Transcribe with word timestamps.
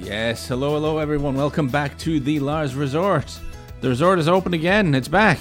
Yes, 0.00 0.46
hello, 0.48 0.74
hello, 0.74 0.98
everyone. 0.98 1.34
Welcome 1.34 1.68
back 1.68 1.98
to 1.98 2.20
the 2.20 2.40
Lars 2.40 2.74
Resort. 2.74 3.38
The 3.80 3.88
resort 3.88 4.18
is 4.18 4.28
open 4.28 4.54
again. 4.54 4.94
It's 4.94 5.08
back. 5.08 5.40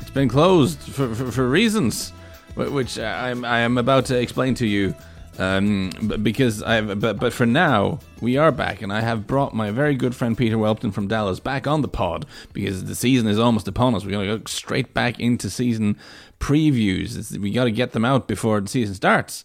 It's 0.00 0.10
been 0.10 0.28
closed 0.28 0.78
for, 0.80 1.14
for, 1.14 1.32
for 1.32 1.48
reasons, 1.48 2.10
which 2.54 2.98
I'm, 2.98 3.44
I 3.44 3.60
am 3.60 3.78
about 3.78 4.06
to 4.06 4.18
explain 4.18 4.54
to 4.56 4.66
you. 4.66 4.94
Um, 5.38 5.90
b- 6.06 6.16
because 6.16 6.62
I've, 6.62 6.98
but, 7.00 7.18
but 7.18 7.32
for 7.32 7.44
now, 7.44 7.98
we 8.22 8.38
are 8.38 8.50
back, 8.52 8.80
and 8.80 8.90
I 8.92 9.00
have 9.00 9.26
brought 9.26 9.54
my 9.54 9.70
very 9.70 9.94
good 9.94 10.14
friend 10.14 10.36
Peter 10.36 10.56
Welpton 10.56 10.94
from 10.94 11.08
Dallas 11.08 11.40
back 11.40 11.66
on 11.66 11.82
the 11.82 11.88
pod 11.88 12.24
because 12.54 12.84
the 12.84 12.94
season 12.94 13.26
is 13.28 13.38
almost 13.38 13.68
upon 13.68 13.94
us. 13.94 14.04
We're 14.04 14.18
to 14.24 14.38
go 14.38 14.44
straight 14.46 14.94
back 14.94 15.20
into 15.20 15.50
season 15.50 15.98
previews. 16.40 17.36
We 17.38 17.50
got 17.50 17.64
to 17.64 17.70
get 17.70 17.92
them 17.92 18.04
out 18.04 18.28
before 18.28 18.60
the 18.60 18.68
season 18.68 18.94
starts. 18.94 19.44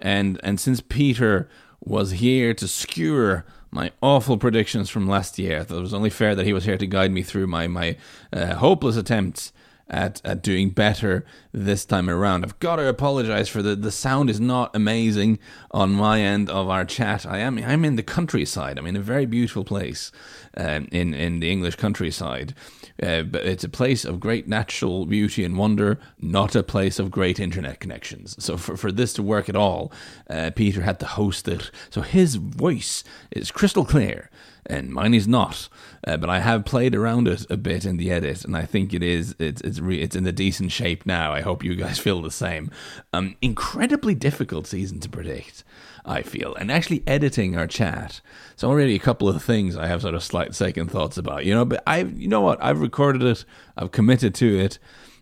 And 0.00 0.40
and 0.42 0.58
since 0.58 0.80
Peter 0.80 1.48
was 1.80 2.12
here 2.12 2.52
to 2.54 2.66
skewer 2.66 3.44
my 3.70 3.90
awful 4.00 4.38
predictions 4.38 4.90
from 4.90 5.06
last 5.06 5.38
year, 5.38 5.64
thought 5.64 5.78
it 5.78 5.82
was 5.82 5.94
only 5.94 6.10
fair 6.10 6.34
that 6.34 6.46
he 6.46 6.52
was 6.52 6.64
here 6.64 6.78
to 6.78 6.86
guide 6.86 7.12
me 7.12 7.22
through 7.22 7.46
my 7.46 7.66
my 7.66 7.96
uh, 8.32 8.54
hopeless 8.54 8.96
attempts 8.96 9.52
at, 9.90 10.20
at 10.24 10.42
doing 10.42 10.70
better 10.70 11.24
this 11.52 11.84
time 11.84 12.10
around. 12.10 12.44
I've 12.44 12.58
got 12.58 12.76
to 12.76 12.88
apologize 12.88 13.48
for 13.48 13.62
the 13.62 13.74
the 13.76 13.90
sound 13.90 14.30
is 14.30 14.40
not 14.40 14.74
amazing 14.74 15.38
on 15.70 15.92
my 15.92 16.20
end 16.20 16.50
of 16.50 16.68
our 16.68 16.84
chat. 16.84 17.26
I 17.26 17.38
am 17.38 17.58
I'm 17.58 17.84
in 17.84 17.96
the 17.96 18.02
countryside. 18.02 18.78
I'm 18.78 18.86
in 18.86 18.96
a 18.96 19.00
very 19.00 19.26
beautiful 19.26 19.64
place 19.64 20.12
um, 20.56 20.88
in 20.92 21.14
in 21.14 21.40
the 21.40 21.50
English 21.50 21.76
countryside. 21.76 22.54
Uh, 23.00 23.22
but 23.22 23.44
it's 23.44 23.62
a 23.62 23.68
place 23.68 24.04
of 24.04 24.18
great 24.18 24.48
natural 24.48 25.06
beauty 25.06 25.44
and 25.44 25.56
wonder, 25.56 26.00
not 26.20 26.56
a 26.56 26.64
place 26.64 26.98
of 26.98 27.12
great 27.12 27.38
internet 27.38 27.78
connections. 27.78 28.34
So 28.44 28.56
for, 28.56 28.76
for 28.76 28.90
this 28.90 29.12
to 29.14 29.22
work 29.22 29.48
at 29.48 29.54
all, 29.54 29.92
uh, 30.28 30.50
Peter 30.54 30.82
had 30.82 30.98
to 31.00 31.06
host 31.06 31.46
it. 31.46 31.70
So 31.90 32.00
his 32.00 32.34
voice 32.34 33.04
is 33.30 33.52
crystal 33.52 33.84
clear, 33.84 34.30
and 34.68 34.90
mine 34.90 35.14
is 35.14 35.26
not. 35.26 35.68
Uh, 36.06 36.16
but 36.16 36.30
I 36.30 36.40
have 36.40 36.64
played 36.64 36.94
around 36.94 37.26
it 37.28 37.46
a 37.50 37.56
bit 37.56 37.84
in 37.84 37.96
the 37.96 38.10
edit, 38.10 38.44
and 38.44 38.56
I 38.56 38.64
think 38.64 38.94
it 38.94 39.02
is 39.02 39.34
it's 39.38 39.60
it's 39.62 39.80
re- 39.80 40.00
it's 40.00 40.16
in 40.16 40.26
a 40.26 40.32
decent 40.32 40.72
shape 40.72 41.06
now. 41.06 41.32
I 41.32 41.40
hope 41.40 41.64
you 41.64 41.74
guys 41.74 41.98
feel 42.06 42.22
the 42.22 42.30
same. 42.30 42.70
Um, 43.12 43.36
incredibly 43.42 44.14
difficult 44.14 44.66
season 44.66 45.00
to 45.00 45.08
predict. 45.08 45.64
I 46.04 46.22
feel. 46.22 46.54
And 46.54 46.72
actually 46.72 47.02
editing 47.06 47.56
our 47.56 47.66
chat. 47.66 48.22
It's 48.52 48.64
already 48.64 48.94
a 48.94 49.00
couple 49.00 49.28
of 49.28 49.42
things 49.42 49.76
I 49.76 49.88
have 49.88 50.00
sort 50.00 50.14
of 50.14 50.22
slight 50.22 50.54
second 50.54 50.90
thoughts 50.90 51.18
about, 51.18 51.44
you 51.44 51.54
know, 51.54 51.66
but 51.66 51.82
I've, 51.86 52.18
you 52.18 52.28
know 52.28 52.40
what? 52.40 52.62
I've 52.64 52.80
recorded 52.80 53.22
it. 53.22 53.44
I've 53.76 53.90
committed 53.90 54.34
to 54.36 54.58
it. 54.58 54.78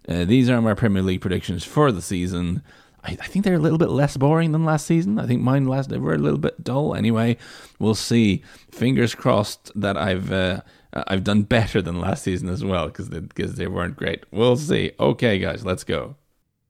Uh, 0.08 0.24
these 0.24 0.48
are 0.48 0.62
my 0.62 0.74
Premier 0.74 1.02
League 1.02 1.20
predictions 1.20 1.64
for 1.64 1.90
the 1.90 2.02
season. 2.02 2.62
I, 3.06 3.16
I, 3.20 3.26
think 3.26 3.44
they're 3.44 3.54
a 3.54 3.60
little 3.60 3.78
bit 3.78 3.90
less 3.90 4.16
boring 4.16 4.52
than 4.52 4.64
last 4.64 4.86
season. 4.86 5.18
I 5.18 5.26
think 5.26 5.40
mine 5.40 5.66
last 5.66 5.88
they 5.88 5.98
were 5.98 6.14
a 6.14 6.18
little 6.18 6.38
bit 6.38 6.62
dull. 6.64 6.94
Anyway, 6.94 7.36
we'll 7.78 7.94
see. 7.94 8.42
Fingers 8.70 9.14
crossed 9.14 9.70
that 9.74 9.96
I've 9.96 10.32
uh, 10.32 10.62
I've 10.92 11.24
done 11.24 11.42
better 11.42 11.80
than 11.80 12.00
last 12.00 12.24
season 12.24 12.48
as 12.48 12.64
well 12.64 12.86
because 12.86 13.10
they, 13.10 13.20
they 13.20 13.66
weren't 13.68 13.96
great. 13.96 14.24
We'll 14.30 14.56
see. 14.56 14.92
Okay, 14.98 15.38
guys, 15.38 15.64
let's 15.64 15.84
go. 15.84 16.16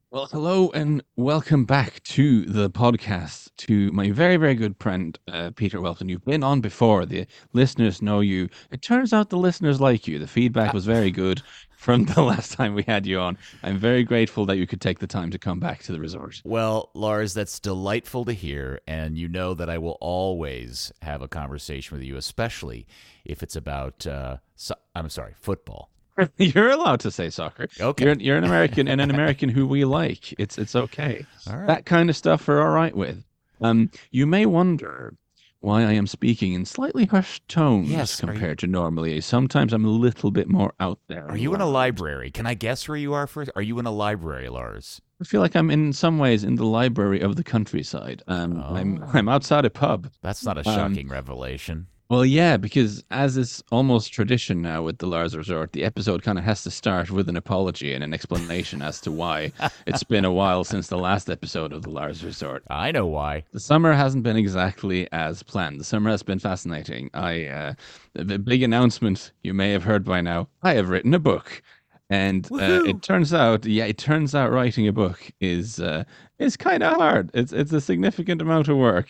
Well, 0.09 0.27
hello 0.27 0.71
and 0.73 1.03
welcome 1.17 1.65
back 1.65 2.01
to 2.03 2.45
the 2.45 2.69
podcast 2.69 3.51
to 3.57 3.91
my 3.91 4.11
very, 4.11 4.37
very 4.37 4.55
good 4.55 4.75
friend, 4.79 5.19
uh, 5.27 5.51
Peter 5.55 5.79
Welpton. 5.79 6.09
You've 6.09 6.23
been 6.23 6.43
on 6.43 6.61
before. 6.61 7.05
The 7.05 7.27
listeners 7.51 8.01
know 8.01 8.21
you. 8.21 8.47
It 8.71 8.81
turns 8.81 9.11
out 9.11 9.29
the 9.29 9.37
listeners 9.37 9.81
like 9.81 10.07
you. 10.07 10.17
The 10.17 10.25
feedback 10.25 10.73
was 10.73 10.85
very 10.85 11.11
good 11.11 11.41
from 11.77 12.03
the 12.05 12.21
last 12.31 12.53
time 12.53 12.73
we 12.73 12.83
had 12.83 13.05
you 13.05 13.19
on. 13.19 13.37
I'm 13.63 13.77
very 13.77 14.03
grateful 14.03 14.45
that 14.47 14.57
you 14.57 14.67
could 14.67 14.81
take 14.81 14.99
the 14.99 15.07
time 15.07 15.29
to 15.31 15.37
come 15.37 15.59
back 15.59 15.83
to 15.83 15.91
the 15.93 15.99
resort. 15.99 16.41
Well, 16.43 16.89
Lars, 16.93 17.33
that's 17.33 17.59
delightful 17.59 18.25
to 18.25 18.33
hear. 18.33 18.81
And 18.87 19.17
you 19.17 19.29
know 19.29 19.53
that 19.53 19.69
I 19.69 19.77
will 19.77 19.97
always 20.01 20.91
have 21.03 21.21
a 21.21 21.27
conversation 21.27 21.95
with 21.95 22.03
you, 22.05 22.17
especially 22.17 22.87
if 23.23 23.43
it's 23.43 23.55
about, 23.55 24.05
uh, 24.05 24.37
so- 24.55 24.75
I'm 24.95 25.09
sorry, 25.09 25.35
football. 25.39 25.89
You're 26.37 26.71
allowed 26.71 26.99
to 27.01 27.11
say 27.11 27.29
soccer. 27.29 27.67
Okay. 27.79 28.05
You're, 28.05 28.15
you're 28.15 28.37
an 28.37 28.43
American 28.43 28.87
and 28.87 28.99
an 28.99 29.11
American 29.11 29.49
who 29.49 29.67
we 29.67 29.85
like. 29.85 30.33
It's 30.39 30.57
it's 30.57 30.75
okay. 30.75 31.23
All 31.47 31.57
right. 31.57 31.67
That 31.67 31.85
kind 31.85 32.09
of 32.09 32.15
stuff 32.15 32.47
we're 32.47 32.59
all 32.59 32.73
right 32.73 32.95
with. 32.95 33.23
Um, 33.61 33.91
you 34.09 34.25
may 34.25 34.47
wonder 34.47 35.13
why 35.59 35.81
I 35.83 35.93
am 35.93 36.07
speaking 36.07 36.53
in 36.53 36.65
slightly 36.65 37.05
hushed 37.05 37.47
tones 37.47 37.89
Yes, 37.89 38.21
are 38.23 38.27
you- 38.27 38.31
compared 38.33 38.59
to 38.59 38.67
normally. 38.67 39.19
Sometimes 39.21 39.73
I'm 39.73 39.85
a 39.85 39.89
little 39.89 40.31
bit 40.31 40.47
more 40.49 40.73
out 40.79 40.99
there. 41.07 41.27
Are 41.29 41.37
you 41.37 41.53
in 41.55 41.61
a 41.61 41.65
library? 41.65 42.31
Can 42.31 42.45
I 42.45 42.53
guess 42.53 42.87
where 42.87 42.97
you 42.97 43.13
are 43.13 43.27
first? 43.27 43.51
Are 43.55 43.61
you 43.61 43.79
in 43.79 43.85
a 43.85 43.91
library, 43.91 44.49
Lars? 44.49 45.01
I 45.19 45.23
feel 45.23 45.41
like 45.41 45.55
I'm 45.55 45.71
in 45.71 45.93
some 45.93 46.19
ways 46.19 46.43
in 46.43 46.55
the 46.55 46.65
library 46.65 47.21
of 47.21 47.35
the 47.37 47.43
countryside. 47.43 48.21
Um, 48.27 48.61
I'm 48.63 49.03
Oh. 49.03 49.09
I'm 49.13 49.27
outside 49.27 49.65
a 49.65 49.69
pub. 49.71 50.11
That's 50.21 50.45
not 50.45 50.57
a 50.57 50.69
Um, 50.69 50.75
shocking 50.93 51.09
revelation. 51.09 51.87
Well, 52.09 52.23
yeah, 52.23 52.55
because 52.55 53.03
as 53.11 53.35
is 53.35 53.61
almost 53.69 54.13
tradition 54.13 54.61
now 54.61 54.81
with 54.81 54.99
the 54.99 55.07
Lars 55.07 55.35
Resort, 55.35 55.73
the 55.73 55.83
episode 55.83 56.23
kind 56.23 56.37
of 56.37 56.45
has 56.45 56.63
to 56.63 56.71
start 56.71 57.11
with 57.11 57.27
an 57.27 57.35
apology 57.35 57.93
and 57.93 58.01
an 58.01 58.13
explanation 58.13 58.81
as 58.81 59.01
to 59.01 59.11
why 59.11 59.51
it's 59.85 60.03
been 60.03 60.23
a 60.23 60.31
while 60.31 60.63
since 60.63 60.87
the 60.87 60.97
last 60.97 61.29
episode 61.29 61.73
of 61.73 61.81
the 61.81 61.89
Lars 61.89 62.23
Resort. 62.23 62.63
I 62.69 62.93
know 62.93 63.07
why. 63.07 63.43
The 63.51 63.59
summer 63.59 63.91
hasn't 63.91 64.23
been 64.23 64.37
exactly 64.37 65.11
as 65.11 65.43
planned. 65.43 65.81
The 65.81 65.83
summer 65.83 66.09
has 66.09 66.23
been 66.23 66.39
fascinating. 66.39 67.09
I 67.13 67.45
uh, 67.45 67.73
the 68.13 68.39
big 68.39 68.63
announcement 68.63 69.33
you 69.43 69.53
may 69.53 69.71
have 69.71 69.83
heard 69.83 70.05
by 70.05 70.21
now. 70.21 70.47
I 70.63 70.75
have 70.75 70.87
written 70.87 71.13
a 71.13 71.19
book, 71.19 71.61
and 72.09 72.49
uh, 72.53 72.83
it 72.85 73.01
turns 73.01 73.33
out, 73.33 73.65
yeah, 73.65 73.83
it 73.83 73.97
turns 73.97 74.33
out 74.33 74.51
writing 74.51 74.87
a 74.87 74.93
book 74.93 75.29
is 75.41 75.81
uh, 75.81 76.05
is 76.39 76.55
kind 76.55 76.83
of 76.83 76.95
hard. 76.95 77.31
It's 77.33 77.51
it's 77.51 77.73
a 77.73 77.81
significant 77.81 78.41
amount 78.41 78.69
of 78.69 78.77
work. 78.77 79.09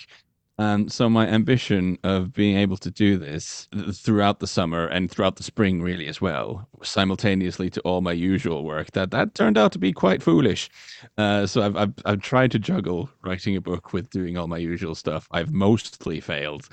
Um, 0.59 0.89
so 0.89 1.07
my 1.07 1.27
ambition 1.27 1.99
of 2.03 2.33
being 2.33 2.57
able 2.57 2.77
to 2.77 2.89
do 2.89 3.17
this 3.17 3.67
throughout 3.93 4.39
the 4.39 4.47
summer 4.47 4.87
and 4.87 5.09
throughout 5.09 5.35
the 5.35 5.43
spring, 5.43 5.83
really 5.83 6.07
as 6.07 6.19
well, 6.19 6.67
simultaneously 6.81 7.69
to 7.69 7.81
all 7.81 8.01
my 8.01 8.11
usual 8.11 8.63
work, 8.63 8.91
that 8.93 9.11
that 9.11 9.35
turned 9.35 9.57
out 9.57 9.71
to 9.73 9.79
be 9.79 9.93
quite 9.93 10.23
foolish. 10.23 10.67
Uh, 11.15 11.45
so 11.45 11.61
I've, 11.61 11.75
I've 11.77 11.93
I've 12.05 12.21
tried 12.21 12.51
to 12.51 12.59
juggle 12.59 13.07
writing 13.23 13.55
a 13.55 13.61
book 13.61 13.93
with 13.93 14.09
doing 14.09 14.35
all 14.35 14.47
my 14.47 14.57
usual 14.57 14.95
stuff. 14.95 15.27
I've 15.29 15.53
mostly 15.53 16.19
failed, 16.19 16.67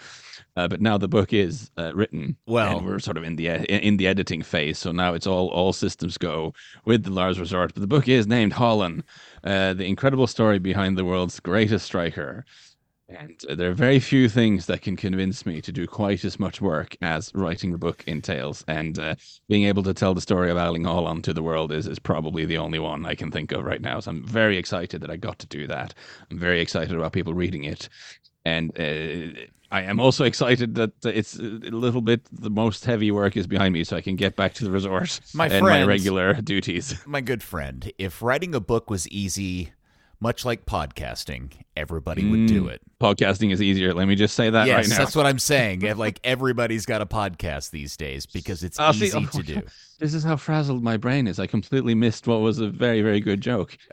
uh, 0.56 0.66
but 0.66 0.80
now 0.80 0.96
the 0.96 1.08
book 1.08 1.34
is 1.34 1.70
uh, 1.76 1.92
written. 1.94 2.36
Well- 2.46 2.80
we're 2.80 3.00
sort 3.00 3.18
of 3.18 3.24
in 3.24 3.36
the 3.36 3.48
in 3.86 3.98
the 3.98 4.06
editing 4.06 4.40
phase. 4.42 4.78
So 4.78 4.92
now 4.92 5.12
it's 5.12 5.26
all 5.26 5.48
all 5.48 5.74
systems 5.74 6.16
go 6.16 6.54
with 6.86 7.04
the 7.04 7.10
Lars 7.10 7.38
Resort. 7.38 7.74
But 7.74 7.82
the 7.82 7.86
book 7.86 8.08
is 8.08 8.26
named 8.26 8.54
Haaland, 8.54 9.02
uh, 9.44 9.74
the 9.74 9.84
incredible 9.84 10.26
story 10.26 10.58
behind 10.58 10.96
the 10.96 11.04
world's 11.04 11.38
greatest 11.38 11.84
striker. 11.84 12.46
And 13.08 13.38
there 13.48 13.70
are 13.70 13.74
very 13.74 14.00
few 14.00 14.28
things 14.28 14.66
that 14.66 14.80
can 14.80 14.96
convince 14.96 15.44
me 15.44 15.60
to 15.60 15.70
do 15.70 15.86
quite 15.86 16.24
as 16.24 16.40
much 16.40 16.60
work 16.60 16.96
as 17.02 17.30
writing 17.34 17.70
the 17.70 17.78
book 17.78 18.02
entails. 18.06 18.64
And 18.66 18.98
uh, 18.98 19.16
being 19.46 19.64
able 19.64 19.82
to 19.82 19.92
tell 19.92 20.14
the 20.14 20.22
story 20.22 20.50
of 20.50 20.56
Erling 20.56 20.84
Haaland 20.84 21.22
to 21.24 21.34
the 21.34 21.42
world 21.42 21.70
is, 21.70 21.86
is 21.86 21.98
probably 21.98 22.46
the 22.46 22.58
only 22.58 22.78
one 22.78 23.04
I 23.04 23.14
can 23.14 23.30
think 23.30 23.52
of 23.52 23.64
right 23.64 23.80
now. 23.80 24.00
So 24.00 24.10
I'm 24.10 24.26
very 24.26 24.56
excited 24.56 25.02
that 25.02 25.10
I 25.10 25.16
got 25.16 25.38
to 25.40 25.46
do 25.46 25.66
that. 25.66 25.92
I'm 26.30 26.38
very 26.38 26.60
excited 26.60 26.96
about 26.96 27.12
people 27.12 27.34
reading 27.34 27.64
it. 27.64 27.90
And 28.46 28.70
uh, 28.78 29.38
I 29.70 29.82
am 29.82 30.00
also 30.00 30.24
excited 30.24 30.74
that 30.76 30.92
it's 31.04 31.34
a 31.36 31.42
little 31.42 32.00
bit 32.00 32.22
the 32.30 32.50
most 32.50 32.84
heavy 32.84 33.10
work 33.10 33.36
is 33.36 33.46
behind 33.46 33.74
me, 33.74 33.84
so 33.84 33.96
I 33.96 34.02
can 34.02 34.16
get 34.16 34.36
back 34.36 34.54
to 34.54 34.64
the 34.64 34.70
resort 34.70 35.20
My 35.34 35.48
and 35.48 35.64
my 35.64 35.82
regular 35.84 36.34
duties. 36.34 37.04
My 37.06 37.20
good 37.20 37.42
friend, 37.42 37.90
if 37.98 38.22
writing 38.22 38.54
a 38.54 38.60
book 38.60 38.88
was 38.88 39.08
easy, 39.08 39.72
much 40.20 40.44
like 40.44 40.64
podcasting, 40.66 41.52
everybody 41.76 42.24
would 42.28 42.46
do 42.46 42.64
Mm, 42.64 42.70
it. 42.72 42.80
Podcasting 43.00 43.52
is 43.52 43.60
easier. 43.60 43.92
Let 43.94 44.08
me 44.08 44.14
just 44.14 44.34
say 44.34 44.48
that 44.50 44.66
yes, 44.66 44.76
right 44.76 44.88
now. 44.88 44.98
that's 44.98 45.14
what 45.16 45.26
I'm 45.26 45.38
saying. 45.38 45.80
Like 45.96 46.20
everybody's 46.24 46.86
got 46.86 47.02
a 47.02 47.06
podcast 47.06 47.70
these 47.70 47.96
days 47.96 48.24
because 48.26 48.64
it's 48.64 48.78
Oh, 48.80 48.92
see, 48.92 49.06
easy 49.06 49.18
oh, 49.18 49.26
to 49.38 49.42
do. 49.42 49.62
This 50.00 50.12
is 50.12 50.24
how 50.24 50.36
frazzled 50.36 50.82
my 50.82 50.96
brain 50.96 51.28
is. 51.28 51.38
I 51.38 51.46
completely 51.46 51.94
missed 51.94 52.26
what 52.26 52.40
was 52.40 52.58
a 52.58 52.68
very, 52.68 53.00
very 53.00 53.20
good 53.20 53.40
joke. 53.40 53.78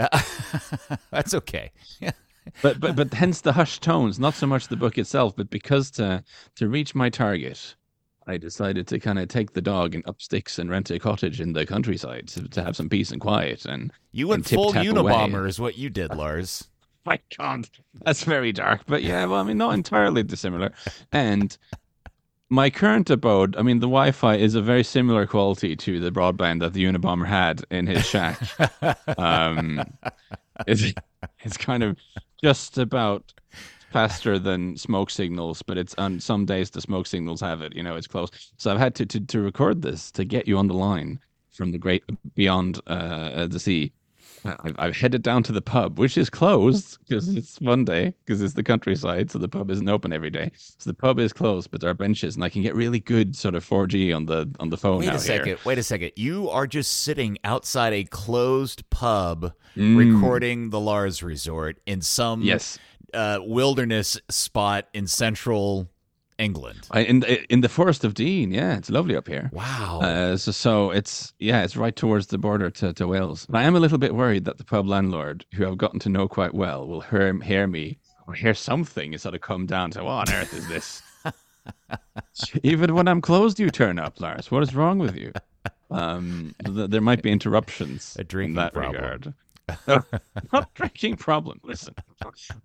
That's 1.12 1.33
okay. 1.35 1.71
But 2.63 2.79
but 2.79 2.95
but 2.95 3.13
hence 3.13 3.41
the 3.41 3.53
hushed 3.53 3.83
tones, 3.83 4.19
not 4.19 4.33
so 4.33 4.47
much 4.47 4.67
the 4.67 4.75
book 4.75 4.97
itself, 4.97 5.35
but 5.35 5.50
because 5.51 5.91
to 5.91 6.24
to 6.56 6.67
reach 6.67 6.95
my 6.95 7.09
target, 7.09 7.75
I 8.27 8.38
decided 8.38 8.88
to 8.88 9.00
kind 9.00 9.19
of 9.19 9.27
take 9.27 9.53
the 9.53 9.62
dog 9.62 9.95
and 9.95 10.07
up 10.07 10.21
sticks 10.21 10.59
and 10.59 10.69
rent 10.69 10.91
a 10.91 11.00
cottage 11.00 11.41
in 11.41 11.53
the 11.53 11.65
countryside 11.65 12.27
to, 12.29 12.47
to 12.50 12.63
have 12.63 12.75
some 12.75 12.89
peace 12.89 13.12
and 13.12 13.19
quiet. 13.19 13.65
And 13.65 13.91
You 14.12 14.27
went 14.27 14.50
And 14.51 14.56
full 14.59 14.73
tip-tap 14.73 14.95
away. 14.95 15.12
Unabomber 15.12 15.47
is 15.47 15.59
what 15.59 15.77
you 15.77 15.89
did, 15.89 16.13
Lars. 16.15 16.68
my 17.06 17.19
God, 17.38 17.68
that's 18.03 18.23
very 18.23 18.51
dark. 18.51 18.81
But 18.85 19.03
yeah, 19.03 19.25
well, 19.25 19.39
I 19.39 19.44
mean, 19.44 19.57
not 19.57 19.73
entirely 19.73 20.23
dissimilar. 20.23 20.71
And 21.12 21.57
my 22.50 22.69
current 22.69 23.09
abode, 23.09 23.56
I 23.56 23.63
mean, 23.63 23.79
the 23.79 23.88
Wi-Fi 23.88 24.35
is 24.35 24.56
a 24.56 24.62
very 24.62 24.83
similar 24.83 25.25
quality 25.25 25.75
to 25.77 26.00
the 26.00 26.12
broadband 26.12 26.59
that 26.59 26.74
the 26.74 26.83
Unabomber 26.83 27.25
had 27.25 27.63
in 27.71 27.88
his 27.88 28.06
shack. 28.06 28.39
um, 29.17 29.81
it's, 30.67 30.94
it's 31.39 31.57
kind 31.57 31.81
of 31.81 31.97
just 32.44 32.77
about 32.77 33.33
faster 33.91 34.39
than 34.39 34.77
smoke 34.77 35.09
signals, 35.09 35.61
but 35.61 35.77
it's 35.77 35.93
on 35.97 36.19
some 36.19 36.45
days 36.45 36.69
the 36.69 36.81
smoke 36.81 37.07
signals 37.07 37.41
have 37.41 37.61
it. 37.61 37.75
You 37.75 37.83
know, 37.83 37.95
it's 37.95 38.07
close. 38.07 38.29
So 38.57 38.71
I've 38.71 38.79
had 38.79 38.95
to 38.95 39.05
to, 39.05 39.19
to 39.19 39.41
record 39.41 39.81
this 39.81 40.11
to 40.11 40.25
get 40.25 40.47
you 40.47 40.57
on 40.57 40.67
the 40.67 40.73
line 40.73 41.19
from 41.51 41.71
the 41.71 41.77
great 41.77 42.03
beyond 42.35 42.79
uh, 42.88 43.47
the 43.47 43.59
sea. 43.59 43.91
I've, 44.45 44.75
I've 44.79 44.97
headed 44.97 45.21
down 45.21 45.43
to 45.43 45.51
the 45.51 45.61
pub, 45.61 45.99
which 45.99 46.17
is 46.17 46.29
closed 46.29 46.97
because 47.07 47.35
it's 47.35 47.61
Monday, 47.61 48.13
because 48.25 48.41
it's 48.41 48.53
the 48.55 48.63
countryside, 48.63 49.29
so 49.31 49.38
the 49.39 49.47
pub 49.47 49.69
isn't 49.69 49.88
open 49.88 50.11
every 50.13 50.29
day. 50.29 50.51
So 50.55 50.89
the 50.89 50.93
pub 50.95 51.19
is 51.19 51.31
closed, 51.33 51.69
but 51.71 51.81
there 51.81 51.89
are 51.89 51.93
benches, 51.93 52.35
and 52.35 52.43
I 52.43 52.49
can 52.49 52.61
get 52.61 52.75
really 52.75 52.99
good 52.99 53.35
sort 53.35 53.55
of 53.55 53.63
4G 53.67 54.15
on 54.15 54.25
the 54.25 54.49
on 54.59 54.69
the 54.69 54.77
phone. 54.77 54.99
Wait 54.99 55.09
a 55.09 55.19
second. 55.19 55.45
Here. 55.45 55.57
Wait 55.65 55.77
a 55.77 55.83
second. 55.83 56.11
You 56.15 56.49
are 56.49 56.65
just 56.67 56.91
sitting 57.03 57.38
outside 57.43 57.93
a 57.93 58.03
closed 58.03 58.89
pub, 58.89 59.53
Mm. 59.77 59.95
recording 59.97 60.69
the 60.69 60.79
Lars 60.81 61.23
Resort 61.23 61.79
in 61.85 62.01
some 62.01 62.41
Yes, 62.41 62.77
uh, 63.13 63.39
wilderness 63.41 64.19
spot 64.29 64.88
in 64.93 65.07
central 65.07 65.88
England. 66.41 66.88
I, 66.91 67.01
in 67.01 67.23
in 67.49 67.61
the 67.61 67.69
Forest 67.69 68.03
of 68.03 68.13
Dean. 68.13 68.51
Yeah, 68.51 68.75
it's 68.77 68.89
lovely 68.89 69.15
up 69.15 69.27
here. 69.27 69.49
Wow. 69.53 69.99
Uh, 70.01 70.38
so, 70.38 70.51
so 70.51 70.91
it's 70.91 71.33
yeah, 71.39 71.63
it's 71.63 71.77
right 71.77 71.95
towards 71.95 72.27
the 72.27 72.38
border 72.38 72.69
to, 72.71 72.93
to 72.93 73.07
Wales. 73.07 73.45
But 73.49 73.59
I 73.59 73.63
am 73.63 73.75
a 73.75 73.79
little 73.79 73.97
bit 73.97 74.15
worried 74.15 74.45
that 74.45 74.57
the 74.57 74.63
pub 74.65 74.88
landlord, 74.88 75.45
who 75.53 75.67
I've 75.67 75.77
gotten 75.77 75.99
to 76.01 76.09
know 76.09 76.27
quite 76.27 76.53
well, 76.53 76.88
will 76.88 77.01
hear 77.01 77.33
hear 77.41 77.67
me 77.67 77.97
or 78.27 78.33
hear 78.33 78.53
something 78.53 79.13
and 79.13 79.21
sort 79.21 79.35
of 79.35 79.41
come 79.41 79.65
down 79.65 79.91
to 79.91 80.03
what 80.03 80.29
on 80.29 80.35
earth 80.35 80.53
is 80.53 80.67
this? 80.67 81.01
Even 82.63 82.95
when 82.95 83.07
I'm 83.07 83.21
closed, 83.21 83.59
you 83.59 83.69
turn 83.69 83.99
up, 83.99 84.19
Lars. 84.19 84.49
What 84.51 84.63
is 84.63 84.73
wrong 84.75 84.97
with 84.99 85.15
you? 85.15 85.31
Um, 85.91 86.55
th- 86.65 86.89
there 86.89 87.01
might 87.01 87.21
be 87.21 87.31
interruptions 87.31 88.15
A 88.19 88.23
drinking 88.23 88.51
in 88.51 88.55
that 88.55 88.73
problem. 88.73 88.95
regard. 88.95 89.33
No, 89.88 90.04
not 90.54 90.74
drinking 90.74 91.18
problem. 91.18 91.60
Listen, 91.63 91.96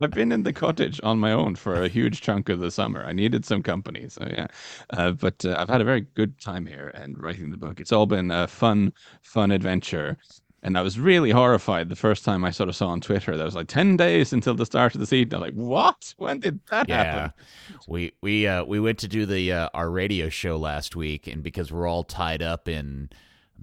I've 0.01 0.13
been 0.13 0.33
in 0.33 0.43
the 0.43 0.53
cottage 0.53 1.01
on 1.03 1.19
my 1.19 1.33
own 1.33 1.55
for 1.57 1.83
a 1.83 1.89
huge 1.89 2.21
chunk 2.21 2.49
of 2.49 2.61
the 2.61 2.71
summer. 2.71 3.05
I 3.05 3.13
needed 3.13 3.45
some 3.45 3.63
company, 3.63 4.09
so 4.09 4.27
yeah. 4.31 4.47
Uh, 4.91 5.13
but 5.13 5.45
uh, 5.45 5.57
I've 5.59 5.69
had 5.69 5.81
a 5.81 5.85
very 5.85 6.03
good 6.03 6.41
time 6.41 6.67
here 6.67 6.89
and 6.95 7.21
writing 7.23 7.51
the 7.51 7.57
book. 7.57 7.81
It's 7.81 7.93
all 7.93 8.07
been 8.07 8.31
a 8.31 8.47
fun, 8.49 8.93
fun 9.23 9.51
adventure. 9.51 10.19
And 10.63 10.77
I 10.77 10.83
was 10.83 10.99
really 10.99 11.31
horrified 11.31 11.89
the 11.89 11.97
first 11.97 12.25
time 12.25 12.45
I 12.45 12.51
sort 12.51 12.69
of 12.69 12.77
saw 12.77 12.89
on 12.89 13.01
Twitter. 13.01 13.37
There 13.37 13.45
was 13.47 13.55
like 13.55 13.69
ten 13.69 13.97
days 13.97 14.33
until 14.33 14.55
the 14.55 14.67
start 14.67 14.95
of 14.95 15.01
the 15.01 15.07
season. 15.07 15.35
I'm 15.35 15.41
like, 15.41 15.55
what? 15.55 16.15
When 16.19 16.41
did 16.41 16.61
that 16.71 16.89
Yeah, 16.89 16.91
happen? 16.91 17.33
we 17.87 18.13
we 18.23 18.47
uh, 18.47 18.65
we 18.65 18.81
went 18.81 18.99
to 19.01 19.09
do 19.09 19.27
the 19.27 19.53
uh, 19.53 19.69
our 19.75 19.91
radio 19.91 20.29
show 20.29 20.57
last 20.57 20.97
week, 20.97 21.27
and 21.27 21.43
because 21.43 21.73
we're 21.73 21.87
all 21.89 22.05
tied 22.05 22.43
up 22.43 22.69
in 22.69 23.11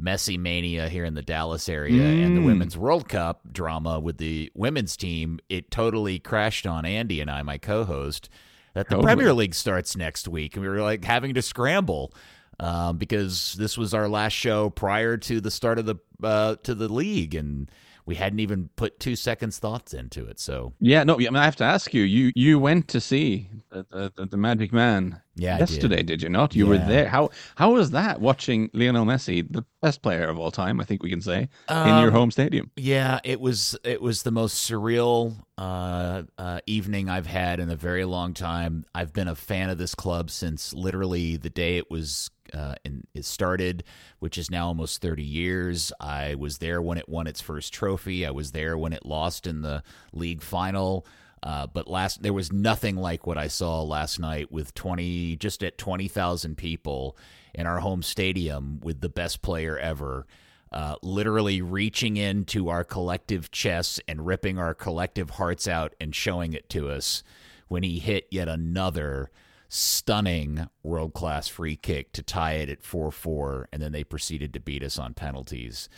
Messi 0.01 0.39
mania 0.39 0.89
here 0.89 1.05
in 1.05 1.13
the 1.13 1.21
Dallas 1.21 1.69
area 1.69 2.01
and 2.03 2.35
the 2.35 2.41
Mm. 2.41 2.45
Women's 2.45 2.77
World 2.77 3.07
Cup 3.07 3.41
drama 3.51 3.99
with 3.99 4.17
the 4.17 4.51
women's 4.55 4.97
team, 4.97 5.39
it 5.49 5.69
totally 5.71 6.19
crashed 6.19 6.65
on 6.65 6.85
Andy 6.85 7.21
and 7.21 7.29
I, 7.29 7.41
my 7.43 7.57
co-host, 7.57 8.29
that 8.73 8.87
the 8.89 8.95
Totally. 8.95 9.05
Premier 9.05 9.33
League 9.33 9.53
starts 9.53 9.95
next 9.95 10.27
week, 10.27 10.55
and 10.55 10.63
we 10.63 10.69
were 10.69 10.81
like 10.81 11.05
having 11.05 11.33
to 11.35 11.41
scramble. 11.41 12.13
Um, 12.59 12.97
because 12.97 13.53
this 13.53 13.79
was 13.79 13.95
our 13.95 14.07
last 14.07 14.33
show 14.33 14.69
prior 14.69 15.17
to 15.17 15.41
the 15.41 15.49
start 15.49 15.79
of 15.79 15.87
the 15.87 15.95
uh, 16.21 16.55
to 16.63 16.75
the 16.75 16.87
league, 16.87 17.33
and 17.33 17.69
we 18.05 18.15
hadn't 18.15 18.39
even 18.39 18.69
put 18.75 18.99
two 18.99 19.15
seconds 19.15 19.59
thoughts 19.59 19.93
into 19.93 20.25
it. 20.25 20.39
So 20.39 20.73
Yeah, 20.79 21.03
no. 21.03 21.15
I, 21.15 21.17
mean, 21.17 21.35
I 21.35 21.45
have 21.45 21.55
to 21.57 21.63
ask 21.63 21.93
you. 21.93 22.03
You 22.03 22.31
you 22.35 22.59
went 22.59 22.87
to 22.89 22.99
see 22.99 23.49
the 23.69 24.11
the, 24.15 24.25
the, 24.25 24.37
Magic 24.37 24.73
Man 24.73 25.21
yeah, 25.35 25.55
I 25.55 25.59
did. 25.59 25.69
yesterday, 25.69 26.03
did. 26.03 26.21
you 26.21 26.29
not? 26.29 26.55
You 26.55 26.67
were 26.67 26.77
there. 26.77 27.07
How 27.07 27.29
how 27.55 27.73
was 27.73 27.91
that 27.91 28.19
watching 28.19 28.69
Lionel 28.73 29.05
Messi, 29.05 29.47
the 29.51 29.65
best 29.81 30.01
player 30.01 30.27
of 30.27 30.37
all 30.37 30.51
time? 30.51 30.81
I 30.81 30.83
think 30.83 31.01
we 31.01 31.09
can 31.09 31.21
say 31.21 31.49
in 31.69 31.87
your 31.87 32.07
Um, 32.07 32.11
home 32.11 32.31
stadium. 32.31 32.71
Yeah, 32.75 33.19
it 33.23 33.39
was 33.39 33.77
it 33.83 34.01
was 34.01 34.23
the 34.23 34.31
most 34.31 34.69
surreal 34.69 35.35
uh, 35.57 36.23
uh, 36.37 36.59
evening 36.65 37.09
I've 37.09 37.27
had 37.27 37.59
in 37.59 37.69
a 37.69 37.75
very 37.75 38.05
long 38.05 38.33
time. 38.33 38.85
I've 38.93 39.13
been 39.13 39.27
a 39.27 39.35
fan 39.35 39.69
of 39.69 39.77
this 39.77 39.95
club 39.95 40.29
since 40.29 40.73
literally 40.73 41.37
the 41.37 41.49
day 41.49 41.77
it 41.77 41.89
was 41.89 42.29
uh, 42.53 42.75
in, 42.83 43.05
it 43.13 43.25
started, 43.25 43.83
which 44.19 44.37
is 44.37 44.51
now 44.51 44.67
almost 44.67 45.01
thirty 45.01 45.23
years. 45.23 45.91
I 45.99 46.35
was 46.35 46.59
there 46.59 46.81
when 46.81 46.97
it 46.97 47.09
won 47.09 47.27
its 47.27 47.41
first 47.41 47.73
trophy. 47.73 48.25
I 48.25 48.31
was 48.31 48.51
there 48.51 48.77
when 48.77 48.93
it 48.93 49.05
lost 49.05 49.47
in 49.47 49.61
the 49.61 49.83
league 50.13 50.41
final. 50.41 51.05
Uh, 51.41 51.67
but 51.67 51.89
last 51.89 52.23
there 52.23 52.31
was 52.31 52.53
nothing 52.53 52.95
like 52.95 53.27
what 53.27 53.37
I 53.37 53.47
saw 53.47 53.81
last 53.81 54.19
night 54.19 54.51
with 54.51 54.73
twenty 54.73 55.35
just 55.35 55.63
at 55.63 55.77
twenty 55.77 56.07
thousand 56.07 56.57
people 56.57 57.17
in 57.53 57.67
our 57.67 57.79
home 57.79 58.01
stadium 58.01 58.79
with 58.81 59.01
the 59.01 59.09
best 59.09 59.41
player 59.41 59.77
ever 59.77 60.25
uh, 60.73 60.95
literally 61.03 61.61
reaching 61.61 62.17
into 62.17 62.67
our 62.67 62.83
collective 62.83 63.51
chests 63.51 63.99
and 64.07 64.25
ripping 64.25 64.57
our 64.57 64.73
collective 64.73 65.31
hearts 65.31 65.67
out 65.67 65.93
and 66.01 66.15
showing 66.15 66.53
it 66.53 66.67
to 66.67 66.89
us 66.89 67.23
when 67.67 67.83
he 67.83 67.99
hit 67.99 68.27
yet 68.31 68.47
another 68.47 69.29
stunning 69.73 70.67
world 70.83 71.13
class 71.13 71.47
free 71.47 71.75
kick 71.75 72.11
to 72.13 72.21
tie 72.21 72.53
it 72.53 72.69
at 72.69 72.83
4 72.83 73.11
4, 73.11 73.69
and 73.73 73.81
then 73.81 73.91
they 73.91 74.03
proceeded 74.03 74.53
to 74.53 74.59
beat 74.59 74.83
us 74.83 74.99
on 74.99 75.13
penalties. 75.15 75.89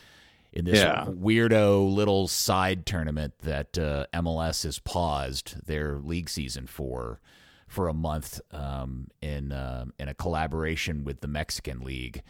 In 0.54 0.64
this 0.64 0.80
Yeah. 0.80 1.06
weirdo 1.08 1.94
little 1.94 2.30
side 2.30 2.86
tournament 2.86 3.34
that 3.42 3.78
uh, 3.78 4.06
MLS 4.14 4.64
has 4.64 4.80
paused 4.80 5.66
their 5.66 6.00
league 6.00 6.30
season 6.30 6.66
for 6.68 7.20
for 7.68 7.90
a 7.90 7.94
month 7.94 8.40
um, 8.52 9.10
in 9.22 9.52
um 9.52 9.92
in 10.00 10.08
a 10.08 10.14
collaboration 10.14 11.04
with 11.04 11.20
the 11.20 11.28
Mexican 11.28 11.82
League. 11.82 12.24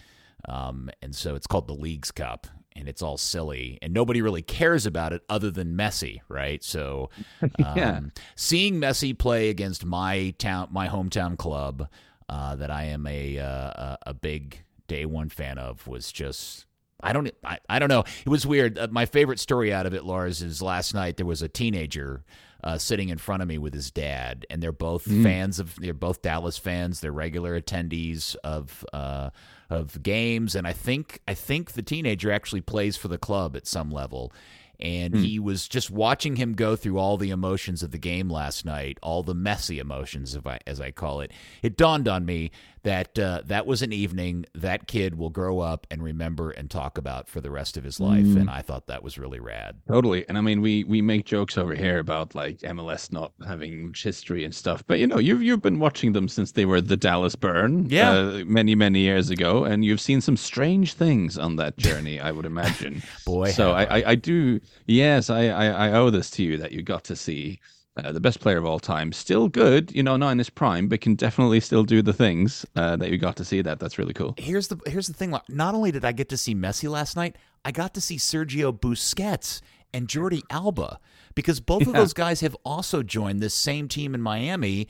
Um, 0.50 0.90
and 1.04 1.16
so 1.16 1.36
it's 1.36 1.46
called 1.48 1.68
the 1.68 1.74
Leagues 1.76 2.10
Cup, 2.12 2.48
and 2.76 2.88
it's 2.90 3.02
all 3.02 3.18
silly, 3.18 3.78
and 3.82 3.94
nobody 3.94 4.22
really 4.22 4.42
cares 4.42 4.86
about 4.86 5.14
it 5.14 5.22
other 5.30 5.50
than 5.52 5.76
Messi, 5.78 6.22
right? 6.28 6.64
So, 6.64 7.10
um, 7.42 7.78
Yeah. 7.78 8.00
seeing 8.36 8.76
Messi 8.76 9.18
play 9.18 9.50
against 9.50 9.86
my 9.86 10.34
town, 10.38 10.68
my 10.72 10.88
hometown 10.88 11.38
club, 11.38 11.88
uh, 12.30 12.56
that 12.56 12.72
I 12.72 12.86
am 12.86 13.06
a, 13.08 13.40
uh, 13.40 13.46
a 13.46 13.98
a 14.08 14.14
big 14.14 14.64
day 14.88 15.06
one 15.06 15.30
fan 15.30 15.58
of, 15.58 15.88
was 15.88 16.12
just. 16.12 16.66
I 17.02 17.14
don't. 17.14 17.32
I, 17.44 17.60
I 17.70 17.80
don't 17.80 17.90
know. 17.90 18.04
It 18.26 18.30
was 18.30 18.46
weird. 18.46 18.78
Uh, 18.78 18.88
my 18.90 19.06
favorite 19.06 19.40
story 19.40 19.74
out 19.74 19.86
of 19.86 19.94
it, 19.94 20.06
Lars, 20.06 20.42
is 20.42 20.62
last 20.62 20.94
night 20.94 21.18
there 21.18 21.26
was 21.26 21.42
a 21.42 21.48
teenager 21.48 22.24
uh, 22.64 22.78
sitting 22.78 23.10
in 23.10 23.18
front 23.18 23.42
of 23.42 23.48
me 23.48 23.58
with 23.58 23.74
his 23.74 23.92
dad, 23.92 24.46
and 24.50 24.62
they're 24.64 24.72
both 24.72 25.04
fans 25.04 25.60
of. 25.60 25.76
They're 25.76 25.94
both 25.94 26.22
Dallas 26.22 26.58
fans. 26.58 27.02
They're 27.02 27.12
regular 27.12 27.60
attendees 27.60 28.36
of 28.44 28.86
uh, 28.94 29.30
of 29.70 30.02
games, 30.02 30.56
and 30.56 30.66
I 30.66 30.74
think 30.74 31.22
I 31.28 31.34
think 31.34 31.74
the 31.74 31.84
teenager 31.84 32.32
actually 32.32 32.62
plays 32.62 32.98
for 32.98 33.08
the 33.08 33.18
club 33.18 33.56
at 33.56 33.68
some 33.68 33.92
level. 33.92 34.32
And 34.80 35.16
he 35.16 35.40
was 35.40 35.68
just 35.68 35.90
watching 35.92 36.36
him 36.36 36.54
go 36.54 36.76
through 36.76 36.98
all 36.98 37.18
the 37.18 37.30
emotions 37.30 37.84
of 37.84 37.92
the 37.92 37.98
game 37.98 38.30
last 38.30 38.66
night, 38.66 38.98
all 39.02 39.24
the 39.24 39.34
messy 39.36 39.80
emotions, 39.80 40.36
if 40.36 40.46
I, 40.46 40.60
as 40.68 40.80
I 40.82 40.92
call 40.92 41.22
it. 41.22 41.32
It 41.62 41.78
dawned 41.78 42.08
on 42.08 42.26
me 42.26 42.52
that 42.84 43.18
uh, 43.18 43.42
that 43.46 43.66
was 43.66 43.82
an 43.82 43.92
evening 43.92 44.46
that 44.54 44.86
kid 44.88 45.18
will 45.18 45.32
grow 45.32 45.60
up 45.60 45.88
and 45.90 46.04
remember 46.04 46.52
and 46.52 46.70
talk 46.70 47.00
about 47.00 47.28
for 47.28 47.42
the 47.42 47.50
rest 47.50 47.78
of 47.78 47.84
his 47.84 48.00
life. 48.00 48.26
And 48.36 48.48
I 48.48 48.62
thought 48.62 48.86
that 48.88 49.02
was 49.02 49.18
really 49.18 49.40
rad. 49.40 49.78
Totally. 49.88 50.24
And 50.30 50.38
I 50.38 50.42
mean, 50.42 50.62
we 50.62 50.84
we 50.84 51.02
make 51.02 51.26
jokes 51.26 51.58
over 51.58 51.74
here 51.74 51.98
about 51.98 52.36
like 52.36 52.60
MLS 52.60 53.12
not 53.12 53.32
having 53.48 53.88
much 53.88 54.04
history 54.04 54.44
and 54.46 54.54
stuff, 54.54 54.84
but 54.86 55.00
you 55.00 55.08
know, 55.08 55.18
you've 55.18 55.42
you've 55.42 55.64
been 55.64 55.80
watching 55.80 56.14
them 56.14 56.28
since 56.28 56.52
they 56.52 56.66
were 56.66 56.80
the 56.80 56.96
Dallas 56.98 57.36
Burn, 57.36 57.88
Yeah. 57.90 58.12
uh, 58.12 58.44
many 58.46 58.76
many 58.76 59.00
years 59.00 59.32
ago, 59.32 59.64
and 59.64 59.84
you've 59.84 60.02
seen 60.02 60.22
some 60.22 60.38
strange 60.38 60.94
things 60.94 61.40
on 61.40 61.56
that 61.56 61.78
journey. 61.78 62.20
I 62.20 62.30
would 62.32 62.46
imagine. 62.46 63.02
Boy, 63.26 63.50
so 63.50 63.72
I, 63.72 63.84
I 64.00 64.10
I 64.12 64.16
do 64.16 64.60
yes, 64.88 65.30
I, 65.30 65.48
I 65.48 65.66
I 65.68 65.92
owe 65.94 66.10
this 66.10 66.30
to 66.32 66.44
you 66.44 66.58
that 66.58 66.72
you 66.72 66.82
got 66.82 67.04
to 67.06 67.16
see. 67.16 67.60
Uh, 67.98 68.12
the 68.12 68.20
best 68.20 68.42
player 68.42 68.58
of 68.58 68.66
all 68.66 68.78
time, 68.78 69.14
still 69.14 69.48
good, 69.48 69.90
you 69.96 70.04
know, 70.04 70.18
not 70.18 70.32
in 70.32 70.38
his 70.38 70.50
prime, 70.50 70.90
but 70.90 71.00
can 71.00 71.16
definitely 71.16 71.62
still 71.62 71.86
do 71.86 72.02
the 72.02 72.12
things 72.12 72.66
uh, 72.76 72.98
that 72.98 73.10
you 73.10 73.18
got 73.18 73.38
to 73.38 73.46
see. 73.46 73.62
That 73.62 73.80
that's 73.80 73.98
really 73.98 74.14
cool. 74.14 74.36
here's 74.38 74.68
the 74.68 74.78
here's 74.86 75.08
the 75.08 75.14
thing. 75.14 75.34
Not 75.48 75.74
only 75.74 75.92
did 75.94 76.04
I 76.04 76.12
get 76.12 76.28
to 76.30 76.36
see 76.36 76.54
Messi 76.54 76.90
last 76.90 77.16
night, 77.16 77.38
I 77.64 77.72
got 77.72 77.94
to 77.94 78.02
see 78.02 78.18
Sergio 78.18 78.78
Busquets 78.78 79.62
and 79.94 80.10
Jordi 80.10 80.42
Alba 80.50 81.00
because 81.36 81.62
both 81.62 81.88
of 81.88 81.94
those 81.94 82.14
guys 82.14 82.42
have 82.42 82.56
also 82.66 83.02
joined 83.02 83.40
this 83.40 83.54
same 83.54 83.88
team 83.88 84.14
in 84.14 84.22
Miami. 84.22 84.88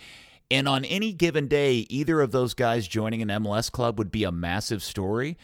And 0.51 0.67
on 0.67 0.85
any 0.85 1.11
given 1.11 1.47
day, 1.47 1.85
either 1.89 2.21
of 2.21 2.31
those 2.31 2.53
guys 2.53 2.87
joining 2.87 3.21
an 3.21 3.29
MLS 3.29 3.71
club 3.71 3.97
would 3.97 4.11
be 4.11 4.23
a 4.23 4.31
massive 4.31 4.83
story. 4.83 5.37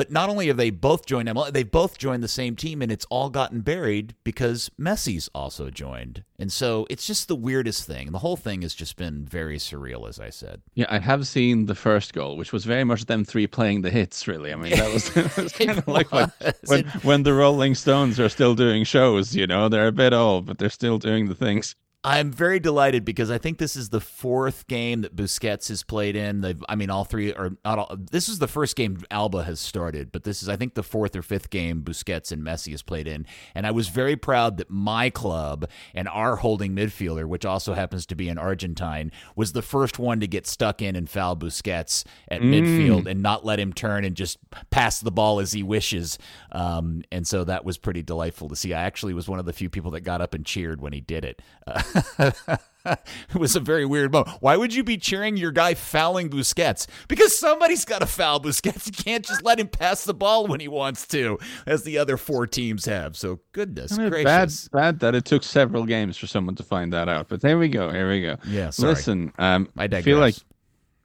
But 0.00 0.10
not 0.10 0.30
only 0.30 0.46
have 0.46 0.56
they 0.56 0.70
both 0.70 1.04
joined 1.04 1.28
MLS, 1.28 1.52
they've 1.52 1.70
both 1.70 1.98
joined 1.98 2.22
the 2.22 2.28
same 2.28 2.56
team, 2.56 2.80
and 2.80 2.90
it's 2.90 3.04
all 3.10 3.28
gotten 3.28 3.60
buried 3.60 4.14
because 4.24 4.70
Messi's 4.80 5.28
also 5.34 5.68
joined. 5.68 6.24
And 6.38 6.50
so 6.50 6.86
it's 6.88 7.06
just 7.06 7.28
the 7.28 7.36
weirdest 7.36 7.86
thing. 7.86 8.10
The 8.10 8.20
whole 8.20 8.38
thing 8.38 8.62
has 8.62 8.72
just 8.72 8.96
been 8.96 9.26
very 9.26 9.58
surreal, 9.58 10.08
as 10.08 10.18
I 10.18 10.30
said. 10.30 10.62
Yeah, 10.72 10.86
I 10.88 11.00
have 11.00 11.26
seen 11.26 11.66
the 11.66 11.74
first 11.74 12.14
goal, 12.14 12.38
which 12.38 12.50
was 12.50 12.64
very 12.64 12.82
much 12.82 13.04
them 13.04 13.26
three 13.26 13.46
playing 13.46 13.82
the 13.82 13.90
hits. 13.90 14.26
Really, 14.26 14.54
I 14.54 14.56
mean, 14.56 14.70
that 14.70 14.90
was, 14.90 15.14
was 15.36 15.52
kind 15.58 15.76
of 15.76 15.86
like 15.86 16.10
when, 16.12 16.32
when 16.64 16.84
when 17.02 17.22
the 17.24 17.34
Rolling 17.34 17.74
Stones 17.74 18.18
are 18.18 18.30
still 18.30 18.54
doing 18.54 18.84
shows. 18.84 19.36
You 19.36 19.46
know, 19.46 19.68
they're 19.68 19.88
a 19.88 19.92
bit 19.92 20.14
old, 20.14 20.46
but 20.46 20.56
they're 20.56 20.70
still 20.70 20.96
doing 20.96 21.28
the 21.28 21.34
things. 21.34 21.76
I'm 22.02 22.32
very 22.32 22.58
delighted 22.58 23.04
because 23.04 23.30
I 23.30 23.36
think 23.36 23.58
this 23.58 23.76
is 23.76 23.90
the 23.90 24.00
fourth 24.00 24.66
game 24.68 25.02
that 25.02 25.14
Busquets 25.14 25.68
has 25.68 25.82
played 25.82 26.16
in. 26.16 26.40
They've, 26.40 26.62
I 26.66 26.74
mean, 26.74 26.88
all 26.88 27.04
three 27.04 27.34
are 27.34 27.50
not 27.62 27.78
all. 27.78 27.94
This 27.94 28.26
is 28.26 28.38
the 28.38 28.48
first 28.48 28.74
game 28.74 29.02
Alba 29.10 29.44
has 29.44 29.60
started, 29.60 30.10
but 30.10 30.24
this 30.24 30.42
is, 30.42 30.48
I 30.48 30.56
think, 30.56 30.72
the 30.72 30.82
fourth 30.82 31.14
or 31.14 31.20
fifth 31.20 31.50
game 31.50 31.82
Busquets 31.82 32.32
and 32.32 32.42
Messi 32.42 32.70
has 32.70 32.80
played 32.80 33.06
in. 33.06 33.26
And 33.54 33.66
I 33.66 33.70
was 33.70 33.88
very 33.88 34.16
proud 34.16 34.56
that 34.56 34.70
my 34.70 35.10
club 35.10 35.68
and 35.92 36.08
our 36.08 36.36
holding 36.36 36.74
midfielder, 36.74 37.26
which 37.26 37.44
also 37.44 37.74
happens 37.74 38.06
to 38.06 38.14
be 38.14 38.30
an 38.30 38.38
Argentine, 38.38 39.12
was 39.36 39.52
the 39.52 39.60
first 39.60 39.98
one 39.98 40.20
to 40.20 40.26
get 40.26 40.46
stuck 40.46 40.80
in 40.80 40.96
and 40.96 41.08
foul 41.08 41.36
Busquets 41.36 42.06
at 42.28 42.40
mm. 42.40 42.50
midfield 42.54 43.06
and 43.10 43.22
not 43.22 43.44
let 43.44 43.60
him 43.60 43.74
turn 43.74 44.06
and 44.06 44.16
just 44.16 44.38
pass 44.70 45.00
the 45.00 45.12
ball 45.12 45.38
as 45.38 45.52
he 45.52 45.62
wishes. 45.62 46.16
Um, 46.50 47.02
and 47.12 47.28
so 47.28 47.44
that 47.44 47.66
was 47.66 47.76
pretty 47.76 48.02
delightful 48.02 48.48
to 48.48 48.56
see. 48.56 48.72
I 48.72 48.84
actually 48.84 49.12
was 49.12 49.28
one 49.28 49.38
of 49.38 49.44
the 49.44 49.52
few 49.52 49.68
people 49.68 49.90
that 49.90 50.00
got 50.00 50.22
up 50.22 50.32
and 50.32 50.46
cheered 50.46 50.80
when 50.80 50.94
he 50.94 51.02
did 51.02 51.26
it. 51.26 51.42
Uh, 51.66 51.82
it 52.84 53.34
was 53.34 53.56
a 53.56 53.60
very 53.60 53.84
weird 53.84 54.12
moment. 54.12 54.38
Why 54.40 54.56
would 54.56 54.74
you 54.74 54.82
be 54.82 54.96
cheering 54.96 55.36
your 55.36 55.52
guy 55.52 55.74
fouling 55.74 56.30
Busquets? 56.30 56.86
Because 57.08 57.36
somebody's 57.36 57.84
got 57.84 58.00
to 58.00 58.06
foul 58.06 58.40
Busquets. 58.40 58.86
You 58.86 58.92
can't 58.92 59.24
just 59.24 59.42
let 59.42 59.60
him 59.60 59.68
pass 59.68 60.04
the 60.04 60.14
ball 60.14 60.46
when 60.46 60.60
he 60.60 60.68
wants 60.68 61.06
to, 61.08 61.38
as 61.66 61.82
the 61.82 61.98
other 61.98 62.16
four 62.16 62.46
teams 62.46 62.84
have. 62.86 63.16
So 63.16 63.40
goodness 63.52 63.92
I 63.92 64.02
mean, 64.02 64.10
gracious. 64.10 64.68
Bad, 64.68 64.80
bad 64.80 65.00
that 65.00 65.14
it 65.14 65.24
took 65.24 65.42
several 65.42 65.84
games 65.84 66.16
for 66.16 66.26
someone 66.26 66.54
to 66.56 66.62
find 66.62 66.92
that 66.92 67.08
out. 67.08 67.28
But 67.28 67.40
there 67.40 67.58
we 67.58 67.68
go. 67.68 67.90
Here 67.90 68.08
we 68.08 68.22
go. 68.22 68.36
Yeah. 68.46 68.70
Sorry. 68.70 68.94
Listen, 68.94 69.32
um, 69.38 69.68
I 69.76 69.88
feel 70.00 70.18
like 70.18 70.36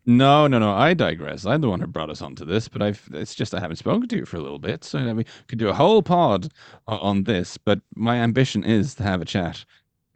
no, 0.07 0.45
no, 0.45 0.59
no. 0.59 0.71
I 0.71 0.93
digress. 0.93 1.45
I'm 1.45 1.61
the 1.61 1.69
one 1.69 1.79
who 1.79 1.87
brought 1.87 2.11
us 2.11 2.21
onto 2.21 2.45
this, 2.45 2.67
but 2.67 2.81
I've 2.81 3.09
it's 3.11 3.33
just 3.33 3.55
I 3.55 3.59
haven't 3.59 3.77
spoken 3.77 4.07
to 4.07 4.17
you 4.17 4.25
for 4.25 4.37
a 4.37 4.41
little 4.41 4.59
bit, 4.59 4.83
so 4.83 4.99
I 4.99 5.03
mean, 5.03 5.17
we 5.17 5.25
could 5.47 5.57
do 5.57 5.69
a 5.69 5.73
whole 5.73 6.03
pod 6.03 6.49
on 6.87 7.23
this. 7.23 7.57
But 7.57 7.81
my 7.95 8.17
ambition 8.17 8.63
is 8.63 8.93
to 8.95 9.03
have 9.03 9.21
a 9.21 9.25
chat 9.25 9.65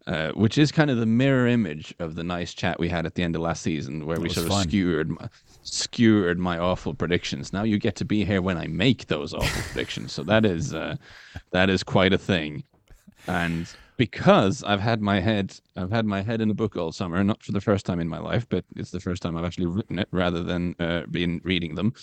uh, 0.08 0.32
which 0.32 0.58
is 0.58 0.72
kind 0.72 0.90
of 0.90 0.98
the 0.98 1.06
mirror 1.06 1.48
image 1.48 1.94
of 2.00 2.16
the 2.16 2.24
nice 2.24 2.54
chat 2.54 2.80
we 2.80 2.90
had 2.90 3.06
at 3.06 3.16
the 3.16 3.24
end 3.24 3.36
of 3.36 3.42
last 3.42 3.62
season, 3.62 4.06
where 4.06 4.20
we 4.20 4.30
sort 4.30 4.48
of 4.48 4.54
skewered 4.54 5.10
my, 5.10 5.30
skewered 5.64 6.40
my 6.40 6.58
awful 6.58 6.94
predictions. 6.94 7.54
Now 7.54 7.64
you 7.64 7.78
get 7.78 7.96
to 7.98 8.06
be 8.06 8.26
here 8.26 8.42
when 8.42 8.58
I 8.58 8.68
make 8.68 9.08
those 9.08 9.34
awful 9.34 9.64
predictions, 9.72 10.12
so 10.12 10.24
that 10.24 10.46
is 10.46 10.74
uh, 10.74 10.96
that 11.52 11.70
is 11.70 11.84
quite 11.84 12.14
a 12.14 12.18
thing. 12.18 12.64
And 13.28 13.70
because 13.98 14.64
I've 14.64 14.80
had 14.80 15.02
my 15.02 15.20
head 15.20 15.60
I've 15.76 15.92
had 15.92 16.06
my 16.06 16.22
head 16.22 16.42
in 16.42 16.50
a 16.50 16.54
book 16.54 16.76
all 16.76 16.92
summer, 16.92 17.24
not 17.24 17.44
for 17.44 17.52
the 17.52 17.62
first 17.62 17.86
time 17.86 18.00
in 18.00 18.08
my 18.08 18.20
life, 18.20 18.48
but 18.50 18.66
it's 18.76 18.92
the 18.92 19.00
first 19.00 19.22
time 19.22 19.36
I've 19.38 19.46
actually 19.46 19.68
written 19.68 20.00
it 20.00 20.08
rather 20.12 20.42
than 20.44 20.76
uh, 20.80 21.02
been 21.12 21.42
reading 21.44 21.76
them. 21.76 21.94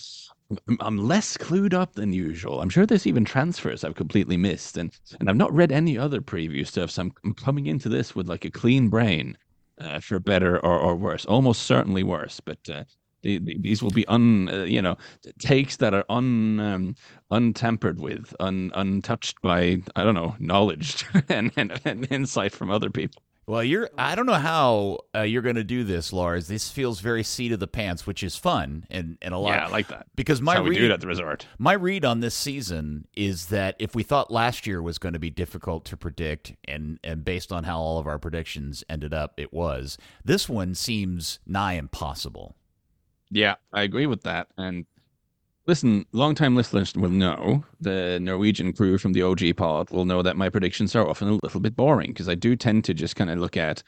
I'm 0.81 0.99
less 0.99 1.37
clued 1.37 1.75
up 1.75 1.95
than 1.95 2.13
usual. 2.13 2.61
I'm 2.61 2.69
sure 2.69 2.87
there's 2.87 3.07
even 3.07 3.25
transfers 3.25 3.85
I've 3.85 3.97
completely 3.97 4.37
missed, 4.37 4.77
and 4.77 4.93
and 5.19 5.29
I've 5.29 5.37
not 5.37 5.53
read 5.53 5.73
any 5.73 5.99
other 5.99 6.21
preview 6.21 6.67
stuff. 6.67 6.91
So 6.91 7.03
I'm, 7.03 7.13
I'm 7.25 7.35
coming 7.35 7.67
into 7.67 7.89
this 7.89 8.15
with 8.15 8.29
like 8.29 8.45
a 8.45 8.51
clean 8.51 8.89
brain, 8.89 9.37
uh, 9.81 10.01
for 10.01 10.19
better 10.19 10.57
or, 10.65 10.79
or 10.79 10.95
worse. 10.97 11.25
Almost 11.27 11.63
certainly 11.63 12.03
worse, 12.03 12.41
but 12.41 12.59
uh, 12.71 12.85
the, 13.23 13.39
the, 13.39 13.59
these 13.61 13.83
will 13.83 13.91
be 13.91 14.07
un 14.07 14.49
uh, 14.49 14.65
you 14.65 14.81
know 14.81 14.97
takes 15.39 15.77
that 15.79 15.95
are 15.95 16.05
un 16.09 16.61
um, 16.61 16.95
untempered 17.31 17.99
with, 17.99 18.35
un, 18.41 18.71
untouched 18.75 19.41
by 19.43 19.83
I 19.97 20.05
don't 20.05 20.15
know 20.15 20.37
knowledge 20.39 21.05
and, 21.29 21.53
and, 21.57 21.81
and 21.85 22.11
insight 22.11 22.53
from 22.53 22.71
other 22.71 22.91
people. 22.91 23.23
Well, 23.49 23.63
you're. 23.63 23.89
I 23.97 24.17
don't 24.17 24.27
know 24.27 24.35
how 24.35 24.99
uh, 25.15 25.21
you're 25.21 25.43
going 25.43 25.55
to 25.55 25.63
do 25.63 25.85
this, 25.85 26.13
Lars. 26.13 26.49
This 26.49 26.69
feels 26.69 26.99
very 26.99 27.23
seat 27.23 27.53
of 27.53 27.61
the 27.61 27.69
pants, 27.69 28.05
which 28.05 28.25
is 28.25 28.35
fun 28.35 28.87
and, 28.91 29.19
and 29.23 29.33
a 29.33 29.39
lot. 29.39 29.51
Yeah, 29.51 29.67
I 29.67 29.69
like 29.69 29.87
that. 29.89 30.07
Because 30.17 30.43
my 30.43 30.59
read 30.59 30.91
at 30.91 31.01
the 31.01 31.07
resort. 31.07 31.47
My 31.57 31.75
read 31.75 32.05
on 32.05 32.19
this 32.19 32.35
season 32.35 33.07
is 33.15 33.47
that 33.47 33.77
if 33.79 33.95
we 33.95 34.03
thought 34.03 34.33
last 34.33 34.67
year 34.67 34.83
was 34.83 34.99
going 34.99 35.13
to 35.13 35.21
be 35.21 35.31
difficult 35.31 35.85
to 35.87 35.97
predict, 35.97 36.55
and 36.67 36.99
and 37.05 37.25
based 37.25 37.53
on 37.53 37.63
how 37.63 37.79
all 37.79 38.01
of 38.01 38.09
our 38.09 38.19
predictions 38.19 38.83
ended 38.89 39.15
up, 39.15 39.35
it 39.37 39.53
was. 39.53 39.97
This 40.25 40.49
one 40.49 40.75
seems 40.75 41.39
nigh 41.47 41.75
impossible. 41.75 42.57
Yeah, 43.31 43.57
I 43.73 43.83
agree 43.83 44.07
with 44.07 44.23
that, 44.23 44.49
and 44.59 44.87
Listen, 45.67 46.07
long-time 46.13 46.55
listeners 46.55 46.95
will 46.95 47.11
know, 47.11 47.65
the 47.81 48.21
Norwegian 48.21 48.73
crew 48.73 48.99
from 48.99 49.13
the 49.13 49.23
OG 49.23 49.57
pod 49.57 49.91
will 49.91 50.05
know 50.05 50.23
that 50.23 50.37
my 50.37 50.49
predictions 50.49 50.95
are 50.95 51.09
often 51.09 51.29
a 51.29 51.39
little 51.43 51.61
bit 51.61 51.75
boring 51.75 52.11
because 52.11 52.29
I 52.29 52.37
do 52.37 52.55
tend 52.55 52.85
to 52.85 52.95
just 52.95 53.17
kind 53.17 53.31
of 53.31 53.39
look 53.39 53.57
at 53.57 53.83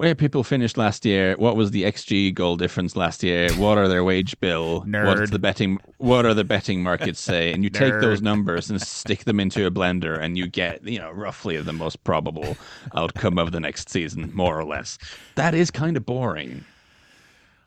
where 0.00 0.14
people 0.14 0.42
finished 0.42 0.78
last 0.78 1.04
year, 1.04 1.36
what 1.36 1.56
was 1.56 1.72
the 1.72 1.82
XG 1.82 2.32
goal 2.32 2.56
difference 2.56 2.96
last 2.96 3.22
year, 3.22 3.52
what 3.52 3.76
are 3.76 3.86
their 3.86 4.02
wage 4.02 4.38
bill, 4.40 4.80
Nerd. 4.86 5.06
what's 5.06 5.30
the 5.30 5.38
betting 5.38 5.78
what 5.98 6.24
are 6.24 6.32
the 6.32 6.42
betting 6.42 6.82
markets 6.82 7.20
say, 7.20 7.52
and 7.52 7.62
you 7.62 7.68
take 7.68 8.00
those 8.00 8.22
numbers 8.22 8.70
and 8.70 8.80
stick 8.80 9.24
them 9.24 9.38
into 9.38 9.66
a 9.66 9.70
blender 9.70 10.18
and 10.18 10.38
you 10.38 10.48
get, 10.48 10.82
you 10.88 10.98
know, 10.98 11.10
roughly 11.10 11.58
the 11.58 11.74
most 11.74 12.02
probable 12.02 12.56
outcome 12.96 13.38
of 13.38 13.52
the 13.52 13.60
next 13.60 13.90
season, 13.90 14.34
more 14.34 14.58
or 14.58 14.64
less. 14.64 14.96
That 15.34 15.54
is 15.54 15.70
kind 15.70 15.98
of 15.98 16.06
boring. 16.06 16.64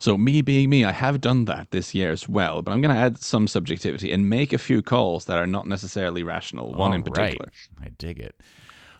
So, 0.03 0.17
me 0.17 0.41
being 0.41 0.69
me, 0.69 0.83
I 0.83 0.91
have 0.91 1.22
done 1.22 1.45
that 1.45 1.72
this 1.72 1.95
year 1.95 2.12
as 2.12 2.27
well, 2.27 2.62
but 2.62 2.74
I'm 2.74 2.81
going 2.81 2.93
to 2.93 3.00
add 3.00 3.19
some 3.19 3.48
subjectivity 3.48 4.12
and 4.12 4.29
make 4.29 4.51
a 4.51 4.57
few 4.57 4.81
calls 4.81 5.24
that 5.25 5.38
are 5.38 5.48
not 5.48 5.65
necessarily 5.65 6.24
rational. 6.24 6.74
One 6.74 6.91
All 6.91 6.93
in 6.93 7.03
particular. 7.03 7.48
Right. 7.79 7.88
I 7.88 7.91
dig 7.98 8.19
it. 8.19 8.36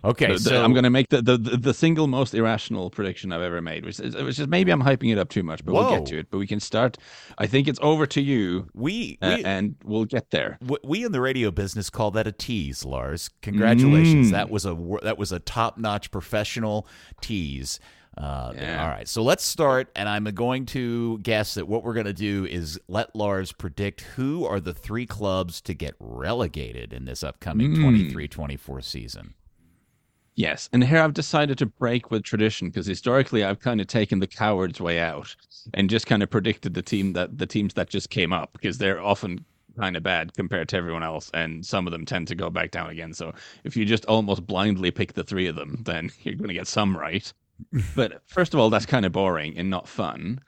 Okay, 0.06 0.28
the, 0.28 0.34
the, 0.36 0.40
so 0.40 0.64
I'm 0.64 0.72
going 0.72 0.86
to 0.86 0.90
make 0.90 1.10
the, 1.10 1.22
the, 1.22 1.38
the 1.38 1.74
single 1.74 2.08
most 2.08 2.34
irrational 2.34 2.90
prediction 2.90 3.34
I've 3.34 3.42
ever 3.42 3.62
made, 3.62 3.84
which 3.84 4.00
is, 4.00 4.16
which 4.16 4.40
is 4.40 4.48
maybe 4.48 4.72
I'm 4.72 4.82
hyping 4.82 5.12
it 5.12 5.18
up 5.18 5.28
too 5.28 5.44
much, 5.44 5.66
but 5.66 5.74
Whoa. 5.74 5.82
we'll 5.90 6.00
get 6.00 6.06
to 6.08 6.20
it. 6.20 6.28
But 6.32 6.38
we 6.38 6.48
can 6.48 6.62
start. 6.62 6.98
I 7.38 7.48
think 7.48 7.68
it's 7.68 7.80
over 7.82 8.06
to 8.06 8.22
you. 8.22 8.70
We, 8.74 9.18
uh, 9.22 9.40
and 9.44 9.76
we'll 9.84 10.06
get 10.06 10.32
there. 10.32 10.58
We 10.86 11.04
in 11.04 11.12
the 11.12 11.20
radio 11.20 11.52
business 11.52 11.90
call 11.90 12.12
that 12.12 12.28
a 12.28 12.32
tease, 12.32 12.86
Lars. 12.86 13.30
Congratulations. 13.42 14.30
Mm. 14.30 14.32
That 14.32 14.50
was 14.50 14.66
a 14.66 14.74
that 15.04 15.18
was 15.18 15.34
a 15.34 15.40
top 15.40 15.78
notch 15.78 16.12
professional 16.12 16.88
tease. 17.20 17.82
Uh, 18.18 18.54
yeah. 18.56 18.84
All 18.84 18.90
right, 18.90 19.08
so 19.08 19.24
let's 19.24 19.44
start, 19.44 19.90
and 19.96 20.08
I'm 20.08 20.26
going 20.26 20.66
to 20.68 21.18
guess 21.20 21.56
that 21.56 21.68
what 21.68 21.84
we're 21.84 21.94
going 21.94 22.06
to 22.06 22.14
do 22.14 22.46
is 22.46 22.80
let 22.88 23.16
Lars 23.16 23.52
predict 23.52 24.02
who 24.02 24.46
are 24.46 24.60
the 24.60 24.74
three 24.74 25.08
clubs 25.08 25.62
to 25.62 25.74
get 25.74 25.96
relegated 26.00 26.94
in 26.94 27.06
this 27.06 27.24
upcoming 27.24 27.76
23 27.76 28.28
mm. 28.28 28.32
24 28.32 28.82
season. 28.82 29.34
Yes, 30.36 30.70
and 30.74 30.84
here 30.84 31.00
I've 31.00 31.14
decided 31.14 31.58
to 31.60 31.66
break 31.66 32.12
with 32.12 32.24
tradition 32.24 32.70
because 32.70 32.86
historically 32.86 33.44
I've 33.44 33.60
kind 33.60 33.82
of 33.82 33.88
taken 33.88 34.20
the 34.20 34.28
coward's 34.28 34.82
way 34.82 35.00
out 35.00 35.36
and 35.74 35.90
just 35.90 36.08
kind 36.08 36.24
of 36.24 36.30
predicted 36.30 36.74
the 36.74 36.82
team 36.82 37.14
that 37.14 37.38
the 37.38 37.46
teams 37.46 37.76
that 37.76 37.90
just 37.90 38.10
came 38.10 38.34
up 38.34 38.52
because 38.54 38.78
they're 38.78 39.02
often 39.02 39.46
kind 39.78 39.96
of 39.96 40.04
bad 40.04 40.34
compared 40.34 40.70
to 40.70 40.78
everyone 40.78 41.04
else, 41.04 41.32
and 41.34 41.66
some 41.66 41.88
of 41.88 41.92
them 41.92 42.06
tend 42.06 42.28
to 42.28 42.36
go 42.36 42.50
back 42.50 42.72
down 42.72 42.90
again. 42.90 43.14
So 43.14 43.34
if 43.64 43.76
you 43.76 43.86
just 43.86 44.06
almost 44.06 44.46
blindly 44.46 44.92
pick 44.92 45.14
the 45.14 45.24
three 45.24 45.48
of 45.48 45.56
them, 45.56 45.82
then 45.84 46.12
you're 46.22 46.36
going 46.36 46.50
to 46.50 46.54
get 46.54 46.68
some 46.68 46.96
right 46.96 47.32
but 47.96 48.22
first 48.26 48.54
of 48.54 48.60
all, 48.60 48.70
that's 48.70 48.86
kind 48.86 49.06
of 49.06 49.12
boring 49.12 49.58
and 49.58 49.70
not 49.70 49.88
fun. 49.88 50.40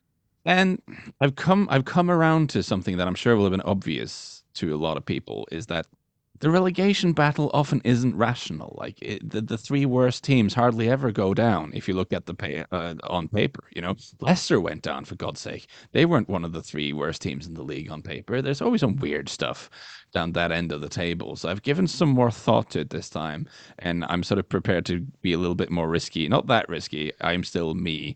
And 0.45 0.81
I've 1.19 1.35
come 1.35 1.67
I've 1.71 1.85
come 1.85 2.11
around 2.11 2.49
to 2.51 2.61
something 2.61 2.97
that 2.97 3.07
I'm 3.07 3.15
sure 3.15 3.35
will 3.35 3.45
have 3.45 3.51
been 3.51 3.61
obvious 3.61 4.43
to 4.55 4.75
a 4.75 4.77
lot 4.77 4.95
of 4.97 5.05
people 5.05 5.47
is 5.51 5.65
that 5.67 5.87
the 6.39 6.49
relegation 6.49 7.13
battle 7.13 7.49
often 7.53 7.81
isn't 7.83 8.15
rational. 8.15 8.75
Like 8.77 9.01
it, 9.01 9.29
the 9.29 9.41
the 9.41 9.57
three 9.57 9.85
worst 9.85 10.23
teams 10.23 10.53
hardly 10.53 10.89
ever 10.89 11.11
go 11.11 11.33
down. 11.33 11.71
If 11.73 11.87
you 11.87 11.93
look 11.93 12.11
at 12.11 12.25
the 12.25 12.33
pay 12.33 12.65
uh, 12.71 12.95
on 13.03 13.27
paper, 13.27 13.63
you 13.73 13.81
know 13.81 13.95
Leicester 14.19 14.59
went 14.59 14.81
down 14.81 15.05
for 15.05 15.15
God's 15.15 15.39
sake. 15.39 15.67
They 15.91 16.05
weren't 16.05 16.29
one 16.29 16.43
of 16.43 16.51
the 16.51 16.61
three 16.61 16.93
worst 16.93 17.21
teams 17.21 17.47
in 17.47 17.53
the 17.53 17.63
league 17.63 17.89
on 17.89 18.01
paper. 18.01 18.41
There's 18.41 18.61
always 18.61 18.81
some 18.81 18.97
weird 18.97 19.29
stuff 19.29 19.69
down 20.13 20.33
that 20.33 20.51
end 20.51 20.71
of 20.71 20.81
the 20.81 20.89
table. 20.89 21.35
So 21.35 21.49
I've 21.49 21.63
given 21.63 21.87
some 21.87 22.09
more 22.09 22.31
thought 22.31 22.71
to 22.71 22.81
it 22.81 22.89
this 22.89 23.09
time, 23.09 23.47
and 23.79 24.03
I'm 24.05 24.23
sort 24.23 24.39
of 24.39 24.49
prepared 24.49 24.85
to 24.87 25.01
be 25.21 25.33
a 25.33 25.37
little 25.37 25.55
bit 25.55 25.71
more 25.71 25.89
risky. 25.89 26.27
Not 26.27 26.47
that 26.47 26.67
risky. 26.69 27.11
I'm 27.21 27.43
still 27.43 27.73
me. 27.73 28.15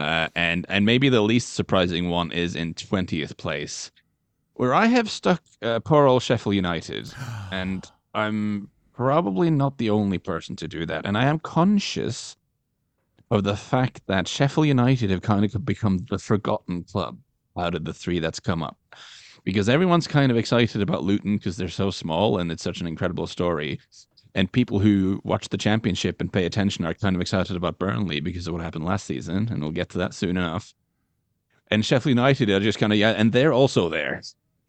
Uh, 0.00 0.28
and 0.34 0.64
and 0.70 0.86
maybe 0.86 1.10
the 1.10 1.20
least 1.20 1.52
surprising 1.52 2.08
one 2.08 2.32
is 2.32 2.56
in 2.56 2.72
twentieth 2.74 3.36
place 3.36 3.90
where 4.54 4.74
I 4.74 4.86
have 4.86 5.10
stuck 5.10 5.42
uh, 5.62 5.80
poor 5.80 6.06
old 6.06 6.22
Sheffield 6.22 6.54
United, 6.54 7.12
and 7.50 7.84
I'm 8.14 8.68
probably 8.92 9.50
not 9.50 9.78
the 9.78 9.90
only 9.90 10.18
person 10.18 10.56
to 10.56 10.68
do 10.68 10.86
that. 10.86 11.06
And 11.06 11.16
I 11.16 11.24
am 11.24 11.38
conscious 11.38 12.36
of 13.30 13.44
the 13.44 13.56
fact 13.56 14.02
that 14.06 14.28
Sheffield 14.28 14.66
United 14.66 15.10
have 15.10 15.22
kind 15.22 15.44
of 15.44 15.64
become 15.64 15.98
the 16.10 16.18
forgotten 16.18 16.84
club 16.84 17.18
out 17.58 17.74
of 17.74 17.84
the 17.84 17.94
three 17.94 18.18
that's 18.18 18.40
come 18.40 18.62
up. 18.62 18.76
Because 19.44 19.68
everyone's 19.68 20.06
kind 20.06 20.30
of 20.30 20.36
excited 20.36 20.82
about 20.82 21.02
Luton 21.02 21.36
because 21.36 21.56
they're 21.56 21.68
so 21.68 21.90
small 21.90 22.38
and 22.38 22.52
it's 22.52 22.62
such 22.62 22.80
an 22.80 22.86
incredible 22.86 23.26
story. 23.26 23.80
And 24.34 24.50
people 24.52 24.78
who 24.78 25.20
watch 25.24 25.48
the 25.48 25.58
championship 25.58 26.20
and 26.20 26.32
pay 26.32 26.46
attention 26.46 26.84
are 26.84 26.94
kind 26.94 27.16
of 27.16 27.22
excited 27.22 27.56
about 27.56 27.78
Burnley 27.78 28.20
because 28.20 28.46
of 28.46 28.52
what 28.52 28.62
happened 28.62 28.84
last 28.84 29.06
season. 29.06 29.48
And 29.50 29.62
we'll 29.62 29.72
get 29.72 29.88
to 29.90 29.98
that 29.98 30.14
soon 30.14 30.36
enough. 30.36 30.74
And 31.70 31.84
Sheffield 31.84 32.10
United 32.10 32.50
are 32.50 32.60
just 32.60 32.78
kind 32.78 32.92
of, 32.92 32.98
yeah, 32.98 33.10
and 33.10 33.32
they're 33.32 33.52
also 33.52 33.88
there. 33.88 34.20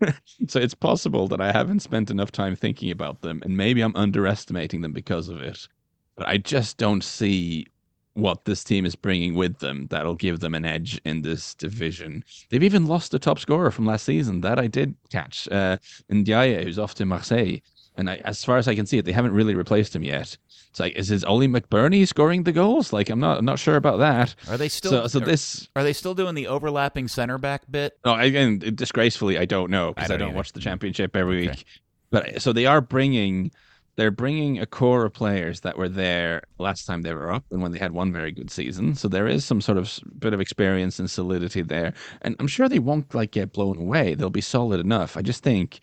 so 0.48 0.60
it's 0.60 0.74
possible 0.74 1.28
that 1.30 1.42
I 1.42 1.52
haven't 1.52 1.82
spent 1.82 2.12
enough 2.12 2.32
time 2.32 2.56
thinking 2.56 2.92
about 2.92 3.22
them, 3.22 3.42
and 3.44 3.56
maybe 3.58 3.82
I'm 3.82 3.96
underestimating 3.96 4.82
them 4.82 4.92
because 4.94 5.30
of 5.30 5.42
it. 5.42 5.68
But 6.16 6.28
I 6.28 6.38
just 6.38 6.78
don't 6.78 7.04
see 7.04 7.68
what 8.14 8.46
this 8.46 8.64
team 8.64 8.86
is 8.86 8.96
bringing 8.96 9.34
with 9.36 9.58
them 9.60 9.88
that'll 9.90 10.16
give 10.16 10.40
them 10.40 10.54
an 10.54 10.66
edge 10.66 11.02
in 11.04 11.22
this 11.22 11.56
division. 11.56 12.24
They've 12.50 12.64
even 12.64 12.86
lost 12.86 13.14
a 13.14 13.20
top 13.20 13.40
scorer 13.40 13.72
from 13.72 13.86
last 13.88 14.06
season 14.06 14.42
that 14.42 14.60
I 14.60 14.68
did 14.68 14.96
catch, 15.10 15.48
uh, 15.52 15.78
Ndiaye, 16.12 16.64
who's 16.64 16.78
off 16.80 16.94
to 16.96 17.06
Marseille. 17.06 17.58
and 17.98 18.10
I, 18.10 18.18
as 18.18 18.44
far 18.44 18.58
as 18.58 18.68
I 18.68 18.76
can 18.76 18.86
see 18.86 18.98
it, 19.00 19.06
they 19.06 19.12
haven't 19.12 19.34
really 19.34 19.56
replaced 19.56 19.96
him 19.96 20.04
yet. 20.04 20.38
It's 20.74 20.80
like, 20.80 20.96
is 20.96 21.08
his 21.08 21.24
Oli 21.24 21.48
McBurnie 21.48 22.08
scoring 22.08 22.44
the 22.44 22.52
goals? 22.52 22.92
Like, 22.92 23.12
I'm 23.12 23.20
not, 23.20 23.38
I'm 23.38 23.46
not 23.46 23.60
sure 23.60 23.76
about 23.76 24.00
that. 24.00 24.34
Are 24.48 24.58
they 24.58 24.70
still? 24.70 25.04
So, 25.04 25.08
so 25.08 25.20
are, 25.20 25.22
this, 25.22 25.70
are 25.76 25.84
they 25.84 25.94
still 25.94 26.16
doing 26.16 26.34
the 26.34 26.48
overlapping 26.48 27.08
center 27.08 27.38
back 27.38 27.62
bit? 27.70 27.94
no, 28.06 28.16
again, 28.16 28.58
disgracefully, 28.60 29.38
I 29.38 29.46
don't 29.46 29.70
know 29.70 29.94
because 29.94 30.10
I 30.10 30.16
I 30.16 30.18
don't 30.18 30.30
don't, 30.30 30.34
watch 30.34 30.52
the 30.52 30.60
championship 30.60 31.16
every 31.16 31.38
Okay. 31.42 31.48
week. 31.50 31.66
But 32.12 32.42
so 32.42 32.54
they 32.54 32.66
are 32.66 32.82
bringing, 32.82 33.52
they're 33.98 34.12
bringing 34.12 34.60
a 34.60 34.66
core 34.66 35.06
of 35.06 35.14
players 35.14 35.62
that 35.62 35.78
were 35.78 35.90
there 35.90 36.44
last 36.60 36.86
time 36.86 37.02
they 37.04 37.14
were 37.14 37.32
up 37.32 37.46
and 37.52 37.62
when 37.62 37.72
they 37.72 37.80
had 37.80 37.92
one 37.92 38.12
very 38.12 38.32
good 38.32 38.50
season. 38.52 38.96
So 38.96 39.08
there 39.08 39.28
is 39.28 39.46
some 39.46 39.62
sort 39.62 39.78
of 39.78 40.00
bit 40.20 40.34
of 40.34 40.42
experience 40.42 41.00
and 41.00 41.10
solidity 41.10 41.62
there, 41.62 41.94
and 42.22 42.36
I'm 42.40 42.48
sure 42.48 42.68
they 42.68 42.80
won't 42.80 43.14
like 43.14 43.32
get 43.32 43.54
blown 43.54 43.78
away. 43.78 44.16
They'll 44.16 44.30
be 44.30 44.42
solid 44.42 44.80
enough. 44.80 45.16
I 45.18 45.22
just 45.22 45.44
think. 45.44 45.80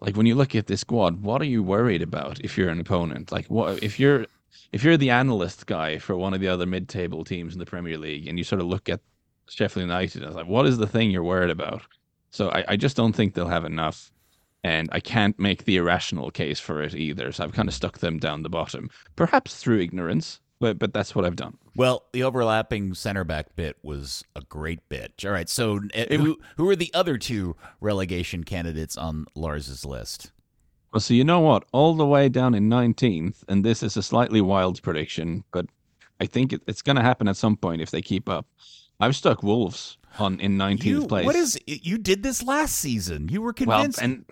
Like 0.00 0.16
when 0.16 0.26
you 0.26 0.34
look 0.34 0.54
at 0.54 0.66
this 0.66 0.80
squad, 0.80 1.22
what 1.22 1.40
are 1.40 1.46
you 1.46 1.62
worried 1.62 2.02
about 2.02 2.40
if 2.40 2.56
you're 2.58 2.68
an 2.68 2.80
opponent? 2.80 3.32
Like 3.32 3.46
what 3.46 3.82
if 3.82 3.98
you're 3.98 4.26
if 4.72 4.84
you're 4.84 4.96
the 4.96 5.10
analyst 5.10 5.66
guy 5.66 5.98
for 5.98 6.16
one 6.16 6.34
of 6.34 6.40
the 6.40 6.48
other 6.48 6.66
mid-table 6.66 7.24
teams 7.24 7.52
in 7.52 7.58
the 7.58 7.66
Premier 7.66 7.98
League, 7.98 8.26
and 8.26 8.38
you 8.38 8.44
sort 8.44 8.60
of 8.60 8.66
look 8.66 8.88
at 8.88 9.00
Sheffield 9.48 9.82
United, 9.82 10.22
and 10.22 10.28
it's 10.28 10.36
like, 10.36 10.46
what 10.46 10.66
is 10.66 10.78
the 10.78 10.86
thing 10.86 11.10
you're 11.10 11.22
worried 11.22 11.50
about? 11.50 11.82
So 12.30 12.50
I, 12.50 12.64
I 12.68 12.76
just 12.76 12.96
don't 12.96 13.14
think 13.14 13.34
they'll 13.34 13.48
have 13.48 13.64
enough, 13.64 14.10
and 14.64 14.88
I 14.92 15.00
can't 15.00 15.38
make 15.38 15.64
the 15.64 15.76
irrational 15.76 16.30
case 16.30 16.58
for 16.58 16.82
it 16.82 16.94
either. 16.94 17.32
So 17.32 17.44
I've 17.44 17.52
kind 17.52 17.68
of 17.68 17.74
stuck 17.74 17.98
them 17.98 18.18
down 18.18 18.42
the 18.42 18.48
bottom, 18.48 18.90
perhaps 19.14 19.56
through 19.56 19.80
ignorance, 19.80 20.40
but 20.58 20.78
but 20.78 20.92
that's 20.92 21.14
what 21.14 21.24
I've 21.24 21.36
done. 21.36 21.58
Well, 21.74 22.04
the 22.12 22.22
overlapping 22.22 22.94
center 22.94 23.24
back 23.24 23.54
bit 23.56 23.76
was 23.82 24.24
a 24.34 24.40
great 24.42 24.86
bit. 24.88 25.12
All 25.24 25.30
right, 25.32 25.48
so 25.48 25.76
uh, 25.76 25.80
It- 25.94 26.20
who 26.20 26.38
who 26.56 26.68
are 26.70 26.76
the 26.76 26.90
other 26.94 27.18
two 27.18 27.56
relegation 27.80 28.44
candidates 28.44 28.96
on 28.96 29.26
Lars's 29.34 29.84
list? 29.84 30.32
Well, 30.92 31.00
so 31.00 31.12
you 31.14 31.24
know 31.24 31.40
what? 31.40 31.64
All 31.72 31.94
the 31.94 32.06
way 32.06 32.28
down 32.30 32.54
in 32.54 32.70
19th, 32.70 33.42
and 33.48 33.64
this 33.64 33.82
is 33.82 33.96
a 33.98 34.02
slightly 34.02 34.40
wild 34.40 34.80
prediction, 34.82 35.44
but 35.52 35.66
I 36.20 36.26
think 36.26 36.54
it, 36.54 36.62
it's 36.66 36.80
going 36.80 36.96
to 36.96 37.02
happen 37.02 37.28
at 37.28 37.36
some 37.36 37.56
point 37.56 37.82
if 37.82 37.90
they 37.90 38.00
keep 38.00 38.28
up. 38.28 38.46
I've 38.98 39.14
stuck 39.14 39.42
Wolves 39.42 39.98
on 40.18 40.40
in 40.40 40.56
19th 40.56 40.84
You, 40.84 41.06
place. 41.06 41.26
what 41.26 41.36
is 41.36 41.58
you 41.66 41.98
did 41.98 42.22
this 42.22 42.42
last 42.42 42.76
season? 42.76 43.28
You 43.28 43.42
were 43.42 43.52
well, 43.66 43.76
convinced. 43.80 44.00
and 44.00 44.24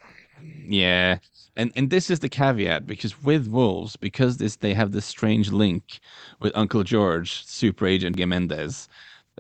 yeah, 0.67 1.19
and 1.57 1.73
and 1.77 1.91
this 1.91 2.11
is 2.11 2.21
the 2.21 2.29
caveat 2.29 2.87
because 2.87 3.23
with 3.23 3.49
Wolves, 3.49 3.97
because 3.97 4.39
this 4.39 4.57
they 4.57 4.75
have 4.75 4.93
this 4.93 5.05
strange 5.07 5.53
link 5.53 6.01
with 6.41 6.53
Uncle 6.57 6.83
George, 6.85 7.45
super 7.47 7.87
agent 7.87 8.17
Mendes, 8.19 8.89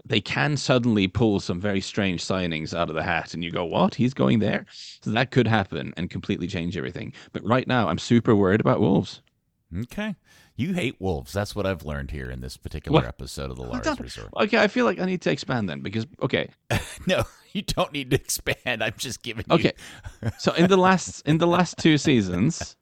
they 0.05 0.21
can 0.21 0.57
suddenly 0.57 1.07
pull 1.09 1.41
some 1.41 1.61
very 1.61 1.81
strange 1.81 2.25
signings 2.25 2.75
out 2.77 2.89
of 2.89 2.95
the 2.95 3.03
hat, 3.03 3.35
and 3.35 3.43
you 3.45 3.51
go, 3.51 3.65
"What? 3.65 3.95
He's 3.95 4.15
going 4.15 4.39
there?" 4.39 4.67
So 5.01 5.11
that 5.11 5.31
could 5.31 5.47
happen 5.47 5.95
and 5.97 6.11
completely 6.11 6.47
change 6.47 6.77
everything. 6.77 7.13
But 7.33 7.45
right 7.45 7.67
now, 7.67 7.89
I'm 7.89 7.99
super 7.99 8.35
worried 8.35 8.61
about 8.61 8.81
Wolves. 8.81 9.23
okay, 9.83 10.15
you 10.57 10.73
hate 10.73 10.95
wolves. 11.01 11.33
That's 11.33 11.57
what 11.57 11.67
I've 11.67 11.85
learned 11.85 12.13
here 12.13 12.31
in 12.31 12.41
this 12.41 12.57
particular 12.57 12.95
What? 13.01 13.07
episode 13.09 13.51
of 13.51 13.57
the 13.57 13.65
Lars 13.65 13.99
Resort. 13.99 14.29
Okay, 14.37 14.59
I 14.59 14.69
feel 14.69 14.85
like 14.85 15.01
I 15.01 15.05
need 15.05 15.21
to 15.23 15.31
expand 15.33 15.69
then 15.69 15.81
because 15.81 16.07
okay, 16.23 16.49
No, 17.09 17.25
you 17.55 17.63
don't 17.63 17.93
need 17.93 18.11
to 18.11 18.17
expand. 18.17 18.83
I'm 18.83 18.95
just 18.99 19.23
giving. 19.23 19.45
you- 19.49 19.55
okay. 19.55 19.73
so 20.39 20.53
in 20.53 20.69
the 20.69 20.77
last 20.77 21.27
in 21.27 21.39
the 21.39 21.47
last 21.47 21.79
two 21.79 21.97
seasons, 21.97 22.77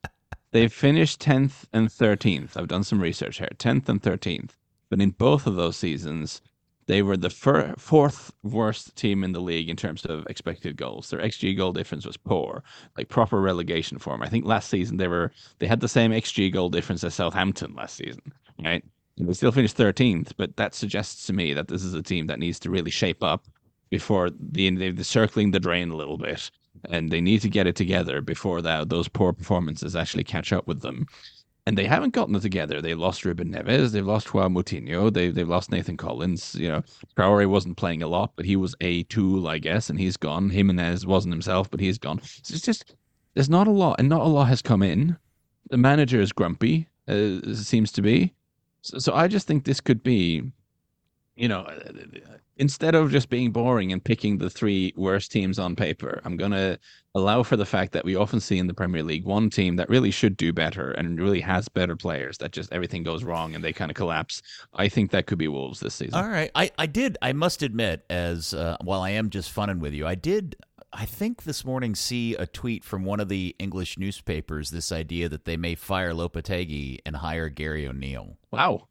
they've 0.50 0.72
finished 0.72 1.20
tenth 1.20 1.66
and 1.72 1.92
thirteenth. 1.92 2.56
I've 2.56 2.68
done 2.68 2.82
some 2.82 3.00
research 3.00 3.38
here, 3.38 3.48
tenth 3.58 3.88
and 3.88 4.02
thirteenth. 4.02 4.56
But 4.90 5.00
in 5.00 5.10
both 5.10 5.46
of 5.46 5.54
those 5.54 5.76
seasons, 5.76 6.42
they 6.86 7.00
were 7.00 7.16
the 7.16 7.30
fir- 7.30 7.74
fourth 7.78 8.32
worst 8.42 8.94
team 8.96 9.24
in 9.24 9.32
the 9.32 9.40
league 9.40 9.70
in 9.70 9.76
terms 9.76 10.04
of 10.04 10.26
expected 10.26 10.76
goals. 10.76 11.08
Their 11.10 11.20
xG 11.20 11.56
goal 11.56 11.72
difference 11.72 12.04
was 12.04 12.16
poor, 12.16 12.62
like 12.98 13.08
proper 13.08 13.40
relegation 13.40 13.98
form. 13.98 14.22
I 14.22 14.28
think 14.28 14.44
last 14.44 14.68
season 14.68 14.96
they 14.96 15.08
were 15.08 15.32
they 15.60 15.66
had 15.66 15.80
the 15.80 15.88
same 15.88 16.10
xG 16.10 16.52
goal 16.52 16.68
difference 16.68 17.04
as 17.04 17.14
Southampton 17.14 17.74
last 17.74 17.96
season, 17.96 18.32
right? 18.62 18.84
And 19.18 19.28
they 19.28 19.32
still 19.34 19.52
finished 19.52 19.76
thirteenth, 19.76 20.32
but 20.36 20.56
that 20.56 20.74
suggests 20.74 21.26
to 21.26 21.32
me 21.32 21.54
that 21.54 21.68
this 21.68 21.84
is 21.84 21.94
a 21.94 22.02
team 22.02 22.26
that 22.26 22.38
needs 22.38 22.58
to 22.60 22.70
really 22.70 22.90
shape 22.90 23.22
up 23.22 23.44
before 23.92 24.30
the 24.30 24.70
they're 24.70 25.04
circling 25.04 25.50
the 25.50 25.60
drain 25.60 25.90
a 25.90 25.96
little 25.96 26.18
bit, 26.18 26.50
and 26.88 27.10
they 27.10 27.20
need 27.20 27.42
to 27.42 27.50
get 27.50 27.66
it 27.66 27.76
together 27.76 28.20
before 28.22 28.62
that 28.62 28.88
those 28.88 29.06
poor 29.06 29.32
performances 29.32 29.94
actually 29.94 30.24
catch 30.24 30.52
up 30.52 30.66
with 30.66 30.80
them. 30.80 31.06
And 31.66 31.78
they 31.78 31.84
haven't 31.84 32.14
gotten 32.14 32.34
it 32.34 32.40
together. 32.40 32.80
They 32.80 32.94
lost 32.94 33.24
Ruben 33.24 33.52
Neves. 33.52 33.92
They've 33.92 34.04
lost 34.14 34.26
João 34.28 34.50
Moutinho. 34.52 35.12
They 35.12 35.28
they've 35.28 35.54
lost 35.56 35.70
Nathan 35.70 35.96
Collins. 35.96 36.56
You 36.56 36.68
know, 36.70 36.82
Traore 37.16 37.46
wasn't 37.46 37.76
playing 37.76 38.02
a 38.02 38.08
lot, 38.08 38.32
but 38.34 38.46
he 38.46 38.56
was 38.56 38.74
a 38.80 39.04
tool, 39.04 39.46
I 39.46 39.58
guess, 39.58 39.90
and 39.90 40.00
he's 40.00 40.16
gone. 40.16 40.50
Jimenez 40.50 41.06
wasn't 41.06 41.34
himself, 41.34 41.70
but 41.70 41.78
he's 41.78 41.98
gone. 41.98 42.20
So 42.42 42.54
it's 42.54 42.64
just 42.64 42.96
there's 43.34 43.50
not 43.50 43.68
a 43.68 43.70
lot, 43.82 43.96
and 44.00 44.08
not 44.08 44.22
a 44.22 44.34
lot 44.38 44.48
has 44.48 44.62
come 44.62 44.82
in. 44.82 45.16
The 45.70 45.76
manager 45.76 46.20
is 46.20 46.32
grumpy, 46.32 46.88
uh, 47.08 47.46
it 47.46 47.56
seems 47.56 47.92
to 47.92 48.02
be. 48.02 48.34
So, 48.80 48.98
so 48.98 49.14
I 49.14 49.28
just 49.28 49.46
think 49.46 49.64
this 49.64 49.80
could 49.80 50.02
be, 50.02 50.42
you 51.42 51.48
know, 51.48 51.66
instead 52.56 52.94
of 52.94 53.10
just 53.10 53.28
being 53.28 53.50
boring 53.50 53.90
and 53.92 54.02
picking 54.02 54.38
the 54.38 54.48
three 54.48 54.94
worst 54.96 55.32
teams 55.32 55.58
on 55.58 55.74
paper, 55.74 56.20
I'm 56.24 56.36
going 56.36 56.52
to 56.52 56.78
allow 57.16 57.42
for 57.42 57.56
the 57.56 57.66
fact 57.66 57.90
that 57.94 58.04
we 58.04 58.14
often 58.14 58.38
see 58.38 58.58
in 58.58 58.68
the 58.68 58.74
Premier 58.74 59.02
League 59.02 59.24
one 59.24 59.50
team 59.50 59.74
that 59.74 59.88
really 59.88 60.12
should 60.12 60.36
do 60.36 60.52
better 60.52 60.92
and 60.92 61.18
really 61.18 61.40
has 61.40 61.68
better 61.68 61.96
players 61.96 62.38
that 62.38 62.52
just 62.52 62.72
everything 62.72 63.02
goes 63.02 63.24
wrong 63.24 63.56
and 63.56 63.64
they 63.64 63.72
kind 63.72 63.90
of 63.90 63.96
collapse. 63.96 64.40
I 64.74 64.88
think 64.88 65.10
that 65.10 65.26
could 65.26 65.36
be 65.36 65.48
Wolves 65.48 65.80
this 65.80 65.96
season. 65.96 66.14
All 66.14 66.28
right, 66.28 66.52
I 66.54 66.70
I 66.78 66.86
did. 66.86 67.18
I 67.20 67.32
must 67.32 67.64
admit, 67.64 68.04
as 68.08 68.54
uh, 68.54 68.76
while 68.84 69.00
I 69.00 69.10
am 69.10 69.28
just 69.28 69.50
funning 69.50 69.80
with 69.80 69.94
you, 69.94 70.06
I 70.06 70.14
did. 70.14 70.54
I 70.92 71.06
think 71.06 71.42
this 71.42 71.64
morning 71.64 71.96
see 71.96 72.36
a 72.36 72.46
tweet 72.46 72.84
from 72.84 73.04
one 73.04 73.18
of 73.18 73.28
the 73.28 73.56
English 73.58 73.98
newspapers. 73.98 74.70
This 74.70 74.92
idea 74.92 75.28
that 75.28 75.44
they 75.44 75.56
may 75.56 75.74
fire 75.74 76.12
Lopetegui 76.12 77.00
and 77.04 77.16
hire 77.16 77.48
Gary 77.48 77.88
O'Neill. 77.88 78.36
Wow. 78.52 78.86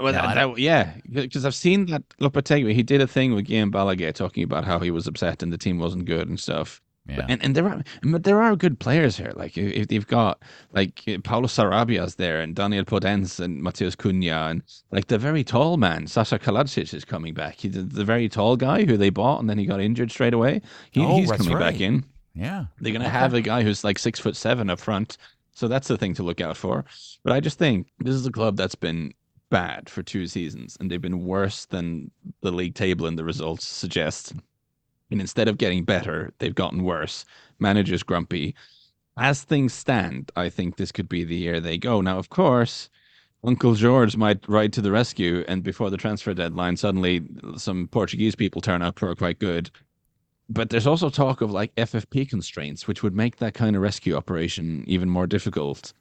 Well, 0.00 0.12
No, 0.12 0.22
that, 0.22 0.34
that- 0.34 0.58
yeah, 0.58 0.94
because 1.10 1.44
I've 1.44 1.54
seen 1.54 1.86
that 1.86 2.02
Lopetegui. 2.20 2.72
He 2.74 2.82
did 2.82 3.00
a 3.00 3.06
thing 3.06 3.34
with 3.34 3.46
Guillem 3.46 3.70
Balagué 3.70 4.12
talking 4.12 4.42
about 4.42 4.64
how 4.64 4.78
he 4.80 4.90
was 4.90 5.06
upset 5.06 5.42
and 5.42 5.52
the 5.52 5.58
team 5.58 5.78
wasn't 5.78 6.04
good 6.06 6.28
and 6.28 6.38
stuff. 6.40 6.80
Yeah. 7.06 7.26
And 7.28 7.44
and 7.44 7.54
there 7.54 7.68
are 7.68 7.82
but 8.02 8.24
there 8.24 8.40
are 8.40 8.56
good 8.56 8.78
players 8.80 9.14
here. 9.14 9.30
Like 9.36 9.58
if 9.58 9.92
you've 9.92 10.06
got 10.06 10.40
like 10.72 11.02
Pablo 11.22 11.48
Sarabia's 11.48 12.14
there 12.14 12.40
and 12.40 12.56
Daniel 12.56 12.82
Podence 12.84 13.38
and 13.40 13.62
Matheus 13.62 13.94
Cunha 13.94 14.50
and 14.50 14.62
like 14.90 15.08
the 15.08 15.18
very 15.18 15.44
tall 15.44 15.76
man 15.76 16.06
Sasha 16.06 16.38
Kalajdzic 16.38 16.94
is 16.94 17.04
coming 17.04 17.34
back. 17.34 17.56
He's 17.56 17.72
the, 17.72 17.82
the 17.82 18.06
very 18.06 18.26
tall 18.30 18.56
guy 18.56 18.86
who 18.86 18.96
they 18.96 19.10
bought 19.10 19.40
and 19.40 19.50
then 19.50 19.58
he 19.58 19.66
got 19.66 19.80
injured 19.82 20.10
straight 20.10 20.32
away. 20.32 20.62
He, 20.92 21.02
Oh, 21.02 21.16
he's 21.18 21.30
coming 21.30 21.52
right. 21.52 21.72
back 21.72 21.80
in. 21.80 22.04
yeah. 22.34 22.64
They're 22.80 22.92
going 22.92 23.02
to 23.02 23.08
Okay. 23.08 23.18
have 23.18 23.34
a 23.34 23.42
guy 23.42 23.62
who's 23.62 23.84
like 23.84 23.98
six 23.98 24.18
foot 24.18 24.34
seven 24.34 24.70
up 24.70 24.80
front. 24.80 25.18
So 25.52 25.68
that's 25.68 25.88
the 25.88 25.98
thing 25.98 26.14
to 26.14 26.22
look 26.22 26.40
out 26.40 26.56
for. 26.56 26.86
But 27.22 27.34
I 27.34 27.40
just 27.40 27.58
think 27.58 27.88
this 27.98 28.14
is 28.14 28.24
a 28.26 28.32
club 28.32 28.56
that's 28.56 28.74
been 28.74 29.12
bad 29.50 29.88
for 29.88 30.02
two 30.02 30.26
seasons 30.26 30.76
and 30.78 30.90
they've 30.90 31.00
been 31.00 31.24
worse 31.24 31.66
than 31.66 32.10
the 32.40 32.50
league 32.50 32.74
table 32.74 33.06
and 33.06 33.18
the 33.18 33.24
results 33.24 33.66
suggest. 33.66 34.32
And 35.10 35.20
instead 35.20 35.48
of 35.48 35.58
getting 35.58 35.84
better, 35.84 36.32
they've 36.38 36.54
gotten 36.54 36.82
worse. 36.82 37.24
Manager's 37.58 38.02
grumpy. 38.02 38.54
As 39.16 39.42
things 39.42 39.72
stand, 39.72 40.32
I 40.34 40.48
think 40.48 40.76
this 40.76 40.90
could 40.90 41.08
be 41.08 41.22
the 41.22 41.36
year 41.36 41.60
they 41.60 41.78
go. 41.78 42.00
Now, 42.00 42.18
of 42.18 42.30
course, 42.30 42.88
Uncle 43.44 43.74
George 43.74 44.16
might 44.16 44.48
ride 44.48 44.72
to 44.72 44.80
the 44.80 44.90
rescue, 44.90 45.44
and 45.46 45.62
before 45.62 45.90
the 45.90 45.98
transfer 45.98 46.32
deadline, 46.32 46.76
suddenly 46.76 47.22
some 47.56 47.88
Portuguese 47.88 48.34
people 48.34 48.60
turn 48.60 48.82
up 48.82 48.98
who 48.98 49.06
are 49.06 49.14
quite 49.14 49.38
good. 49.38 49.70
But 50.48 50.70
there's 50.70 50.86
also 50.86 51.10
talk 51.10 51.42
of 51.42 51.50
like 51.50 51.74
FFP 51.76 52.28
constraints, 52.28 52.88
which 52.88 53.02
would 53.02 53.14
make 53.14 53.36
that 53.36 53.54
kind 53.54 53.76
of 53.76 53.82
rescue 53.82 54.16
operation 54.16 54.82
even 54.86 55.08
more 55.10 55.26
difficult. 55.26 55.92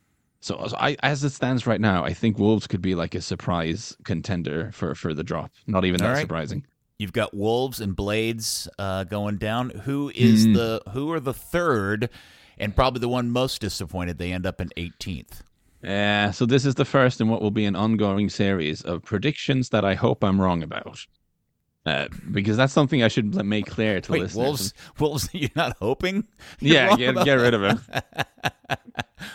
So, 0.44 0.62
so 0.68 0.76
I, 0.78 0.98
as 1.04 1.24
it 1.24 1.30
stands 1.30 1.66
right 1.66 1.80
now, 1.80 2.04
I 2.04 2.14
think 2.14 2.38
Wolves 2.38 2.68
could 2.68 2.82
be 2.82 2.96
like 2.96 3.16
a 3.16 3.22
surprise 3.22 3.96
contender 4.04 4.72
for, 4.74 4.94
for 4.94 5.14
the 5.14 5.24
drop. 5.24 5.52
Not 5.68 5.86
even 5.86 6.02
All 6.02 6.08
that 6.08 6.14
right. 6.16 6.22
surprising. 6.22 6.66
You've 7.00 7.14
got 7.14 7.34
Wolves 7.34 7.80
and 7.80 7.96
Blades 7.96 8.68
uh, 8.78 9.06
going 9.06 9.38
down. 9.38 9.70
Who 9.70 10.12
is 10.14 10.46
Hmm. 10.46 10.54
the 10.54 10.82
who 10.92 11.12
are 11.14 11.20
the 11.22 11.34
third, 11.34 12.10
and 12.58 12.76
probably 12.76 13.00
the 13.00 13.08
one 13.10 13.32
most 13.32 13.62
disappointed? 13.62 14.18
They 14.18 14.34
end 14.34 14.46
up 14.46 14.60
in 14.60 14.70
18th. 14.78 15.42
Yeah, 15.82 16.32
so 16.32 16.46
this 16.46 16.66
is 16.66 16.76
the 16.76 16.86
first 16.86 17.20
in 17.22 17.30
what 17.30 17.42
will 17.42 17.52
be 17.52 17.66
an 17.66 17.76
ongoing 17.76 18.30
series 18.30 18.82
of 18.82 19.02
predictions 19.02 19.70
that 19.70 19.84
I 19.84 19.96
hope 19.96 20.24
I'm 20.24 20.40
wrong 20.40 20.62
about. 20.62 21.06
Uh, 21.86 22.08
because 22.32 22.56
that's 22.56 22.72
something 22.72 23.04
I 23.04 23.10
should 23.10 23.36
make 23.46 23.66
clear 23.66 24.00
to 24.00 24.12
Wait, 24.12 24.22
listeners. 24.22 24.38
Wolves. 24.38 24.74
Wolves. 25.00 25.30
You're 25.34 25.50
not 25.56 25.76
hoping? 25.78 26.26
You're 26.60 26.76
Yeah, 26.76 26.96
get, 26.96 27.26
get 27.26 27.34
rid 27.34 27.54
of 27.54 27.62
him. 27.62 27.82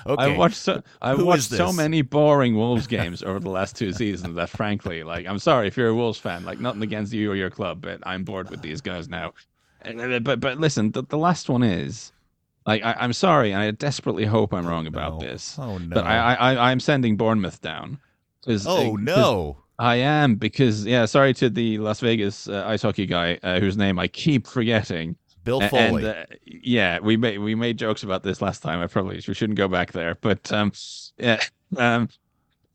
okay. 0.06 0.24
I've 0.24 0.38
watched 0.38 0.56
so 0.56 0.82
I've 1.02 1.20
watched 1.20 1.50
so 1.50 1.74
many 1.74 2.00
boring 2.00 2.56
Wolves 2.56 2.86
games 2.86 3.22
over 3.22 3.38
the 3.38 3.50
last 3.50 3.76
two 3.76 3.92
seasons 3.92 4.34
that 4.34 4.48
frankly, 4.48 5.02
like 5.02 5.26
I'm 5.26 5.38
sorry 5.38 5.68
if 5.68 5.76
you're 5.76 5.88
a 5.88 5.94
Wolves 5.94 6.18
fan, 6.18 6.46
like 6.46 6.58
nothing 6.58 6.82
against 6.82 7.12
you 7.12 7.30
or 7.30 7.34
your 7.34 7.50
club, 7.50 7.82
but 7.82 8.00
I'm 8.04 8.24
bored 8.24 8.48
with 8.48 8.62
these 8.62 8.80
guys 8.80 9.10
now. 9.10 9.34
But 10.22 10.40
but 10.40 10.58
listen, 10.58 10.92
the, 10.92 11.02
the 11.02 11.18
last 11.18 11.50
one 11.50 11.62
is 11.62 12.12
like 12.66 12.82
I, 12.82 12.94
I'm 12.98 13.12
sorry, 13.12 13.52
and 13.52 13.60
I 13.60 13.70
desperately 13.72 14.24
hope 14.24 14.54
I'm 14.54 14.66
wrong 14.66 14.86
about 14.86 15.20
no. 15.20 15.20
this. 15.20 15.58
Oh 15.58 15.76
no. 15.76 15.94
But 15.94 16.06
I, 16.06 16.16
I 16.16 16.54
I 16.54 16.70
I'm 16.70 16.80
sending 16.80 17.18
Bournemouth 17.18 17.60
down. 17.60 17.98
oh 18.46 18.96
no. 18.96 19.58
I 19.78 19.96
am 19.96 20.34
because 20.34 20.84
yeah, 20.84 21.04
sorry 21.04 21.34
to 21.34 21.48
the 21.48 21.78
Las 21.78 22.00
Vegas 22.00 22.48
uh, 22.48 22.64
ice 22.66 22.82
hockey 22.82 23.06
guy 23.06 23.38
uh, 23.42 23.60
whose 23.60 23.76
name 23.76 23.98
I 23.98 24.08
keep 24.08 24.46
forgetting. 24.46 25.16
Bill 25.44 25.60
Foley. 25.60 26.04
And, 26.04 26.14
uh, 26.14 26.24
yeah, 26.44 26.98
we 26.98 27.16
made 27.16 27.38
we 27.38 27.54
made 27.54 27.78
jokes 27.78 28.02
about 28.02 28.22
this 28.22 28.42
last 28.42 28.62
time. 28.62 28.80
I 28.80 28.86
probably 28.86 29.22
we 29.26 29.34
shouldn't 29.34 29.56
go 29.56 29.68
back 29.68 29.92
there, 29.92 30.16
but 30.20 30.52
um, 30.52 30.72
yeah, 31.16 31.40
um, 31.76 32.08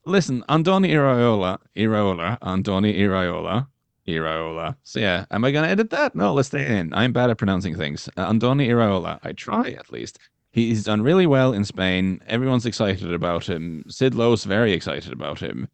listen, 0.05 0.43
Andoni 0.49 0.89
Iraola, 0.89 1.59
Iraola, 1.75 2.39
Andoni 2.39 2.97
Iraola, 2.97 3.67
Iraola. 4.07 4.75
So 4.83 4.99
yeah, 4.99 5.25
am 5.29 5.43
I 5.45 5.51
going 5.51 5.65
to 5.65 5.69
edit 5.69 5.89
that? 5.91 6.15
No, 6.15 6.33
let's 6.33 6.47
stay 6.47 6.77
in. 6.77 6.93
I'm 6.93 7.13
bad 7.13 7.29
at 7.29 7.37
pronouncing 7.37 7.75
things. 7.75 8.09
Uh, 8.17 8.31
Andoni 8.31 8.67
Iraola. 8.67 9.19
I 9.23 9.33
try 9.33 9.69
at 9.71 9.91
least. 9.91 10.19
He's 10.51 10.83
done 10.83 11.01
really 11.01 11.25
well 11.25 11.51
in 11.51 11.65
Spain. 11.65 12.21
Everyone's 12.27 12.67
excited 12.67 13.11
about 13.11 13.49
him. 13.49 13.83
Sid 13.87 14.13
Lowe's 14.13 14.43
very 14.43 14.71
excited 14.71 15.11
about 15.11 15.39
him. 15.39 15.67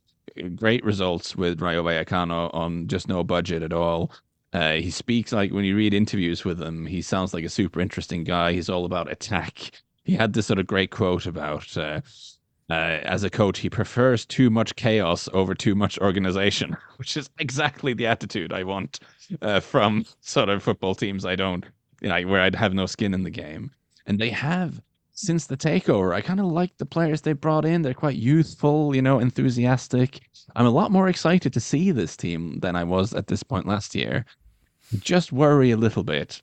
Great 0.56 0.84
results 0.84 1.36
with 1.36 1.62
Rayo 1.62 1.84
Vallecano 1.84 2.54
on 2.54 2.88
just 2.88 3.08
no 3.08 3.24
budget 3.24 3.64
at 3.64 3.74
all. 3.74 4.12
Uh, 4.52 4.74
he 4.74 4.90
speaks 4.90 5.32
like 5.32 5.52
when 5.52 5.66
you 5.66 5.76
read 5.76 5.94
interviews 5.94 6.44
with 6.44 6.62
him, 6.62 6.86
he 6.86 7.02
sounds 7.02 7.34
like 7.34 7.44
a 7.44 7.50
super 7.50 7.80
interesting 7.80 8.24
guy. 8.24 8.54
He's 8.54 8.70
all 8.70 8.86
about 8.86 9.12
attack. 9.12 9.72
He 10.04 10.16
had 10.16 10.34
this 10.34 10.48
sort 10.48 10.60
of 10.60 10.66
great 10.66 10.90
quote 10.90 11.28
about 11.28 11.78
uh, 11.78 12.02
uh, 12.70 13.00
as 13.04 13.24
a 13.24 13.30
coach, 13.30 13.60
he 13.60 13.70
prefers 13.70 14.26
too 14.26 14.50
much 14.50 14.76
chaos 14.76 15.28
over 15.34 15.56
too 15.56 15.74
much 15.74 15.98
organization, 16.00 16.78
which 16.98 17.18
is 17.18 17.30
exactly 17.40 17.94
the 17.94 18.06
attitude 18.06 18.54
I 18.54 18.64
want 18.64 19.00
uh, 19.42 19.60
from 19.60 20.06
sort 20.22 20.50
of 20.50 20.62
football 20.62 20.94
teams 20.94 21.26
I 21.26 21.36
don't, 21.36 21.66
you 22.02 22.10
know, 22.10 22.28
where 22.28 22.42
I'd 22.42 22.56
have 22.56 22.74
no 22.74 22.86
skin 22.86 23.14
in 23.14 23.24
the 23.24 23.32
game. 23.32 23.72
And 24.06 24.20
they 24.20 24.30
have 24.30 24.82
since 25.20 25.48
the 25.48 25.58
takeover. 25.58 26.16
I 26.16 26.22
kind 26.22 26.40
of 26.40 26.46
like 26.46 26.78
the 26.78 26.86
players 26.86 27.22
they 27.22 27.34
brought 27.34 27.66
in. 27.66 27.82
They're 27.82 27.94
quite 27.94 28.16
youthful, 28.16 28.96
you 28.96 29.02
know, 29.02 29.20
enthusiastic. 29.20 30.22
I'm 30.56 30.66
a 30.66 30.72
lot 30.72 30.92
more 30.92 31.10
excited 31.10 31.52
to 31.54 31.60
see 31.60 31.92
this 31.92 32.16
team 32.16 32.60
than 32.60 32.76
I 32.76 32.86
was 32.86 33.14
at 33.14 33.28
this 33.28 33.44
point 33.44 33.68
last 33.68 33.96
year. 33.96 34.26
Just 35.00 35.34
worry 35.34 35.72
a 35.72 35.78
little 35.78 36.04
bit. 36.04 36.42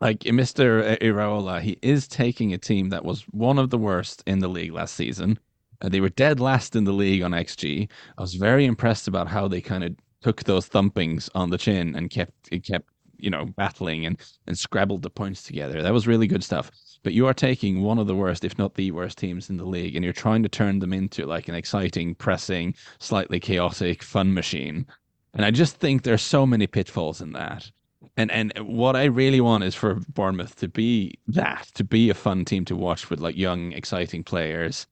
Like 0.00 0.26
eh, 0.26 0.30
Mr. 0.30 0.98
Iraola, 1.00 1.56
eh, 1.56 1.58
eh, 1.58 1.60
he 1.60 1.78
is 1.82 2.08
taking 2.08 2.54
a 2.54 2.58
team 2.58 2.88
that 2.88 3.04
was 3.04 3.22
one 3.32 3.58
of 3.58 3.68
the 3.68 3.78
worst 3.78 4.22
in 4.26 4.38
the 4.38 4.48
league 4.48 4.72
last 4.72 4.94
season. 4.94 5.38
Uh, 5.82 5.90
they 5.90 6.00
were 6.00 6.08
dead 6.08 6.40
last 6.40 6.74
in 6.74 6.84
the 6.84 6.92
league 6.92 7.22
on 7.22 7.32
XG. 7.32 7.88
I 8.16 8.20
was 8.22 8.34
very 8.34 8.64
impressed 8.64 9.08
about 9.08 9.28
how 9.28 9.46
they 9.46 9.60
kind 9.60 9.84
of 9.84 9.94
took 10.22 10.44
those 10.44 10.68
thumpings 10.68 11.28
on 11.34 11.50
the 11.50 11.58
chin 11.58 11.94
and 11.96 12.08
kept 12.10 12.32
it 12.50 12.64
kept 12.64 12.88
you 13.20 13.30
know, 13.30 13.44
battling 13.44 14.06
and, 14.06 14.18
and 14.46 14.58
scrabbled 14.58 15.02
the 15.02 15.10
points 15.10 15.42
together. 15.42 15.82
That 15.82 15.92
was 15.92 16.06
really 16.06 16.26
good 16.26 16.42
stuff. 16.42 16.70
But 17.02 17.14
you 17.14 17.26
are 17.26 17.34
taking 17.34 17.82
one 17.82 17.98
of 17.98 18.06
the 18.06 18.14
worst, 18.14 18.44
if 18.44 18.58
not 18.58 18.74
the 18.74 18.90
worst 18.90 19.18
teams 19.18 19.48
in 19.48 19.56
the 19.56 19.64
league, 19.64 19.96
and 19.96 20.04
you're 20.04 20.12
trying 20.12 20.42
to 20.42 20.48
turn 20.48 20.80
them 20.80 20.92
into 20.92 21.26
like 21.26 21.48
an 21.48 21.54
exciting, 21.54 22.14
pressing, 22.14 22.74
slightly 22.98 23.40
chaotic 23.40 24.02
fun 24.02 24.34
machine. 24.34 24.86
And 25.32 25.44
I 25.44 25.50
just 25.50 25.76
think 25.76 26.02
there's 26.02 26.22
so 26.22 26.46
many 26.46 26.66
pitfalls 26.66 27.20
in 27.20 27.32
that. 27.32 27.70
And 28.16 28.30
and 28.30 28.52
what 28.58 28.96
I 28.96 29.04
really 29.04 29.40
want 29.40 29.64
is 29.64 29.74
for 29.74 29.94
Bournemouth 30.08 30.56
to 30.56 30.68
be 30.68 31.18
that, 31.28 31.68
to 31.74 31.84
be 31.84 32.10
a 32.10 32.14
fun 32.14 32.44
team 32.44 32.64
to 32.66 32.76
watch 32.76 33.08
with 33.08 33.20
like 33.20 33.36
young, 33.36 33.72
exciting 33.72 34.24
players. 34.24 34.86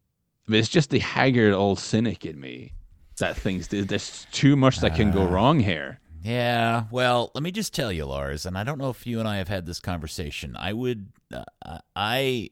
But 0.47 0.57
it's 0.57 0.69
just 0.69 0.91
the 0.91 1.01
haggard 1.01 1.53
old 1.53 1.79
cynic 1.79 2.25
in 2.25 2.41
me 2.41 2.73
that 3.19 3.37
thinks 3.37 3.67
there's 3.67 4.27
too 4.33 4.57
much 4.57 4.79
that 4.79 4.95
can 4.95 5.11
go 5.11 5.23
uh. 5.23 5.31
wrong 5.31 5.61
here. 5.61 6.01
Yeah, 6.23 6.85
well, 6.91 7.31
let 7.35 7.43
me 7.43 7.51
just 7.51 7.75
tell 7.75 7.93
you, 7.93 8.05
Lars, 8.05 8.45
and 8.45 8.59
I 8.59 8.65
don't 8.65 8.79
know 8.79 8.91
if 8.91 9.07
you 9.07 9.21
and 9.21 9.29
I 9.29 9.37
have 9.37 9.49
had 9.49 9.67
this 9.67 9.81
conversation. 9.81 10.57
I 10.57 10.73
would, 10.73 11.13
uh, 11.33 11.79
I, 11.95 12.51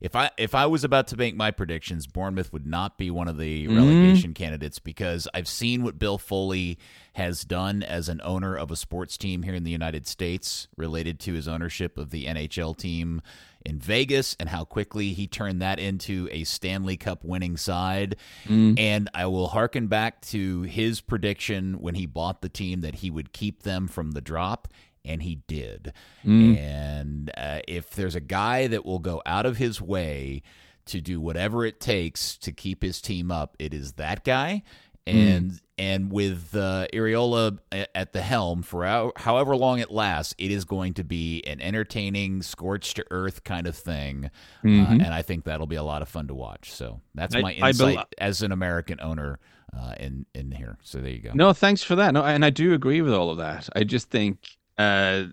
if 0.00 0.14
I 0.14 0.30
if 0.38 0.54
I 0.54 0.66
was 0.66 0.84
about 0.84 1.08
to 1.08 1.16
make 1.16 1.36
my 1.36 1.50
predictions, 1.50 2.06
Bournemouth 2.06 2.52
would 2.52 2.66
not 2.66 2.96
be 2.96 3.10
one 3.10 3.26
of 3.26 3.36
the 3.36 3.66
mm-hmm. 3.66 3.76
relegation 3.76 4.34
candidates 4.34 4.78
because 4.78 5.26
I've 5.34 5.48
seen 5.48 5.82
what 5.82 5.98
Bill 5.98 6.18
Foley 6.18 6.78
has 7.14 7.44
done 7.44 7.82
as 7.82 8.08
an 8.08 8.20
owner 8.22 8.56
of 8.56 8.70
a 8.70 8.76
sports 8.76 9.16
team 9.16 9.42
here 9.42 9.54
in 9.54 9.64
the 9.64 9.72
United 9.72 10.06
States 10.06 10.68
related 10.76 11.18
to 11.20 11.32
his 11.32 11.48
ownership 11.48 11.98
of 11.98 12.10
the 12.10 12.26
NHL 12.26 12.76
team 12.76 13.20
in 13.68 13.78
Vegas 13.78 14.34
and 14.40 14.48
how 14.48 14.64
quickly 14.64 15.12
he 15.12 15.26
turned 15.26 15.60
that 15.60 15.78
into 15.78 16.26
a 16.32 16.44
Stanley 16.44 16.96
Cup 16.96 17.22
winning 17.22 17.58
side. 17.58 18.16
Mm. 18.46 18.78
And 18.78 19.10
I 19.12 19.26
will 19.26 19.48
harken 19.48 19.88
back 19.88 20.22
to 20.28 20.62
his 20.62 21.02
prediction 21.02 21.74
when 21.74 21.94
he 21.94 22.06
bought 22.06 22.40
the 22.40 22.48
team 22.48 22.80
that 22.80 22.96
he 22.96 23.10
would 23.10 23.32
keep 23.32 23.62
them 23.62 23.86
from 23.86 24.12
the 24.12 24.22
drop. 24.22 24.68
And 25.04 25.22
he 25.22 25.36
did. 25.46 25.92
Mm. 26.24 26.58
And 26.58 27.30
uh, 27.36 27.60
if 27.68 27.90
there's 27.90 28.14
a 28.14 28.20
guy 28.20 28.66
that 28.68 28.84
will 28.84 28.98
go 28.98 29.22
out 29.26 29.46
of 29.46 29.58
his 29.58 29.80
way 29.80 30.42
to 30.86 31.00
do 31.00 31.20
whatever 31.20 31.64
it 31.64 31.78
takes 31.78 32.36
to 32.38 32.52
keep 32.52 32.82
his 32.82 33.00
team 33.00 33.30
up, 33.30 33.54
it 33.58 33.74
is 33.74 33.92
that 33.92 34.24
guy. 34.24 34.62
Mm. 35.06 35.36
And 35.36 35.50
mm 35.52 35.60
and 35.78 36.12
with 36.12 36.54
uh, 36.54 36.86
Iraola 36.92 37.58
at 37.94 38.12
the 38.12 38.20
helm 38.20 38.62
for 38.62 39.12
however 39.16 39.56
long 39.56 39.78
it 39.78 39.90
lasts, 39.90 40.34
it 40.38 40.50
is 40.50 40.64
going 40.64 40.94
to 40.94 41.04
be 41.04 41.42
an 41.46 41.60
entertaining, 41.60 42.42
scorched 42.42 42.96
to 42.96 43.04
earth 43.10 43.44
kind 43.44 43.66
of 43.66 43.76
thing, 43.76 44.26
uh, 44.26 44.66
mm-hmm. 44.66 44.92
uh, 44.92 45.04
and 45.04 45.14
I 45.14 45.22
think 45.22 45.44
that'll 45.44 45.66
be 45.66 45.76
a 45.76 45.82
lot 45.82 46.02
of 46.02 46.08
fun 46.08 46.26
to 46.28 46.34
watch. 46.34 46.72
So 46.72 47.00
that's 47.14 47.34
my 47.34 47.56
I, 47.60 47.68
insight 47.68 47.98
I 47.98 48.02
be- 48.02 48.18
as 48.18 48.42
an 48.42 48.52
American 48.52 48.98
owner 49.00 49.38
uh, 49.76 49.94
in 49.98 50.26
in 50.34 50.50
here. 50.50 50.78
So 50.82 50.98
there 50.98 51.10
you 51.10 51.20
go. 51.20 51.32
No, 51.34 51.52
thanks 51.52 51.82
for 51.82 51.96
that. 51.96 52.12
No, 52.12 52.24
and 52.24 52.44
I 52.44 52.50
do 52.50 52.74
agree 52.74 53.02
with 53.02 53.14
all 53.14 53.30
of 53.30 53.38
that. 53.38 53.68
I 53.74 53.84
just 53.84 54.10
think 54.10 54.38
uh, 54.78 55.24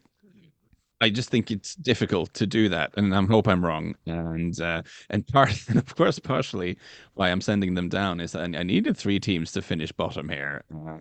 I 1.02 1.10
just 1.10 1.30
think 1.30 1.52
it's 1.52 1.76
difficult 1.76 2.34
to 2.36 2.48
do 2.48 2.70
that, 2.70 2.94
and 2.96 3.14
I 3.14 3.24
hope 3.24 3.48
I'm 3.48 3.64
wrong. 3.66 3.96
And 4.06 4.60
uh, 4.60 4.84
and 5.10 5.28
part, 5.28 5.52
and 5.68 5.78
of 5.78 5.96
course, 5.96 6.20
partially 6.20 6.78
why 7.16 7.30
I'm 7.30 7.42
sending 7.42 7.74
them 7.74 7.90
down 7.90 8.20
is 8.20 8.32
that 8.32 8.56
I 8.56 8.64
needed 8.64 8.96
three 8.98 9.20
teams 9.20 9.52
to 9.54 9.62
finish 9.62 9.92
bottom 9.92 10.30
here, 10.30 10.64
uh, 10.74 10.98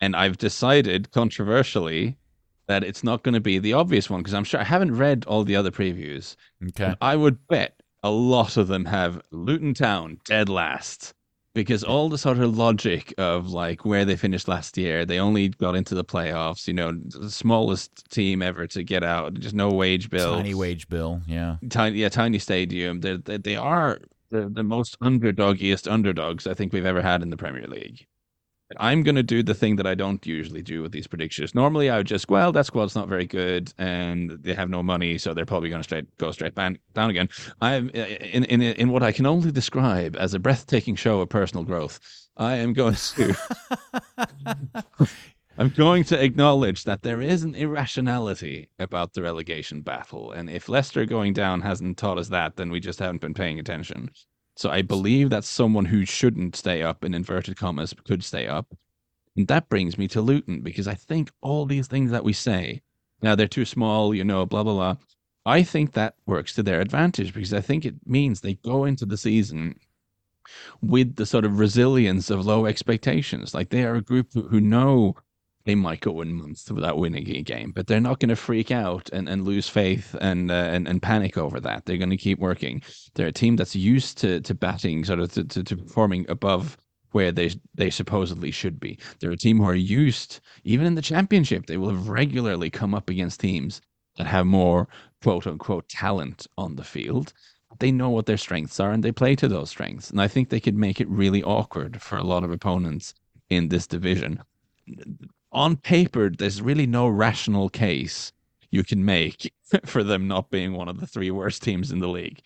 and 0.00 0.14
I've 0.14 0.38
decided 0.38 1.10
controversially 1.12 2.16
that 2.66 2.84
it's 2.84 3.02
not 3.02 3.22
going 3.22 3.34
to 3.34 3.40
be 3.40 3.58
the 3.58 3.72
obvious 3.72 4.08
one 4.08 4.20
because 4.20 4.34
I'm 4.34 4.44
sure 4.44 4.60
I 4.60 4.64
haven't 4.64 4.96
read 4.96 5.24
all 5.26 5.44
the 5.44 5.56
other 5.56 5.70
previews. 5.70 6.36
Okay, 6.68 6.94
I 7.00 7.16
would 7.16 7.46
bet 7.48 7.80
a 8.02 8.10
lot 8.10 8.56
of 8.56 8.68
them 8.68 8.84
have 8.84 9.22
Luton 9.30 9.74
Town 9.74 10.18
dead 10.24 10.48
last 10.48 11.14
because 11.54 11.82
all 11.82 12.08
the 12.08 12.18
sort 12.18 12.38
of 12.38 12.56
logic 12.56 13.12
of 13.18 13.48
like 13.48 13.84
where 13.84 14.04
they 14.04 14.16
finished 14.16 14.48
last 14.48 14.78
year, 14.78 15.04
they 15.04 15.18
only 15.18 15.48
got 15.48 15.74
into 15.74 15.94
the 15.94 16.04
playoffs. 16.04 16.68
You 16.68 16.74
know, 16.74 16.92
the 16.92 17.30
smallest 17.30 18.10
team 18.10 18.42
ever 18.42 18.66
to 18.68 18.82
get 18.82 19.02
out, 19.02 19.34
just 19.34 19.54
no 19.54 19.70
wage 19.70 20.10
bill, 20.10 20.36
tiny 20.36 20.54
wage 20.54 20.88
bill, 20.88 21.20
yeah, 21.26 21.56
tiny, 21.68 21.98
yeah, 21.98 22.08
tiny 22.08 22.38
stadium. 22.38 23.00
They 23.00 23.16
they, 23.16 23.38
they 23.38 23.56
are 23.56 23.98
the, 24.30 24.48
the 24.48 24.62
most 24.62 24.98
underdoggiest 25.00 25.90
underdogs 25.90 26.46
I 26.46 26.54
think 26.54 26.72
we've 26.72 26.86
ever 26.86 27.02
had 27.02 27.22
in 27.22 27.30
the 27.30 27.36
Premier 27.36 27.66
League. 27.66 28.06
I'm 28.78 29.02
going 29.02 29.16
to 29.16 29.22
do 29.22 29.42
the 29.42 29.54
thing 29.54 29.76
that 29.76 29.86
I 29.86 29.94
don't 29.94 30.24
usually 30.24 30.62
do 30.62 30.82
with 30.82 30.92
these 30.92 31.06
predictions. 31.06 31.54
Normally, 31.54 31.90
I 31.90 31.98
would 31.98 32.06
just, 32.06 32.28
well, 32.28 32.52
that 32.52 32.66
squad's 32.66 32.94
not 32.94 33.08
very 33.08 33.26
good, 33.26 33.72
and 33.78 34.30
they 34.30 34.54
have 34.54 34.70
no 34.70 34.82
money, 34.82 35.18
so 35.18 35.34
they're 35.34 35.44
probably 35.46 35.70
going 35.70 35.80
to 35.80 35.84
straight 35.84 36.16
go 36.18 36.30
straight 36.30 36.54
down 36.54 36.78
again. 36.96 37.28
I'm 37.60 37.90
uh, 37.94 37.98
in 37.98 38.44
in 38.44 38.62
in 38.62 38.90
what 38.90 39.02
I 39.02 39.12
can 39.12 39.26
only 39.26 39.50
describe 39.50 40.16
as 40.16 40.34
a 40.34 40.38
breathtaking 40.38 40.94
show 40.94 41.20
of 41.20 41.28
personal 41.28 41.64
growth. 41.64 41.98
I 42.36 42.56
am 42.56 42.72
going 42.72 42.94
to. 42.94 43.36
I'm 45.58 45.70
going 45.70 46.04
to 46.04 46.22
acknowledge 46.22 46.84
that 46.84 47.02
there 47.02 47.20
is 47.20 47.42
an 47.42 47.54
irrationality 47.54 48.70
about 48.78 49.12
the 49.12 49.22
relegation 49.22 49.82
battle, 49.82 50.32
and 50.32 50.48
if 50.48 50.68
Leicester 50.68 51.04
going 51.04 51.32
down 51.32 51.60
hasn't 51.60 51.98
taught 51.98 52.18
us 52.18 52.28
that, 52.28 52.56
then 52.56 52.70
we 52.70 52.80
just 52.80 52.98
haven't 53.00 53.20
been 53.20 53.34
paying 53.34 53.58
attention. 53.58 54.10
So 54.60 54.68
I 54.68 54.82
believe 54.82 55.30
that 55.30 55.44
someone 55.44 55.86
who 55.86 56.04
shouldn't 56.04 56.54
stay 56.54 56.82
up 56.82 57.02
in 57.02 57.14
inverted 57.14 57.56
commas 57.56 57.94
could 58.04 58.22
stay 58.22 58.46
up. 58.46 58.76
And 59.34 59.48
that 59.48 59.70
brings 59.70 59.96
me 59.96 60.06
to 60.08 60.20
Luton 60.20 60.60
because 60.60 60.86
I 60.86 60.92
think 60.92 61.30
all 61.40 61.64
these 61.64 61.86
things 61.86 62.10
that 62.10 62.24
we 62.24 62.34
say, 62.34 62.82
now 63.22 63.34
they're 63.34 63.48
too 63.48 63.64
small, 63.64 64.14
you 64.14 64.22
know, 64.22 64.44
blah, 64.44 64.62
blah, 64.62 64.74
blah. 64.74 64.96
I 65.46 65.62
think 65.62 65.92
that 65.92 66.16
works 66.26 66.54
to 66.56 66.62
their 66.62 66.82
advantage 66.82 67.32
because 67.32 67.54
I 67.54 67.62
think 67.62 67.86
it 67.86 67.94
means 68.04 68.42
they 68.42 68.56
go 68.56 68.84
into 68.84 69.06
the 69.06 69.16
season 69.16 69.80
with 70.82 71.16
the 71.16 71.24
sort 71.24 71.46
of 71.46 71.58
resilience 71.58 72.28
of 72.28 72.44
low 72.44 72.66
expectations. 72.66 73.54
Like 73.54 73.70
they 73.70 73.84
are 73.84 73.94
a 73.94 74.02
group 74.02 74.34
who 74.34 74.60
know 74.60 75.16
they 75.64 75.74
might 75.74 76.00
go 76.00 76.12
one 76.12 76.32
month 76.32 76.70
without 76.70 76.98
winning 76.98 77.28
a 77.36 77.42
game, 77.42 77.72
but 77.74 77.86
they're 77.86 78.00
not 78.00 78.18
going 78.18 78.30
to 78.30 78.36
freak 78.36 78.70
out 78.70 79.10
and, 79.12 79.28
and 79.28 79.44
lose 79.44 79.68
faith 79.68 80.16
and, 80.20 80.50
uh, 80.50 80.54
and 80.54 80.88
and 80.88 81.02
panic 81.02 81.36
over 81.36 81.60
that. 81.60 81.84
They're 81.84 81.98
going 81.98 82.10
to 82.10 82.16
keep 82.16 82.38
working. 82.38 82.82
They're 83.14 83.28
a 83.28 83.32
team 83.32 83.56
that's 83.56 83.76
used 83.76 84.18
to 84.18 84.40
to 84.40 84.54
batting, 84.54 85.04
sort 85.04 85.20
of 85.20 85.32
to, 85.32 85.44
to, 85.44 85.62
to 85.64 85.76
performing 85.76 86.26
above 86.28 86.76
where 87.12 87.32
they 87.32 87.50
they 87.74 87.90
supposedly 87.90 88.50
should 88.50 88.80
be. 88.80 88.98
They're 89.18 89.32
a 89.32 89.36
team 89.36 89.58
who 89.58 89.64
are 89.64 89.74
used, 89.74 90.40
even 90.64 90.86
in 90.86 90.94
the 90.94 91.02
championship, 91.02 91.66
they 91.66 91.76
will 91.76 91.90
have 91.90 92.08
regularly 92.08 92.70
come 92.70 92.94
up 92.94 93.10
against 93.10 93.40
teams 93.40 93.80
that 94.16 94.26
have 94.26 94.46
more 94.46 94.88
quote 95.22 95.46
unquote 95.46 95.88
talent 95.88 96.46
on 96.56 96.76
the 96.76 96.84
field. 96.84 97.32
They 97.78 97.92
know 97.92 98.10
what 98.10 98.26
their 98.26 98.36
strengths 98.36 98.80
are 98.80 98.90
and 98.90 99.02
they 99.02 99.12
play 99.12 99.36
to 99.36 99.46
those 99.46 99.70
strengths. 99.70 100.10
And 100.10 100.20
I 100.20 100.26
think 100.26 100.48
they 100.48 100.60
could 100.60 100.76
make 100.76 101.00
it 101.00 101.08
really 101.08 101.42
awkward 101.42 102.02
for 102.02 102.18
a 102.18 102.24
lot 102.24 102.42
of 102.42 102.50
opponents 102.50 103.14
in 103.48 103.68
this 103.68 103.86
division 103.86 104.42
on 105.52 105.76
paper, 105.76 106.30
there's 106.30 106.62
really 106.62 106.86
no 106.86 107.08
rational 107.08 107.68
case 107.68 108.32
you 108.70 108.84
can 108.84 109.04
make 109.04 109.52
for 109.84 110.02
them 110.02 110.28
not 110.28 110.50
being 110.50 110.72
one 110.72 110.88
of 110.88 111.00
the 111.00 111.06
three 111.06 111.30
worst 111.30 111.62
teams 111.62 111.90
in 111.90 111.98
the 111.98 112.08
league. 112.08 112.40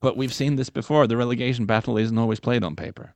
But 0.00 0.16
we've 0.16 0.32
seen 0.32 0.56
this 0.56 0.70
before. 0.70 1.06
The 1.06 1.16
relegation 1.16 1.66
battle 1.66 1.98
isn't 1.98 2.16
always 2.16 2.40
played 2.40 2.64
on 2.64 2.74
paper. 2.74 3.14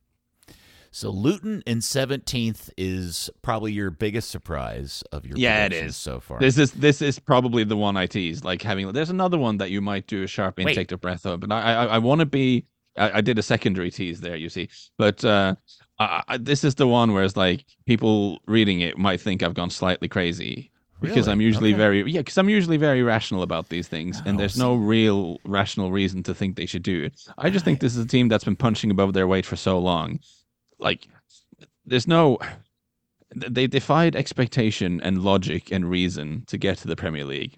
So 0.91 1.09
Luton 1.09 1.61
in 1.65 1.79
17th 1.79 2.69
is 2.77 3.29
probably 3.41 3.73
your 3.73 3.91
biggest 3.91 4.29
surprise 4.29 5.03
of 5.11 5.25
your 5.25 5.37
Yeah, 5.37 5.65
it 5.65 5.73
is 5.73 5.97
so 5.97 6.21
far. 6.21 6.39
This 6.39 6.57
is 6.57 6.71
this 6.71 7.01
is 7.01 7.19
probably 7.19 7.65
the 7.65 7.75
one 7.75 7.97
I 7.97 8.05
tease. 8.05 8.45
Like 8.45 8.61
having 8.61 8.89
there's 8.93 9.09
another 9.09 9.37
one 9.37 9.57
that 9.57 9.71
you 9.71 9.81
might 9.81 10.07
do 10.07 10.23
a 10.23 10.27
sharp 10.27 10.57
Wait. 10.57 10.69
intake 10.69 10.93
of 10.93 11.01
breath 11.01 11.25
of, 11.25 11.41
but 11.41 11.51
I 11.51 11.73
I, 11.73 11.85
I 11.85 11.97
want 11.97 12.19
to 12.19 12.25
be. 12.25 12.65
I, 12.95 13.17
I 13.17 13.21
did 13.21 13.37
a 13.37 13.43
secondary 13.43 13.91
tease 13.91 14.21
there, 14.21 14.37
you 14.37 14.47
see, 14.47 14.69
but 14.97 15.25
uh, 15.25 15.55
I, 15.99 16.23
I, 16.27 16.37
this 16.37 16.63
is 16.63 16.75
the 16.75 16.87
one 16.87 17.13
where 17.13 17.23
it's 17.23 17.37
like 17.37 17.65
people 17.85 18.39
reading 18.47 18.81
it 18.81 18.97
might 18.97 19.21
think 19.21 19.41
I've 19.43 19.53
gone 19.53 19.69
slightly 19.69 20.07
crazy 20.07 20.71
because 21.01 21.27
Really? 21.27 21.31
I'm 21.31 21.41
usually 21.41 21.69
Okay. 21.71 21.77
very 21.77 22.11
yeah 22.11 22.21
because 22.21 22.37
I'm 22.37 22.49
usually 22.49 22.77
very 22.77 23.03
rational 23.03 23.43
about 23.43 23.69
these 23.69 23.87
things, 23.87 24.21
and 24.25 24.39
there's 24.39 24.57
no 24.57 24.75
real 24.75 25.39
rational 25.45 25.91
reason 25.91 26.23
to 26.23 26.33
think 26.33 26.55
they 26.55 26.65
should 26.65 26.83
do 26.83 27.03
it. 27.03 27.13
I 27.37 27.49
just 27.49 27.65
think 27.65 27.79
this 27.79 27.95
is 27.95 28.03
a 28.03 28.07
team 28.07 28.27
that's 28.27 28.43
been 28.43 28.55
punching 28.55 28.91
above 28.91 29.13
their 29.13 29.27
weight 29.27 29.45
for 29.45 29.55
so 29.55 29.77
long. 29.79 30.19
Like, 30.79 31.07
there's 31.85 32.07
no. 32.07 32.39
They 33.35 33.67
defied 33.67 34.15
expectation 34.15 35.01
and 35.01 35.21
logic 35.21 35.71
and 35.71 35.89
reason 35.89 36.43
to 36.47 36.57
get 36.57 36.77
to 36.79 36.87
the 36.87 36.95
Premier 36.95 37.25
League. 37.25 37.57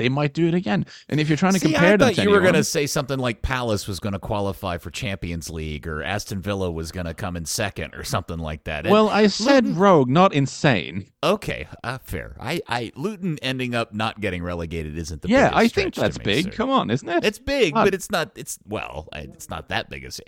They 0.00 0.08
might 0.08 0.32
do 0.32 0.48
it 0.48 0.54
again. 0.54 0.86
And 1.10 1.20
if 1.20 1.28
you're 1.28 1.36
trying 1.36 1.52
to 1.52 1.58
See, 1.60 1.72
compare 1.72 1.94
I 1.94 1.96
them 1.98 2.14
thought 2.14 2.24
you 2.24 2.30
were 2.30 2.40
going 2.40 2.54
to 2.54 2.64
say 2.64 2.86
something 2.86 3.18
like 3.18 3.42
Palace 3.42 3.86
was 3.86 4.00
going 4.00 4.14
to 4.14 4.18
qualify 4.18 4.78
for 4.78 4.90
Champions 4.90 5.50
League 5.50 5.86
or 5.86 6.02
Aston 6.02 6.40
Villa 6.40 6.70
was 6.70 6.90
going 6.90 7.04
to 7.06 7.12
come 7.14 7.36
in 7.36 7.44
second 7.44 7.94
or 7.94 8.02
something 8.02 8.38
like 8.38 8.64
that. 8.64 8.86
And- 8.86 8.92
well, 8.92 9.08
I 9.10 9.26
said 9.26 9.64
Luton- 9.66 9.78
rogue, 9.78 10.08
not 10.08 10.32
insane. 10.32 11.06
okay, 11.22 11.68
uh, 11.84 11.98
fair. 11.98 12.34
I, 12.40 12.60
I 12.66 12.92
Luton 12.96 13.38
ending 13.42 13.74
up 13.74 13.92
not 13.92 14.20
getting 14.20 14.42
relegated 14.42 14.96
isn't 14.96 15.20
the 15.22 15.28
best. 15.28 15.32
yeah, 15.32 15.50
I 15.52 15.68
think 15.68 15.94
that's 15.94 16.18
me, 16.18 16.24
big. 16.24 16.44
sir. 16.46 16.50
Come 16.52 16.70
on, 16.70 16.90
isn't 16.90 17.08
it? 17.08 17.24
It's 17.24 17.38
big, 17.38 17.74
but 17.74 17.92
it's 17.92 18.10
not. 18.10 18.30
It's 18.36 18.58
well, 18.66 19.08
it's 19.14 19.48
not 19.50 19.68
that 19.68 19.90
big. 19.90 20.04
As 20.04 20.20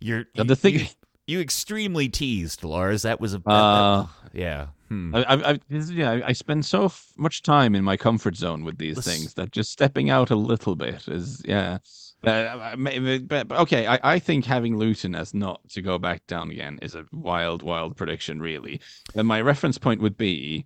you're 0.00 0.24
the 0.34 0.56
thing- 0.56 0.88
You, 1.26 1.40
extremely 1.40 2.08
teased, 2.08 2.64
Lars. 2.64 3.02
That 3.02 3.20
was 3.20 3.34
a 3.34 3.42
Uh, 3.46 4.06
yeah. 4.32 4.68
Hmm. 4.88 5.14
I, 5.14 5.22
I, 5.22 5.50
I, 5.52 5.58
yeah, 5.70 6.20
I- 6.26 6.32
spend 6.32 6.64
so 6.66 6.86
f- 6.86 7.12
much 7.16 7.42
time 7.42 7.74
in 7.74 7.84
my 7.84 7.96
comfort 7.96 8.36
zone 8.36 8.64
with 8.64 8.78
these 8.78 8.96
Let's- 8.96 9.06
things 9.08 9.34
that 9.34 9.52
just 9.52 9.70
stepping 9.70 10.10
out 10.10 10.30
a 10.30 10.36
little 10.36 10.74
bit 10.74 11.06
is, 11.08 11.40
yeah. 11.44 11.78
Uh, 12.24 12.76
but, 12.76 13.48
but 13.48 13.52
okay, 13.62 13.86
I, 13.86 13.98
I 14.14 14.18
think 14.20 14.44
having 14.44 14.76
Luton 14.76 15.14
as 15.14 15.32
not 15.34 15.60
to 15.70 15.82
go 15.82 15.98
back 15.98 16.24
down 16.26 16.50
again 16.50 16.78
is 16.82 16.94
a 16.94 17.04
wild, 17.12 17.62
wild 17.62 17.96
prediction, 17.96 18.40
really. 18.40 18.80
And 19.16 19.26
my 19.26 19.40
reference 19.40 19.76
point 19.78 20.00
would 20.00 20.16
be 20.16 20.64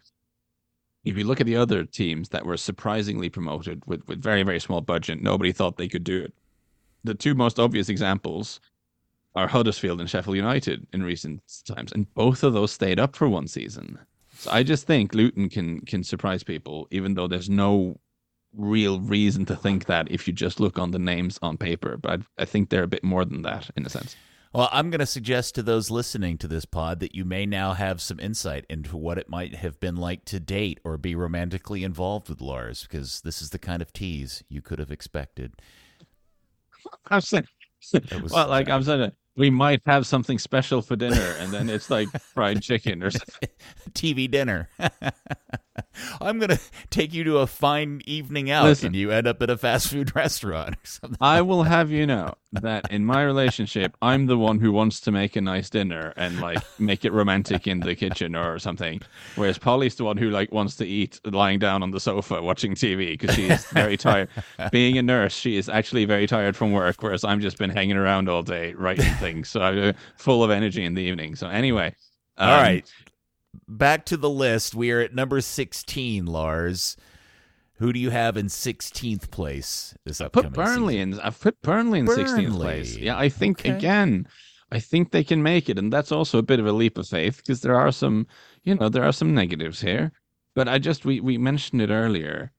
if 1.05 1.16
you 1.16 1.25
look 1.25 1.40
at 1.40 1.47
the 1.47 1.57
other 1.57 1.85
teams 1.85 2.31
that 2.31 2.45
were 2.45 2.57
surprisingly 2.57 3.31
promoted 3.31 3.83
with, 3.87 4.07
with 4.09 4.23
very, 4.23 4.42
very 4.42 4.59
small 4.61 4.81
budget, 4.81 5.23
nobody 5.23 5.53
thought 5.53 5.77
they 5.77 5.88
could 5.88 6.05
do 6.05 6.25
it. 6.25 6.35
The 7.05 7.14
two 7.14 7.35
most 7.35 7.59
obvious 7.61 7.88
examples 7.88 8.61
are 9.37 9.46
Huddersfield 9.46 10.01
and 10.01 10.09
Sheffield 10.11 10.37
United 10.37 10.87
in 10.92 11.03
recent 11.03 11.42
times, 11.66 11.92
and 11.92 12.12
both 12.14 12.42
of 12.42 12.55
those 12.55 12.72
stayed 12.72 12.99
up 12.99 13.14
for 13.14 13.29
one 13.29 13.46
season. 13.46 13.99
So 14.38 14.51
I 14.51 14.62
just 14.62 14.87
think 14.87 15.14
Luton 15.14 15.49
can 15.49 15.81
can 15.83 16.03
surprise 16.03 16.42
people, 16.42 16.88
even 16.90 17.14
though 17.14 17.29
there's 17.29 17.49
no 17.51 18.01
real 18.55 19.01
reason 19.01 19.44
to 19.46 19.55
think 19.57 19.85
that 19.87 20.11
if 20.11 20.27
you 20.27 20.33
just 20.33 20.59
look 20.59 20.79
on 20.79 20.90
the 20.90 20.99
names 20.99 21.38
on 21.42 21.59
paper. 21.59 21.96
But 21.99 22.20
I, 22.38 22.42
I 22.42 22.44
think 22.46 22.70
they're 22.70 22.83
a 22.83 22.88
bit 22.88 23.05
more 23.05 23.25
than 23.25 23.42
that 23.42 23.70
in 23.77 23.85
a 23.85 23.90
sense. 23.90 24.16
Well, 24.55 24.70
I'm 24.72 24.88
going 24.88 25.01
to 25.01 25.07
suggest 25.07 25.55
to 25.57 25.62
those 25.62 25.90
listening 25.90 26.38
to 26.38 26.49
this 26.49 26.64
pod 26.64 27.01
that 27.01 27.14
you 27.14 27.27
may 27.27 27.44
now 27.44 27.75
have 27.75 28.01
some 28.01 28.18
insight 28.18 28.64
into 28.70 28.96
what 28.96 29.18
it 29.18 29.29
might 29.29 29.57
have 29.57 29.79
been 29.81 29.96
like 29.96 30.25
to 30.27 30.40
date 30.40 30.81
or 30.83 30.96
be 30.96 31.14
romantically 31.14 31.85
involved 31.85 32.31
with 32.31 32.40
Lars, 32.40 32.85
because 32.85 33.20
this 33.20 33.42
is 33.42 33.51
the 33.51 33.59
kind 33.59 33.83
of 33.83 33.92
tease 33.92 34.42
you 34.49 34.62
could 34.62 34.79
have 34.79 34.90
expected. 34.90 35.53
I'm 37.11 37.20
saying, 37.20 37.46
was- 38.22 38.33
well, 38.33 38.49
like 38.49 38.70
I'm 38.70 38.83
saying, 38.83 39.12
we 39.37 39.51
might 39.51 39.83
have 39.87 40.07
something 40.07 40.38
special 40.38 40.83
for 40.83 40.96
dinner, 40.96 41.35
and 41.38 41.53
then 41.53 41.68
it's 41.68 41.90
like 41.90 42.09
fried 42.35 42.62
chicken 42.62 43.03
or 43.03 43.11
something. 43.11 43.49
TV 43.92 44.31
dinner. 44.31 44.68
I'm 46.20 46.38
going 46.38 46.51
to 46.51 46.61
take 46.90 47.12
you 47.12 47.25
to 47.25 47.38
a 47.38 47.46
fine 47.46 48.01
evening 48.07 48.51
out, 48.51 48.64
Listen. 48.64 48.88
and 48.88 48.96
you 48.96 49.11
end 49.11 49.27
up 49.27 49.42
at 49.42 49.51
a 49.51 49.57
fast 49.57 49.88
food 49.88 50.14
restaurant 50.16 50.75
or 50.75 50.87
something. 50.87 51.18
I 51.20 51.42
will 51.42 51.64
have 51.64 51.90
you 51.90 52.07
know 52.07 52.35
that 52.53 52.90
in 52.90 53.05
my 53.05 53.22
relationship, 53.22 53.96
I'm 54.01 54.27
the 54.27 54.38
one 54.38 54.59
who 54.59 54.72
wants 54.72 55.01
to 55.01 55.12
make 55.12 55.37
a 55.37 55.40
nice 55.40 55.68
dinner 55.68 56.12
and 56.16 56.40
like 56.40 56.59
make 56.79 57.05
it 57.05 57.12
romantic 57.12 57.66
in 57.66 57.81
the 57.81 57.94
kitchen 57.94 58.35
or 58.35 58.59
something, 58.59 59.01
whereas 59.35 59.59
Polly's 59.59 59.96
the 59.96 60.05
one 60.05 60.16
who 60.16 60.31
like 60.31 60.53
wants 60.53 60.77
to 60.77 60.87
eat 60.87 61.20
lying 61.25 61.59
down 61.59 61.83
on 61.83 61.90
the 61.90 62.01
sofa 62.01 62.40
watching 62.40 62.75
TV 62.75 63.18
because 63.18 63.35
she's 63.35 63.66
very 63.66 63.96
tired. 63.96 64.29
Being 64.72 64.96
a 64.99 65.03
nurse, 65.03 65.35
she 65.35 65.57
is 65.57 65.68
actually 65.68 66.05
very 66.07 66.27
tired 66.27 66.57
from 66.57 66.72
work, 66.72 67.03
whereas 67.03 67.25
i've 67.25 67.40
just 67.40 67.59
been 67.59 67.70
hanging 67.70 67.96
around 67.96 68.29
all 68.29 68.42
day 68.42 68.72
writing 68.75 69.12
things, 69.27 69.49
so 69.49 69.61
I'm 69.61 69.95
full 70.17 70.43
of 70.45 70.51
energy 70.51 70.85
in 70.85 70.95
the 70.95 71.03
evening. 71.03 71.35
So 71.37 71.49
anyway, 71.49 71.95
All 72.39 72.49
um, 72.49 72.62
right. 72.62 72.93
Back 73.69 74.05
to 74.07 74.17
the 74.17 74.31
list. 74.31 74.75
We 74.75 74.91
are 74.93 75.01
at 75.01 75.15
number 75.15 75.41
16, 75.41 76.27
Lars. 76.27 76.97
Who 77.79 77.93
do 77.93 77.99
you 78.01 78.11
have 78.11 78.37
in 78.37 78.47
16th 78.47 79.31
place 79.31 79.95
this 80.05 80.21
I 80.21 80.27
upcoming 80.27 80.53
put 80.53 80.57
Burnley 80.65 80.95
season? 80.95 81.12
in. 81.15 81.21
I've 81.21 81.41
put 81.41 81.61
Burnley 81.62 81.99
in 82.01 82.07
16th 82.07 82.55
place. 82.57 82.97
Yeah, 82.97 83.19
I 83.19 83.29
think 83.29 83.61
Okay. 83.61 83.71
again, 83.77 84.27
I 84.73 84.81
think 84.81 85.11
they 85.11 85.25
can 85.25 85.43
make 85.43 85.69
it, 85.69 85.79
and 85.79 85.93
that's 85.93 86.11
also 86.12 86.39
a 86.39 86.43
bit 86.43 86.59
of 86.61 86.67
a 86.67 86.73
leap 86.73 86.99
of 86.99 87.07
faith 87.09 87.37
because 87.39 87.61
there 87.61 87.75
are 87.77 87.93
some, 87.93 88.27
you 88.65 88.75
know, 88.75 88.89
there 88.89 89.05
are 89.05 89.12
some 89.12 89.35
negatives 89.35 89.81
here. 89.81 90.12
But 90.55 90.69
I 90.69 90.79
just 90.79 91.05
we 91.05 91.21
we 91.21 91.37
mentioned 91.39 91.83
it 91.83 91.91
earlier. 91.91 92.53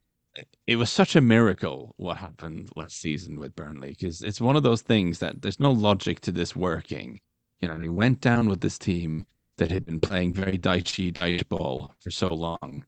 It 0.67 0.75
was 0.75 0.91
such 0.91 1.15
a 1.15 1.21
miracle 1.21 1.95
what 1.97 2.17
happened 2.17 2.69
last 2.75 2.99
season 2.99 3.39
with 3.39 3.55
Burnley 3.55 3.89
because 3.91 4.21
it's 4.21 4.41
one 4.41 4.55
of 4.57 4.63
those 4.63 4.81
things 4.81 5.19
that 5.19 5.41
there's 5.41 5.59
no 5.59 5.71
logic 5.71 6.19
to 6.21 6.31
this 6.31 6.55
working. 6.55 7.21
You 7.61 7.69
know, 7.69 7.79
he 7.79 7.89
went 7.89 8.21
down 8.21 8.49
with 8.49 8.61
this 8.61 8.77
team 8.77 9.25
that 9.57 9.71
had 9.71 9.85
been 9.85 9.99
playing 10.01 10.33
very 10.33 10.57
dicey 10.57 11.11
dice 11.11 11.43
ball 11.43 11.95
for 12.01 12.11
so 12.11 12.27
long 12.27 12.85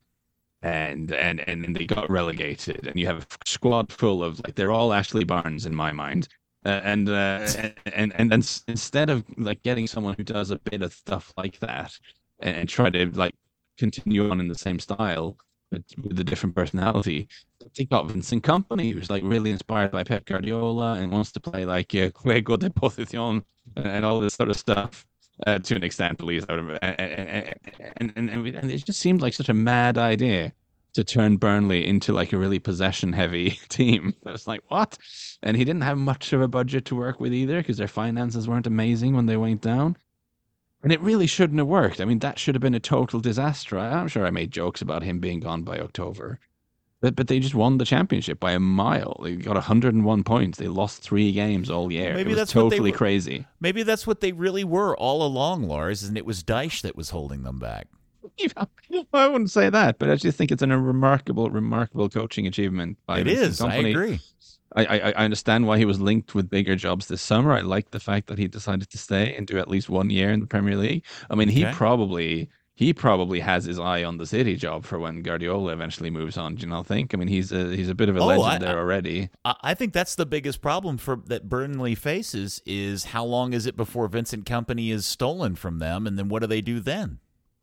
and 0.62 1.14
and 1.14 1.48
and 1.48 1.76
they 1.76 1.86
got 1.86 2.10
relegated 2.10 2.88
and 2.88 3.00
you 3.00 3.06
have 3.08 3.24
a 3.24 3.28
squad 3.50 3.92
full 3.92 4.24
of 4.24 4.42
like 4.46 4.56
they're 4.56 4.72
all 4.72 4.94
Ashley 4.94 5.24
Barnes 5.24 5.66
in 5.66 5.74
my 5.74 5.92
mind 5.92 6.28
uh, 6.66 6.82
and 6.84 7.10
uh, 7.10 7.48
and 7.94 8.14
and 8.16 8.32
then 8.32 8.40
s- 8.42 8.64
instead 8.68 9.10
of 9.10 9.24
like 9.38 9.64
getting 9.64 9.88
someone 9.88 10.16
who 10.18 10.24
does 10.24 10.52
a 10.52 10.60
bit 10.60 10.82
of 10.82 10.94
stuff 10.94 11.34
like 11.38 11.60
that 11.60 11.98
and, 12.42 12.58
and 12.58 12.70
try 12.70 12.90
to 12.90 13.06
like 13.12 13.36
continue 13.78 14.30
on 14.30 14.42
in 14.42 14.50
the 14.50 14.56
same 14.56 14.80
style 14.80 15.38
with 15.72 16.20
a 16.20 16.24
different 16.24 16.56
personality 16.56 17.28
they 17.76 17.86
got 17.86 18.08
Vincent 18.08 18.44
Kompany 18.44 18.94
who's 18.94 19.10
like 19.10 19.24
really 19.24 19.52
inspired 19.52 19.92
by 19.92 20.04
Pep 20.04 20.26
Guardiola 20.26 20.94
and 20.94 21.12
wants 21.12 21.32
to 21.34 21.40
play 21.40 21.66
like 21.66 21.94
uh, 21.94 22.10
Juego 22.24 22.58
de 22.58 22.70
Posición 22.70 23.44
and 23.76 24.06
all 24.06 24.20
this 24.20 24.34
sort 24.34 24.50
of 24.50 24.58
stuff 24.58 25.06
uh, 25.48 25.60
to 25.60 25.76
an 25.76 25.84
extent, 25.84 26.20
at 26.20 26.26
least. 26.26 26.50
out 26.50 26.60
it. 26.60 26.80
And, 26.82 27.00
and, 27.98 28.14
and, 28.16 28.30
and, 28.30 28.48
and 28.48 28.72
it 28.72 28.86
just 28.86 29.00
seemed 29.00 29.22
like 29.22 29.34
such 29.34 29.50
a 29.50 29.54
mad 29.54 29.98
idea 29.98 30.54
to 30.94 31.04
turn 31.04 31.38
Burnley 31.38 31.86
into 31.88 32.14
like 32.14 32.34
a 32.34 32.38
really 32.38 32.60
possession 32.60 33.14
heavy 33.14 33.52
team. 33.70 34.14
I 34.26 34.32
was 34.32 34.48
like, 34.48 34.62
what? 34.68 34.98
And 35.44 35.56
he 35.56 35.64
didn't 35.64 35.84
have 35.84 35.98
much 35.98 36.34
of 36.34 36.42
a 36.42 36.48
budget 36.48 36.86
to 36.86 36.96
work 36.96 37.20
with 37.20 37.34
either 37.34 37.58
because 37.58 37.78
their 37.78 37.88
finances 37.88 38.48
weren't 38.48 38.68
amazing 38.68 39.16
when 39.16 39.26
they 39.26 39.38
went 39.38 39.62
down. 39.62 39.98
And 40.82 40.92
it 40.94 41.02
really 41.02 41.28
shouldn't 41.28 41.60
have 41.60 41.68
worked. 41.68 42.00
I 42.00 42.06
mean, 42.06 42.20
that 42.20 42.40
should 42.40 42.56
have 42.56 42.62
been 42.62 42.74
a 42.76 42.80
total 42.80 43.20
disaster. 43.20 43.78
I- 43.78 44.00
I'm 44.00 44.08
sure 44.08 44.26
I 44.26 44.30
made 44.32 44.52
jokes 44.52 44.82
about 44.82 45.04
him 45.04 45.20
being 45.20 45.40
gone 45.42 45.64
by 45.64 45.78
October. 45.80 46.40
But, 47.02 47.16
but 47.16 47.28
they 47.30 47.40
just 47.40 47.56
won 47.56 47.78
the 47.78 47.86
championship 47.86 48.40
by 48.42 48.52
a 48.52 48.60
mile. 48.60 49.20
They 49.24 49.36
got 49.38 49.56
101 49.56 50.24
points. 50.24 50.58
They 50.58 50.68
lost 50.68 51.02
three 51.02 51.32
games 51.32 51.70
all 51.70 51.92
year. 51.92 52.14
Maybe 52.14 52.32
it 52.32 52.34
was 52.34 52.38
that's 52.38 52.56
what 52.56 52.64
they 52.64 52.76
totally 52.78 52.92
were- 52.92 52.98
crazy. 52.98 53.46
Maybe 53.62 53.84
that's 53.84 54.06
what 54.06 54.20
they 54.20 54.34
really 54.34 54.64
were 54.66 54.98
all 54.98 55.24
along, 55.26 55.64
Lars, 55.64 56.04
and 56.04 56.18
it 56.18 56.26
was 56.26 56.44
Dyche 56.44 56.82
that 56.82 56.96
was 56.98 57.10
holding 57.12 57.44
them 57.44 57.58
back. 57.60 57.88
I 59.14 59.28
wouldn't 59.28 59.52
say 59.52 59.70
that, 59.70 59.98
but 59.98 60.10
I 60.10 60.16
just 60.16 60.38
think 60.38 60.52
it's 60.52 60.62
a 60.62 60.68
remarkable, 60.68 61.50
remarkable 61.50 62.10
coaching 62.10 62.48
achievement. 62.48 62.98
By 63.06 63.20
It 63.20 63.28
is. 63.28 63.62
I 63.62 63.76
agree. 63.76 64.20
I, 64.76 64.86
I, 64.86 64.98
I 65.10 65.12
understand 65.26 65.66
why 65.68 65.78
he 65.78 65.86
was 65.86 66.00
linked 66.00 66.36
with 66.36 66.50
bigger 66.50 66.76
jobs 66.76 67.08
this 67.08 67.22
summer. 67.22 67.54
I 67.54 67.62
like 67.62 67.92
the 67.92 68.00
fact 68.00 68.28
that 68.28 68.38
he 68.38 68.48
decided 68.48 68.90
to 68.90 68.98
stay 68.98 69.36
and 69.36 69.48
do 69.48 69.58
at 69.58 69.68
least 69.68 69.90
one 69.90 70.10
year 70.10 70.32
in 70.32 70.40
the 70.40 70.46
Premier 70.48 70.76
League. 70.78 71.06
I 71.30 71.36
mean, 71.36 71.48
he 71.50 71.66
probably 71.66 72.50
he 72.76 72.94
probably 72.94 73.42
has 73.42 73.66
his 73.66 73.78
eye 73.78 74.06
on 74.06 74.18
the 74.18 74.26
City 74.26 74.56
job 74.56 74.86
for 74.86 74.98
when 75.00 75.22
Guardiola 75.22 75.74
eventually 75.74 76.10
moves 76.10 76.38
on. 76.38 76.56
Do 76.56 76.62
you 76.62 76.68
not 76.70 76.88
think? 76.88 77.14
I 77.14 77.18
mean, 77.18 77.28
he's 77.28 77.52
a 77.52 77.76
he's 77.76 77.90
a 77.90 77.96
bit 77.96 78.08
of 78.10 78.16
a 78.16 78.20
Oh, 78.22 78.28
legend 78.28 78.64
I- 78.64 78.68
there 78.68 78.78
already. 78.78 79.30
I 79.44 79.56
I 79.62 79.74
think 79.74 79.92
that's 79.92 80.16
the 80.16 80.26
biggest 80.26 80.62
problem 80.62 80.98
for 80.98 81.18
that 81.26 81.50
Burnley 81.50 81.96
faces 81.96 82.62
is 82.66 83.06
how 83.06 83.26
long 83.26 83.54
is 83.54 83.66
it 83.66 83.76
before 83.76 84.08
Vincent 84.08 84.46
Kompany 84.46 84.92
is 84.92 85.06
stolen 85.06 85.56
from 85.56 85.80
them, 85.80 86.06
and 86.08 86.18
then 86.18 86.30
what 86.30 86.42
do 86.42 86.48
they 86.48 86.62
do 86.62 86.80
then? 86.80 87.20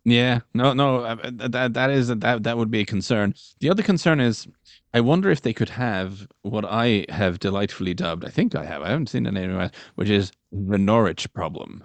Yeah, 0.09 0.43
no, 0.55 0.73
no, 0.73 1.01
uh, 1.01 1.17
that 1.33 1.75
that 1.75 1.91
is 1.91 2.07
that 2.07 2.45
that 2.45 2.57
would 2.57 2.71
be 2.71 2.79
a 2.79 2.85
concern. 2.85 3.35
The 3.59 3.69
other 3.69 3.83
concern 3.83 4.21
is, 4.21 4.47
I 4.95 5.01
wonder 5.01 5.33
if 5.33 5.43
they 5.43 5.53
could 5.53 5.69
have 5.71 6.29
what 6.43 6.65
I 6.65 7.07
have 7.09 7.41
delightfully 7.41 7.93
dubbed. 7.93 8.25
I 8.25 8.29
think 8.29 8.55
I 8.55 8.65
have. 8.65 8.83
I 8.83 8.91
haven't 8.91 9.09
seen 9.09 9.27
it 9.27 9.37
anywhere, 9.37 9.73
which 9.97 10.09
is 10.09 10.31
the 10.53 10.79
Norwich 10.79 11.33
problem, 11.33 11.83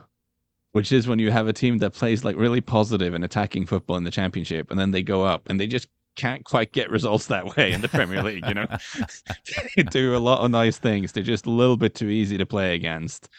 which 0.74 0.92
is 0.92 1.08
when 1.08 1.18
you 1.18 1.32
have 1.32 1.48
a 1.48 1.54
team 1.54 1.80
that 1.80 1.94
plays 1.96 2.24
like 2.24 2.36
really 2.36 2.62
positive 2.62 3.16
and 3.16 3.24
attacking 3.24 3.66
football 3.66 3.98
in 3.98 4.04
the 4.04 4.12
Championship, 4.12 4.70
and 4.70 4.80
then 4.80 4.92
they 4.92 5.02
go 5.02 5.24
up 5.24 5.50
and 5.50 5.60
they 5.60 5.66
just 5.66 5.88
can't 6.16 6.46
quite 6.46 6.74
get 6.74 6.92
results 6.92 7.26
that 7.26 7.58
way 7.58 7.72
in 7.72 7.82
the 7.82 7.90
Premier 7.90 8.22
League. 8.22 8.46
You 8.48 8.54
know, 8.54 8.68
they 9.76 9.82
do 9.82 10.16
a 10.16 10.20
lot 10.20 10.46
of 10.46 10.52
nice 10.52 10.78
things. 10.78 11.12
They're 11.12 11.24
just 11.24 11.48
a 11.48 11.52
little 11.52 11.78
bit 11.78 11.96
too 11.96 12.10
easy 12.10 12.38
to 12.38 12.46
play 12.46 12.76
against. 12.76 13.30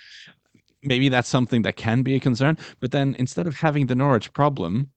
Maybe 0.83 1.09
that's 1.09 1.29
something 1.29 1.63
that 1.63 1.77
can 1.77 2.03
be 2.03 2.15
a 2.15 2.21
concern. 2.21 2.59
But 2.81 2.91
then 2.93 3.15
instead 3.19 3.47
of 3.47 3.57
having 3.57 3.87
the 3.87 3.95
Norwich 3.95 4.33
problem, 4.33 4.91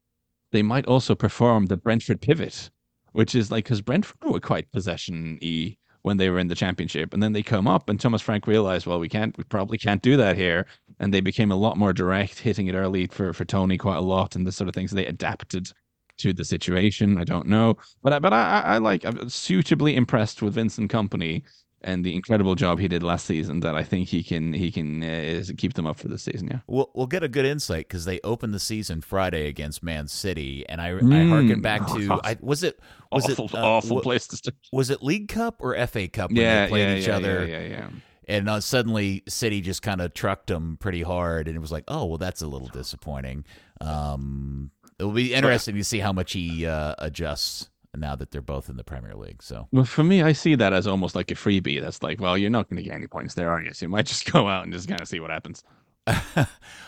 they 0.52 0.64
might 0.64 0.86
also 0.86 1.16
perform 1.16 1.66
the 1.66 1.78
Brentford 1.78 2.22
pivot, 2.22 2.70
which 3.12 3.36
is 3.36 3.52
like 3.52 3.66
because 3.66 3.82
Brentford 3.82 4.24
were 4.24 4.40
quite 4.40 4.72
possession 4.72 5.38
y 5.42 5.78
when 6.02 6.18
they 6.18 6.30
were 6.30 6.38
in 6.38 6.48
the 6.48 6.56
championship, 6.56 7.16
and 7.16 7.24
then 7.24 7.34
they 7.34 7.42
come 7.42 7.68
up, 7.68 7.90
and 7.90 8.00
Thomas 8.00 8.22
Frank 8.22 8.46
realized, 8.46 8.86
well, 8.86 9.00
we 9.00 9.10
can't, 9.10 9.36
we 9.40 9.44
probably 9.46 9.80
can't 9.80 10.04
do 10.04 10.16
that 10.18 10.36
here, 10.36 10.68
and 11.00 11.12
they 11.12 11.20
became 11.20 11.52
a 11.52 11.56
lot 11.56 11.78
more 11.78 11.94
direct, 11.94 12.38
hitting 12.38 12.68
it 12.68 12.76
early 12.76 13.08
for 13.08 13.34
for 13.34 13.44
Toney 13.44 13.78
quite 13.78 13.98
a 13.98 14.02
lot, 14.02 14.36
and 14.36 14.46
this 14.46 14.56
sort 14.56 14.68
of 14.70 14.76
things. 14.76 14.92
So 14.92 14.96
they 14.96 15.08
adapted 15.08 15.72
to 16.18 16.32
the 16.32 16.46
situation. 16.46 17.18
I 17.18 17.24
don't 17.24 17.48
know, 17.48 17.78
but 18.04 18.22
but 18.22 18.34
I, 18.34 18.62
I 18.62 18.78
like 18.78 19.04
I'm 19.04 19.30
suitably 19.30 19.96
impressed 19.96 20.42
with 20.44 20.54
Vincent 20.54 20.92
Kompany 20.92 21.42
and 21.86 22.04
the 22.04 22.16
incredible 22.16 22.56
job 22.56 22.80
he 22.80 22.88
did 22.88 23.04
last 23.04 23.26
season 23.26 23.60
that 23.60 23.76
I 23.76 23.84
think 23.84 24.10
he 24.10 24.24
can 24.24 24.54
he 24.54 24.72
can 24.72 25.04
uh, 25.04 25.44
keep 25.56 25.76
them 25.76 25.86
up 25.86 25.98
for 25.98 26.08
this 26.08 26.24
season. 26.24 26.50
Yeah, 26.52 26.60
we'll 26.68 26.90
we'll 26.96 27.08
get 27.08 27.24
a 27.24 27.28
good 27.28 27.46
insight 27.46 27.88
because 27.88 28.06
they 28.06 28.20
opened 28.24 28.54
the 28.54 28.60
season 28.60 29.02
Friday 29.02 29.48
against 29.48 29.84
Man 29.84 30.08
City, 30.08 30.66
and 30.68 30.82
I 30.82 30.90
mm. 30.92 31.14
I 31.14 31.30
harken 31.30 31.62
back 31.62 31.88
to 31.88 32.20
I 32.24 32.38
was 32.42 32.64
it 32.64 32.80
was 33.12 33.30
awful, 33.30 33.46
it 33.46 33.56
uh, 33.56 33.64
awful 33.64 34.02
place 34.02 34.28
to 34.28 34.38
start. 34.38 34.56
Was 34.74 34.90
it 34.90 35.04
League 35.04 35.30
Cup 35.30 35.58
or 35.60 35.74
FA 35.88 36.08
Cup 36.08 36.32
when 36.32 36.42
yeah, 36.42 36.66
they 36.66 36.70
played 36.70 36.82
yeah, 36.82 36.96
each 36.96 37.08
yeah, 37.08 37.16
other? 37.16 37.46
Yeah, 37.46 37.60
yeah, 37.60 37.68
yeah. 37.68 37.90
And 38.28 38.50
uh, 38.50 38.60
suddenly, 38.60 39.22
City 39.28 39.62
just 39.62 39.84
kind 39.84 40.02
of 40.02 40.16
trucked 40.16 40.48
them 40.48 40.78
pretty 40.80 41.04
hard, 41.04 41.48
and 41.48 41.56
it 41.56 41.60
was 41.60 41.72
like, 41.72 41.84
oh 41.88 42.06
well, 42.06 42.18
that's 42.18 42.42
a 42.42 42.48
little 42.48 42.68
disappointing. 42.70 43.46
Um, 43.80 44.72
it 44.98 45.04
will 45.04 45.12
be 45.12 45.36
interesting 45.36 45.76
to 45.76 45.84
see 45.84 46.00
how 46.00 46.14
much 46.14 46.34
he 46.34 46.66
uh, 46.66 46.96
adjusts 46.98 47.70
now 48.00 48.16
that 48.16 48.32
they're 48.32 48.42
both 48.42 48.70
in 48.70 48.78
the 48.78 48.84
Premier 48.84 49.16
League. 49.16 49.42
So, 49.42 49.68
well, 49.72 49.86
for 49.86 50.04
me, 50.04 50.22
I 50.22 50.34
see 50.34 50.56
that 50.56 50.74
as 50.74 50.88
almost 50.88 51.16
like 51.16 51.32
a 51.32 51.36
freebie. 51.36 51.82
That's 51.82 52.04
like, 52.04 52.20
well, 52.20 52.38
you're 52.38 52.50
not 52.50 52.70
going 52.70 52.78
to 52.78 52.84
get 52.84 52.94
any 52.96 53.08
points 53.08 53.34
there, 53.34 53.50
are 53.50 53.62
you? 53.62 53.74
So 53.74 53.86
you 53.86 53.90
might 53.90 54.06
just 54.06 54.32
go 54.32 54.48
out 54.48 54.64
and 54.64 54.74
just 54.74 54.88
kind 54.88 55.02
of 55.02 55.08
see 55.08 55.20
what 55.20 55.32
happens. 55.32 55.64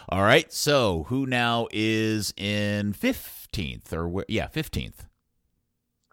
All 0.09 0.21
right. 0.21 0.51
So, 0.51 1.05
who 1.07 1.25
now 1.25 1.67
is 1.71 2.33
in 2.37 2.93
fifteenth 2.93 3.91
or 3.91 4.07
where? 4.07 4.25
Yeah, 4.27 4.47
fifteenth. 4.47 5.05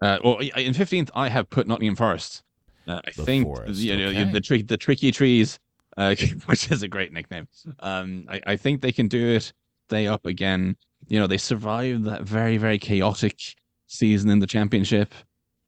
Uh, 0.01 0.19
well, 0.25 0.39
in 0.39 0.75
fifteenth, 0.75 1.11
I 1.15 1.29
have 1.29 1.51
put 1.51 1.67
Nottingham 1.67 1.97
Forest. 1.97 2.43
Uh, 2.87 3.01
I 3.05 3.11
the 3.15 3.25
think 3.25 3.45
Forest. 3.45 3.81
you 3.81 3.97
know 3.97 4.09
okay. 4.09 4.25
the 4.25 4.63
the 4.63 4.77
tricky 4.77 5.11
trees, 5.11 5.59
uh, 5.97 6.15
which 6.47 6.71
is 6.71 6.83
a 6.83 6.89
great 6.89 7.13
nickname. 7.13 7.47
Um, 7.81 8.27
I, 8.29 8.41
I 8.47 8.57
think 8.57 8.81
they 8.81 8.93
can 8.93 9.09
do 9.09 9.37
it. 9.37 9.53
Stay 9.89 10.07
up 10.07 10.25
again. 10.25 10.77
You 11.07 11.21
know, 11.21 11.27
they 11.27 11.37
survived 11.37 12.05
that 12.05 12.23
very, 12.23 12.57
very 12.57 12.79
chaotic 12.79 13.55
season 13.87 14.31
in 14.31 14.39
the 14.39 14.47
championship, 14.47 15.15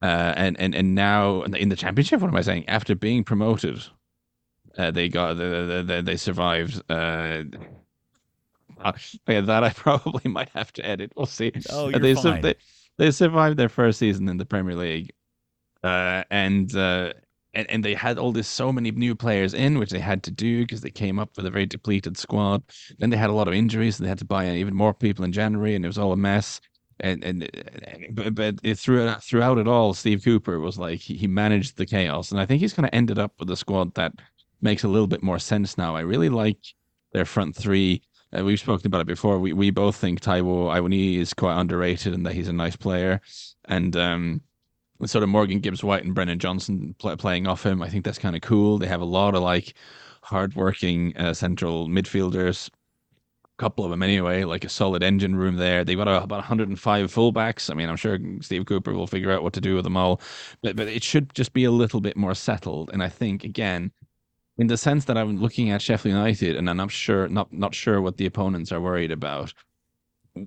uh, 0.02 0.34
and 0.36 0.58
and 0.60 0.74
and 0.74 0.94
now 0.94 1.42
in 1.42 1.68
the 1.68 1.76
championship. 1.76 2.20
What 2.20 2.28
am 2.28 2.36
I 2.36 2.42
saying? 2.42 2.68
After 2.68 2.94
being 2.94 3.24
promoted, 3.24 3.84
uh, 4.78 4.90
they 4.90 5.08
got 5.08 5.34
they, 5.34 5.82
they, 5.82 6.00
they 6.02 6.16
survived. 6.16 6.82
Uh, 6.90 7.44
yeah, 9.26 9.40
that 9.40 9.64
I 9.64 9.70
probably 9.74 10.30
might 10.30 10.50
have 10.50 10.72
to 10.74 10.86
edit. 10.86 11.12
We'll 11.16 11.26
see. 11.26 11.52
Oh, 11.70 11.88
you're 11.88 12.00
they, 12.00 12.14
fine. 12.14 12.42
they 12.42 12.54
they 12.98 13.10
survived 13.10 13.58
their 13.58 13.68
first 13.68 13.98
season 13.98 14.28
in 14.28 14.36
the 14.36 14.46
Premier 14.46 14.74
League, 14.74 15.12
uh, 15.82 16.24
and 16.30 16.74
uh, 16.76 17.12
and 17.54 17.70
and 17.70 17.84
they 17.84 17.94
had 17.94 18.18
all 18.18 18.32
this 18.32 18.48
so 18.48 18.72
many 18.72 18.90
new 18.90 19.14
players 19.14 19.54
in, 19.54 19.78
which 19.78 19.90
they 19.90 19.98
had 19.98 20.22
to 20.24 20.30
do 20.30 20.62
because 20.62 20.82
they 20.82 20.90
came 20.90 21.18
up 21.18 21.30
with 21.36 21.46
a 21.46 21.50
very 21.50 21.66
depleted 21.66 22.16
squad. 22.16 22.62
Then 22.98 23.10
they 23.10 23.16
had 23.16 23.30
a 23.30 23.34
lot 23.34 23.48
of 23.48 23.54
injuries, 23.54 23.96
so 23.96 24.02
they 24.02 24.08
had 24.08 24.18
to 24.18 24.24
buy 24.24 24.44
in 24.44 24.56
even 24.56 24.74
more 24.74 24.94
people 24.94 25.24
in 25.24 25.32
January, 25.32 25.74
and 25.74 25.84
it 25.84 25.88
was 25.88 25.98
all 25.98 26.12
a 26.12 26.16
mess 26.16 26.60
and 27.00 27.22
and 27.24 27.50
but, 28.10 28.34
but 28.34 28.54
it, 28.62 28.78
throughout 28.78 29.22
throughout 29.22 29.58
it 29.58 29.68
all, 29.68 29.94
Steve 29.94 30.22
Cooper 30.24 30.58
was 30.58 30.78
like 30.78 31.00
he, 31.00 31.26
managed 31.26 31.76
the 31.76 31.86
chaos, 31.86 32.30
and 32.30 32.40
I 32.40 32.46
think 32.46 32.60
he's 32.60 32.72
kind 32.72 32.86
of 32.86 32.90
ended 32.92 33.18
up 33.18 33.32
with 33.38 33.50
a 33.50 33.56
squad 33.56 33.94
that 33.94 34.12
makes 34.62 34.84
a 34.84 34.88
little 34.88 35.06
bit 35.06 35.22
more 35.22 35.38
sense 35.38 35.76
now. 35.76 35.94
I 35.94 36.00
really 36.00 36.28
like 36.28 36.58
their 37.12 37.24
front 37.24 37.54
three. 37.54 38.02
Uh, 38.36 38.44
we've 38.44 38.58
spoken 38.58 38.86
about 38.86 39.02
it 39.02 39.06
before. 39.06 39.38
We 39.38 39.52
we 39.52 39.70
both 39.70 39.96
think 39.96 40.20
Taiwo 40.20 40.74
Awoniyi 40.74 41.18
is 41.18 41.34
quite 41.34 41.60
underrated 41.60 42.14
and 42.14 42.24
that 42.26 42.34
he's 42.34 42.48
a 42.48 42.52
nice 42.52 42.76
player, 42.76 43.20
and 43.66 43.94
um, 43.96 44.40
sort 45.04 45.22
of 45.22 45.28
Morgan 45.28 45.60
Gibbs 45.60 45.84
White 45.84 46.04
and 46.04 46.14
Brennan 46.14 46.38
Johnson 46.38 46.94
play, 46.98 47.16
playing 47.16 47.46
off 47.46 47.64
him. 47.64 47.82
I 47.82 47.90
think 47.90 48.04
that's 48.04 48.18
kind 48.18 48.36
of 48.36 48.42
cool. 48.42 48.78
They 48.78 48.86
have 48.86 49.02
a 49.02 49.04
lot 49.04 49.34
of 49.34 49.42
like 49.42 49.74
hardworking 50.22 51.16
uh, 51.16 51.34
central 51.34 51.88
midfielders 51.88 52.70
couple 53.58 53.84
of 53.84 53.90
them 53.90 54.02
anyway, 54.02 54.44
like 54.44 54.64
a 54.64 54.68
solid 54.68 55.02
engine 55.02 55.34
room 55.34 55.56
there. 55.56 55.84
They've 55.84 55.96
got 55.96 56.08
about 56.08 56.30
105 56.30 57.12
fullbacks. 57.12 57.70
I 57.70 57.74
mean, 57.74 57.88
I'm 57.88 57.96
sure 57.96 58.18
Steve 58.40 58.66
Cooper 58.66 58.92
will 58.92 59.06
figure 59.06 59.32
out 59.32 59.42
what 59.42 59.52
to 59.54 59.60
do 59.60 59.74
with 59.74 59.84
them 59.84 59.96
all, 59.96 60.20
but 60.62 60.76
but 60.76 60.88
it 60.88 61.02
should 61.02 61.34
just 61.34 61.52
be 61.52 61.64
a 61.64 61.70
little 61.70 62.00
bit 62.00 62.16
more 62.16 62.34
settled. 62.34 62.90
And 62.92 63.02
I 63.02 63.08
think 63.08 63.44
again, 63.44 63.92
in 64.58 64.66
the 64.66 64.76
sense 64.76 65.04
that 65.06 65.18
I'm 65.18 65.38
looking 65.38 65.70
at 65.70 65.82
Sheffield 65.82 66.14
United, 66.14 66.56
and 66.56 66.68
I'm 66.68 66.76
not 66.76 66.90
sure 66.90 67.28
not 67.28 67.52
not 67.52 67.74
sure 67.74 68.00
what 68.00 68.16
the 68.16 68.26
opponents 68.26 68.72
are 68.72 68.80
worried 68.80 69.12
about. 69.12 69.52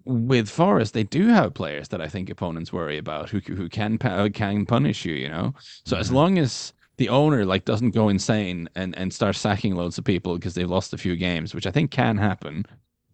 With 0.05 0.49
Forest, 0.49 0.93
they 0.93 1.03
do 1.03 1.29
have 1.29 1.55
players 1.55 1.87
that 1.87 1.99
I 1.99 2.07
think 2.07 2.29
opponents 2.29 2.71
worry 2.71 2.99
about 2.99 3.29
who 3.29 3.39
who 3.39 3.69
can 3.69 3.97
can 3.97 4.65
punish 4.65 5.03
you. 5.03 5.15
You 5.15 5.29
know, 5.29 5.55
so 5.85 5.95
mm-hmm. 5.95 6.01
as 6.01 6.11
long 6.11 6.37
as 6.37 6.73
the 6.97 7.09
owner 7.09 7.43
like 7.45 7.65
doesn't 7.65 7.91
go 7.91 8.09
insane 8.09 8.69
and 8.75 8.95
and 8.97 9.11
start 9.11 9.35
sacking 9.35 9.75
loads 9.75 9.97
of 9.97 10.03
people 10.03 10.35
because 10.35 10.53
they've 10.53 10.69
lost 10.69 10.93
a 10.93 10.97
few 10.97 11.15
games, 11.15 11.55
which 11.55 11.65
I 11.65 11.71
think 11.71 11.89
can 11.89 12.17
happen 12.17 12.65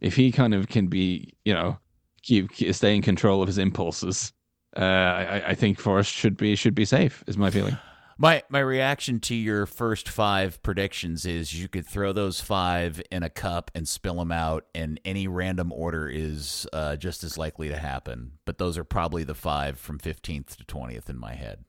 if 0.05 0.15
he 0.15 0.31
kind 0.31 0.53
of 0.53 0.67
can 0.67 0.85
be, 0.87 1.33
you 1.43 1.53
know, 1.53 1.79
keep, 2.21 2.51
stay 2.73 2.95
in 2.95 3.01
control 3.01 3.41
of 3.41 3.47
his 3.47 3.57
impulses, 3.57 4.31
uh, 4.77 4.79
I, 4.79 5.43
I 5.47 5.55
think 5.55 5.79
Forest 5.79 6.13
should 6.13 6.37
be 6.37 6.55
should 6.55 6.75
be 6.75 6.85
safe. 6.85 7.23
Is 7.25 7.37
my 7.37 7.49
feeling. 7.49 7.75
My 8.17 8.43
my 8.49 8.59
reaction 8.59 9.19
to 9.21 9.35
your 9.35 9.65
first 9.65 10.07
five 10.07 10.61
predictions 10.61 11.25
is 11.25 11.59
you 11.59 11.67
could 11.67 11.87
throw 11.87 12.13
those 12.13 12.39
five 12.39 13.01
in 13.11 13.23
a 13.23 13.29
cup 13.29 13.71
and 13.73 13.87
spill 13.87 14.15
them 14.15 14.31
out, 14.31 14.65
and 14.75 14.99
any 15.03 15.27
random 15.27 15.71
order 15.73 16.07
is 16.07 16.67
uh, 16.71 16.95
just 16.97 17.23
as 17.23 17.37
likely 17.37 17.67
to 17.69 17.77
happen. 17.77 18.33
But 18.45 18.57
those 18.57 18.77
are 18.77 18.85
probably 18.85 19.23
the 19.23 19.33
five 19.33 19.79
from 19.79 19.97
fifteenth 19.97 20.55
to 20.57 20.63
twentieth 20.65 21.09
in 21.09 21.17
my 21.17 21.33
head. 21.33 21.65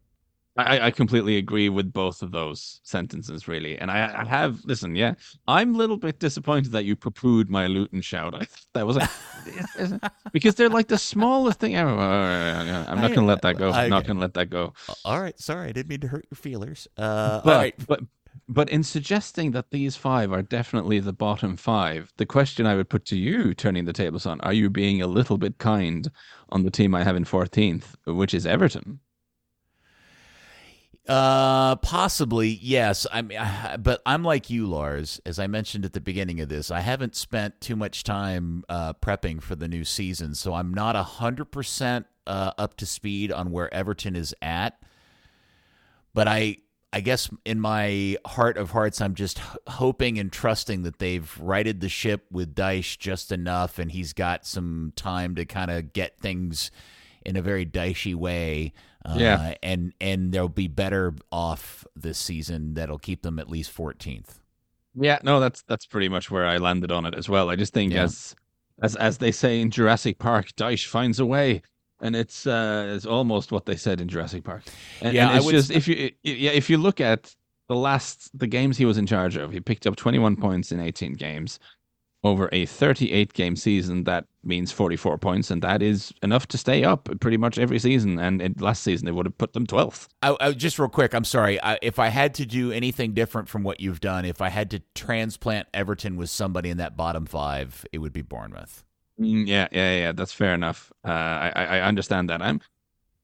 I, 0.57 0.87
I 0.87 0.91
completely 0.91 1.37
agree 1.37 1.69
with 1.69 1.93
both 1.93 2.23
of 2.23 2.33
those 2.33 2.81
sentences, 2.83 3.47
really. 3.47 3.79
And 3.79 3.91
I, 3.91 4.23
I 4.23 4.25
have 4.25 4.65
listen, 4.65 4.97
yeah, 4.97 5.15
I'm 5.47 5.75
a 5.75 5.79
little 5.79 5.97
bit 5.97 6.19
disappointed 6.19 6.73
that 6.73 6.85
you 6.85 6.97
poo-pooed 6.97 7.49
my 7.49 7.67
Luton 7.67 8.01
shout. 8.01 8.35
I 8.35 8.47
that 8.73 8.87
was 8.87 8.97
a, 8.97 9.09
because 10.33 10.55
they're 10.55 10.69
like 10.69 10.89
the 10.89 10.99
smallest 10.99 11.61
thing 11.61 11.77
ever. 11.77 11.91
I'm 11.91 13.01
not 13.01 13.13
gonna 13.13 13.27
let 13.27 13.43
that 13.43 13.59
go. 13.59 13.71
I'm 13.71 13.91
not 13.91 14.07
gonna 14.07 14.21
let 14.21 14.35
that 14.35 14.51
go. 14.51 14.73
All 15.05 15.21
right, 15.21 15.39
sorry, 15.39 15.69
I 15.69 15.73
didn't 15.73 15.89
mean 15.89 16.01
to 16.01 16.09
hurt 16.09 16.27
your 16.31 16.37
feelers. 16.37 16.89
Uh, 16.97 17.41
but, 17.45 17.53
all 17.53 17.59
right, 17.59 17.75
but 17.87 18.01
but 18.49 18.69
in 18.71 18.83
suggesting 18.83 19.51
that 19.53 19.71
these 19.71 19.97
five 19.97 20.33
are 20.33 20.43
definitely 20.43 21.01
the 21.01 21.13
bottom 21.13 21.57
five, 21.57 22.13
the 22.17 22.27
question 22.27 22.67
I 22.67 22.77
would 22.77 22.89
put 22.89 23.05
to 23.07 23.17
you, 23.17 23.55
turning 23.55 23.85
the 23.85 23.93
tables 23.93 24.27
on, 24.27 24.41
are 24.43 24.53
you 24.53 24.71
being 24.71 25.03
a 25.03 25.07
little 25.07 25.37
bit 25.39 25.59
kind 25.59 26.09
on 26.51 26.63
the 26.63 26.71
team 26.71 26.95
I 26.95 27.03
have 27.03 27.17
in 27.17 27.25
14th, 27.25 27.95
which 28.07 28.35
is 28.35 28.47
Everton? 28.47 29.01
Uh, 31.09 31.77
possibly 31.77 32.49
yes. 32.49 33.07
I 33.13 33.23
mean, 33.23 33.39
but 33.79 34.03
I'm 34.05 34.25
like 34.25 34.51
you, 34.51 34.67
Lars. 34.67 35.21
As 35.25 35.39
I 35.39 35.47
mentioned 35.47 35.85
at 35.85 35.93
the 35.93 36.01
beginning 36.01 36.41
of 36.41 36.49
this, 36.49 36.71
I 36.71 36.81
haven't 36.81 37.15
spent 37.15 37.61
too 37.61 37.77
much 37.77 38.03
time 38.03 38.65
uh, 38.69 38.93
prepping 38.95 39.41
for 39.41 39.55
the 39.55 39.69
new 39.69 39.85
season, 39.85 40.35
so 40.35 40.55
I'm 40.55 40.75
not 40.75 40.97
hundred 40.97 41.47
percent 41.47 42.07
uh, 42.27 42.53
up 42.59 42.77
to 42.79 42.87
speed 42.87 43.31
on 43.31 43.53
where 43.53 43.73
Everton 43.73 44.17
is 44.17 44.35
at. 44.43 44.83
But 46.13 46.27
I, 46.27 46.57
I 46.93 47.01
guess 47.01 47.31
in 47.45 47.61
my 47.61 48.17
heart 48.27 48.57
of 48.57 48.71
hearts, 48.73 49.01
I'm 49.01 49.15
just 49.15 49.39
hoping 49.69 50.19
and 50.19 50.33
trusting 50.33 50.83
that 50.83 50.99
they've 50.99 51.39
righted 51.39 51.81
the 51.81 51.89
ship 51.89 52.25
with 52.33 52.55
Dyche 52.55 52.99
just 52.99 53.31
enough, 53.31 53.79
and 53.79 53.93
he's 53.93 54.13
got 54.13 54.45
some 54.45 54.93
time 54.97 55.37
to 55.37 55.45
kind 55.45 55.71
of 55.71 55.93
get 55.93 56.19
things 56.19 56.73
in 57.27 57.37
a 57.37 57.43
very 57.43 57.65
dicey 57.65 58.15
way 58.15 58.73
uh, 59.07 59.17
yeah. 59.19 59.55
and 59.63 59.93
and 60.01 60.33
they'll 60.33 60.49
be 60.49 60.67
better 60.67 61.15
off 61.31 61.87
this 61.95 62.19
season. 62.19 62.75
That'll 62.75 62.99
keep 62.99 63.23
them 63.23 63.39
at 63.39 63.49
least 63.49 63.75
14th. 63.75 64.41
Yeah, 64.95 65.19
no, 65.23 65.39
that's 65.39 65.63
that's 65.63 65.87
pretty 65.87 66.09
much 66.09 66.31
where 66.31 66.47
I 66.47 66.57
landed 66.57 66.91
on 66.91 67.07
it 67.07 67.15
as 67.15 67.29
well. 67.29 67.49
I 67.49 67.57
just 67.57 67.73
think 67.73 67.93
yeah. 67.93 68.05
as 68.05 68.35
as 68.83 68.97
as 68.97 69.19
they 69.19 69.31
say 69.31 69.61
in 69.61 69.71
Jurassic 69.71 70.19
Park, 70.19 70.49
Dyche 70.57 70.87
finds 70.87 71.21
a 71.21 71.27
way, 71.27 71.63
and 72.01 72.17
it's 72.17 72.47
uh 72.47 72.93
it's 72.97 73.07
almost 73.07 73.53
what 73.53 73.67
they 73.67 73.77
said 73.77 74.01
in 74.01 74.09
Jurassic 74.09 74.43
Park. 74.43 74.65
And, 75.01 75.15
yeah, 75.15 75.29
and 75.29 75.37
it's 75.37 75.45
I 75.45 75.47
would... 75.47 75.53
just 75.53 75.71
if 75.71 75.87
you 75.87 76.11
yeah 76.25 76.51
if 76.51 76.69
you 76.69 76.79
look 76.79 77.01
at 77.01 77.35
the 77.69 77.77
last 77.77 78.37
the 78.37 78.47
games 78.47 78.77
he 78.77 78.87
was 78.87 78.99
in 78.99 79.07
charge 79.07 79.37
of, 79.37 79.53
he 79.53 79.61
picked 79.61 79.87
up 79.87 79.97
21 79.97 80.37
points 80.37 80.73
in 80.73 80.81
18 80.81 81.15
games 81.15 81.61
over 82.27 82.49
a 82.53 82.67
38 82.67 83.33
game 83.33 83.57
season, 83.57 84.05
that 84.05 84.27
means 84.45 84.73
44 84.73 85.19
points, 85.19 85.51
and 85.51 85.63
that 85.63 85.83
is 85.83 86.13
enough 86.23 86.47
to 86.49 86.59
stay 86.59 86.85
up 86.85 87.09
pretty 87.21 87.37
much 87.37 87.59
every 87.59 87.79
season. 87.79 88.19
And 88.19 88.43
in, 88.43 88.55
last 88.59 88.83
season, 88.83 89.07
they 89.07 89.13
would 89.13 89.27
have 89.27 89.39
put 89.39 89.53
them 89.53 89.67
12th. 89.67 90.09
I, 90.23 90.37
I, 90.41 90.53
just 90.53 90.79
real 90.79 90.89
quick, 90.89 91.15
I'm 91.15 91.25
sorry. 91.25 91.63
I, 91.63 91.79
if 91.83 91.99
I 91.99 92.09
had 92.09 92.35
to 92.35 92.47
do 92.47 92.73
anything 92.73 93.13
different 93.13 93.49
from 93.49 93.63
what 93.63 93.81
you've 93.81 94.01
done, 94.01 94.25
if 94.25 94.41
I 94.41 94.49
had 94.49 94.71
to 94.73 94.83
transplant 94.95 95.69
Everton 95.73 96.17
with 96.17 96.31
somebody 96.31 96.71
in 96.71 96.79
that 96.79 96.97
bottom 96.97 97.27
five, 97.27 97.85
it 97.93 97.99
would 97.99 98.13
be 98.13 98.23
Bournemouth. 98.23 98.85
Mm, 99.21 99.47
yeah, 99.47 99.69
yeah, 99.73 99.97
yeah. 99.97 100.13
That's 100.13 100.33
fair 100.33 100.55
enough. 100.55 100.93
Uh, 101.05 101.11
I, 101.11 101.51
I 101.55 101.81
understand 101.81 102.29
that. 102.31 102.43
I'm 102.43 102.61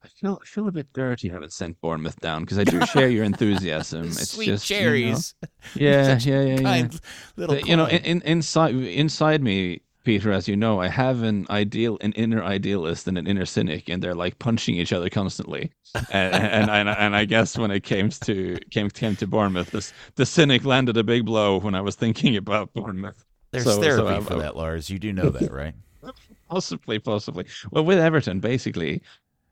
I 0.05 0.09
feel 0.09 0.39
I 0.43 0.45
feel 0.47 0.69
a 0.69 0.73
bit 0.73 0.93
dirty 0.93 1.29
having 1.29 1.49
sent 1.51 1.81
Bournemouth 1.81 2.19
down 2.21 2.43
because 2.43 2.59
I 2.59 2.65
do 2.65 2.85
share 2.87 3.09
your 3.09 3.25
enthusiasm. 3.25 4.05
It's 4.09 4.33
Sweet 4.33 4.47
just 4.47 4.69
you 4.71 4.77
know- 4.77 4.81
cherries. 4.83 5.35
yeah, 5.75 6.19
yeah, 6.21 6.43
yeah, 6.43 6.61
yeah. 6.61 6.89
little 7.37 7.57
But, 7.57 7.67
you 7.67 7.77
know, 7.77 7.87
in, 7.87 8.03
in, 8.05 8.23
inside 8.23 8.75
inside 8.75 9.43
me, 9.43 9.83
Peter, 10.05 10.33
as 10.33 10.49
you 10.49 10.57
know, 10.57 10.81
I 10.81 10.89
have 10.89 11.23
an 11.23 11.47
ideal, 11.49 11.97
an 12.01 12.13
inner 12.15 12.43
idealist 12.43 13.07
and 13.07 13.17
an 13.17 13.29
inner 13.29 13.47
cynic, 13.47 13.89
and 13.89 14.03
they're 14.03 14.17
like 14.17 14.39
punching 14.41 14.75
each 14.75 14.93
other 14.93 15.09
constantly. 15.09 15.71
and, 16.11 16.35
and 16.35 16.71
and 16.71 16.89
and 16.89 17.15
I 17.15 17.25
guess 17.25 17.57
when 17.57 17.71
it 17.71 17.85
came 17.85 18.09
to 18.11 18.59
came 18.71 18.91
came 18.91 19.15
to 19.17 19.27
Bournemouth, 19.29 19.71
this 19.71 19.93
the 20.17 20.27
cynic 20.27 20.65
landed 20.65 20.97
a 20.97 21.05
big 21.05 21.25
blow 21.25 21.59
when 21.61 21.75
I 21.77 21.81
was 21.81 21.95
thinking 21.95 22.37
about 22.37 22.73
Bournemouth. 22.75 23.25
There's 23.53 23.65
so- 23.65 23.81
so 23.83 24.07
I'm- 24.09 24.25
for 24.25 24.35
that, 24.37 24.57
Lars. 24.57 24.91
You 24.91 24.99
do 24.99 25.13
know 25.13 25.31
that, 25.31 25.53
right? 25.53 25.75
Possibly, 26.51 26.99
possibly. 26.99 27.47
Well, 27.71 27.85
with 27.85 27.99
Everton, 27.99 28.39
basically, 28.41 29.01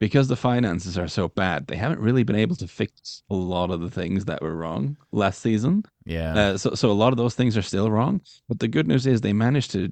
because 0.00 0.28
the 0.28 0.36
finances 0.36 0.98
are 0.98 1.06
so 1.06 1.28
bad, 1.28 1.66
they 1.66 1.76
haven't 1.76 2.00
really 2.00 2.24
been 2.24 2.34
able 2.34 2.56
to 2.56 2.66
fix 2.66 3.22
a 3.30 3.34
lot 3.34 3.70
of 3.70 3.82
the 3.82 3.90
things 3.90 4.24
that 4.24 4.42
were 4.42 4.56
wrong 4.56 4.96
last 5.12 5.42
season. 5.42 5.84
Yeah. 6.06 6.34
Uh, 6.34 6.58
so, 6.58 6.74
so 6.74 6.90
a 6.90 6.92
lot 6.92 7.12
of 7.12 7.18
those 7.18 7.34
things 7.34 7.56
are 7.56 7.62
still 7.62 7.90
wrong. 7.90 8.22
But 8.48 8.58
the 8.58 8.68
good 8.68 8.88
news 8.88 9.06
is 9.06 9.20
they 9.20 9.34
managed 9.34 9.70
to 9.72 9.90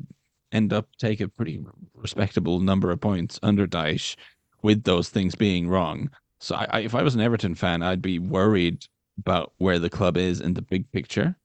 end 0.50 0.72
up 0.72 0.88
take 0.98 1.20
a 1.20 1.28
pretty 1.28 1.62
respectable 1.94 2.58
number 2.58 2.90
of 2.90 3.00
points 3.00 3.38
under 3.42 3.66
Dyche 3.66 4.16
with 4.62 4.82
those 4.84 5.10
things 5.10 5.34
being 5.34 5.68
wrong. 5.68 6.10
So, 6.40 6.56
I, 6.56 6.66
I, 6.70 6.80
if 6.80 6.94
I 6.94 7.02
was 7.02 7.14
an 7.14 7.20
Everton 7.20 7.54
fan, 7.54 7.82
I'd 7.82 8.02
be 8.02 8.18
worried 8.18 8.86
about 9.18 9.52
where 9.58 9.78
the 9.78 9.90
club 9.90 10.16
is 10.16 10.40
in 10.40 10.54
the 10.54 10.62
big 10.62 10.90
picture. 10.90 11.36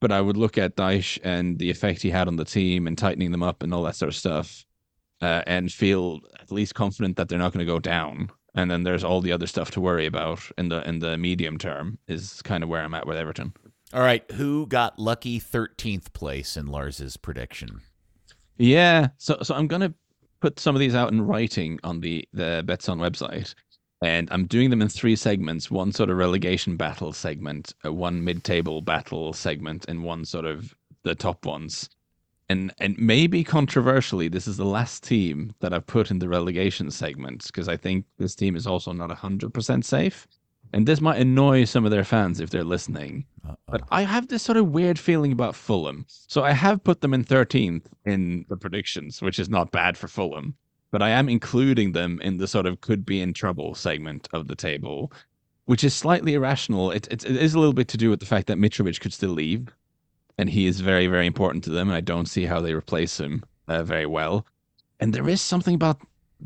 But 0.00 0.12
I 0.12 0.20
would 0.20 0.36
look 0.36 0.58
at 0.58 0.76
Dyche 0.76 1.18
and 1.24 1.58
the 1.58 1.70
effect 1.70 2.02
he 2.02 2.10
had 2.10 2.28
on 2.28 2.36
the 2.36 2.44
team 2.44 2.86
and 2.86 2.96
tightening 2.96 3.30
them 3.30 3.42
up 3.42 3.62
and 3.62 3.72
all 3.72 3.84
that 3.84 3.96
sort 3.96 4.08
of 4.10 4.16
stuff, 4.16 4.65
uh, 5.20 5.42
and 5.46 5.72
feel 5.72 6.20
at 6.40 6.52
least 6.52 6.74
confident 6.74 7.16
that 7.16 7.28
they're 7.28 7.38
not 7.38 7.52
going 7.52 7.64
to 7.64 7.72
go 7.72 7.78
down. 7.78 8.30
And 8.54 8.70
then 8.70 8.84
there's 8.84 9.04
all 9.04 9.20
the 9.20 9.32
other 9.32 9.46
stuff 9.46 9.70
to 9.72 9.80
worry 9.80 10.06
about 10.06 10.40
in 10.56 10.70
the 10.70 10.86
in 10.88 11.00
the 11.00 11.18
medium 11.18 11.58
term. 11.58 11.98
Is 12.08 12.40
kind 12.42 12.62
of 12.62 12.70
where 12.70 12.82
I'm 12.82 12.94
at 12.94 13.06
with 13.06 13.18
Everton. 13.18 13.52
All 13.92 14.00
right. 14.00 14.28
Who 14.32 14.66
got 14.66 14.98
lucky 14.98 15.38
13th 15.38 16.12
place 16.12 16.56
in 16.56 16.66
Lars's 16.66 17.16
prediction? 17.16 17.82
Yeah, 18.58 19.08
so 19.18 19.38
so 19.42 19.54
I'm 19.54 19.66
gonna 19.66 19.94
put 20.40 20.58
some 20.58 20.74
of 20.74 20.80
these 20.80 20.94
out 20.94 21.12
in 21.12 21.20
writing 21.20 21.78
on 21.84 22.00
the 22.00 22.26
the 22.32 22.64
Betsson 22.66 22.98
website, 22.98 23.54
and 24.02 24.28
I'm 24.30 24.46
doing 24.46 24.70
them 24.70 24.80
in 24.80 24.88
three 24.88 25.16
segments: 25.16 25.70
one 25.70 25.92
sort 25.92 26.10
of 26.10 26.16
relegation 26.16 26.76
battle 26.76 27.12
segment, 27.12 27.74
uh, 27.84 27.92
one 27.92 28.24
mid-table 28.24 28.80
battle 28.80 29.32
segment, 29.32 29.84
and 29.88 30.04
one 30.04 30.24
sort 30.24 30.46
of 30.46 30.74
the 31.02 31.14
top 31.14 31.44
ones. 31.44 31.90
And 32.48 32.72
and 32.78 32.96
maybe 32.98 33.42
controversially, 33.42 34.28
this 34.28 34.46
is 34.46 34.56
the 34.56 34.64
last 34.64 35.02
team 35.02 35.52
that 35.60 35.72
I've 35.72 35.86
put 35.86 36.10
in 36.10 36.20
the 36.20 36.28
relegation 36.28 36.90
segment 36.90 37.46
because 37.46 37.68
I 37.68 37.76
think 37.76 38.04
this 38.18 38.36
team 38.36 38.54
is 38.54 38.66
also 38.66 38.92
not 38.92 39.10
hundred 39.10 39.52
percent 39.52 39.84
safe, 39.84 40.28
and 40.72 40.86
this 40.86 41.00
might 41.00 41.20
annoy 41.20 41.64
some 41.64 41.84
of 41.84 41.90
their 41.90 42.04
fans 42.04 42.40
if 42.40 42.50
they're 42.50 42.64
listening. 42.64 43.24
Uh-oh. 43.44 43.56
But 43.66 43.82
I 43.90 44.02
have 44.02 44.28
this 44.28 44.42
sort 44.42 44.58
of 44.58 44.68
weird 44.68 44.98
feeling 44.98 45.32
about 45.32 45.54
Fulham. 45.54 46.06
So 46.08 46.44
I 46.44 46.52
have 46.52 46.84
put 46.84 47.00
them 47.00 47.14
in 47.14 47.24
13th 47.24 47.84
in 48.04 48.44
the 48.48 48.56
predictions, 48.56 49.22
which 49.22 49.38
is 49.38 49.48
not 49.48 49.70
bad 49.70 49.96
for 49.96 50.08
Fulham. 50.08 50.54
But 50.90 51.02
I 51.02 51.10
am 51.10 51.28
including 51.28 51.92
them 51.92 52.20
in 52.22 52.38
the 52.38 52.46
sort 52.46 52.66
of 52.66 52.80
could 52.80 53.04
be 53.04 53.20
in 53.20 53.32
trouble 53.32 53.74
segment 53.74 54.28
of 54.32 54.46
the 54.46 54.54
table, 54.54 55.12
which 55.64 55.82
is 55.82 55.94
slightly 55.94 56.34
irrational. 56.34 56.90
It, 56.90 57.08
it, 57.10 57.24
it 57.24 57.36
is 57.36 57.54
a 57.54 57.58
little 57.58 57.74
bit 57.74 57.88
to 57.88 57.96
do 57.96 58.08
with 58.10 58.20
the 58.20 58.26
fact 58.26 58.46
that 58.46 58.58
Mitrovic 58.58 59.00
could 59.00 59.12
still 59.12 59.30
leave. 59.30 59.74
And 60.38 60.50
he 60.50 60.66
is 60.66 60.80
very, 60.80 61.06
very 61.06 61.26
important 61.26 61.64
to 61.64 61.70
them. 61.70 61.88
And 61.88 61.96
I 61.96 62.00
don't 62.00 62.26
see 62.26 62.44
how 62.44 62.60
they 62.60 62.74
replace 62.74 63.18
him 63.18 63.42
uh, 63.68 63.82
very 63.82 64.06
well. 64.06 64.46
And 65.00 65.12
there 65.12 65.28
is 65.28 65.40
something 65.40 65.74
about 65.74 66.00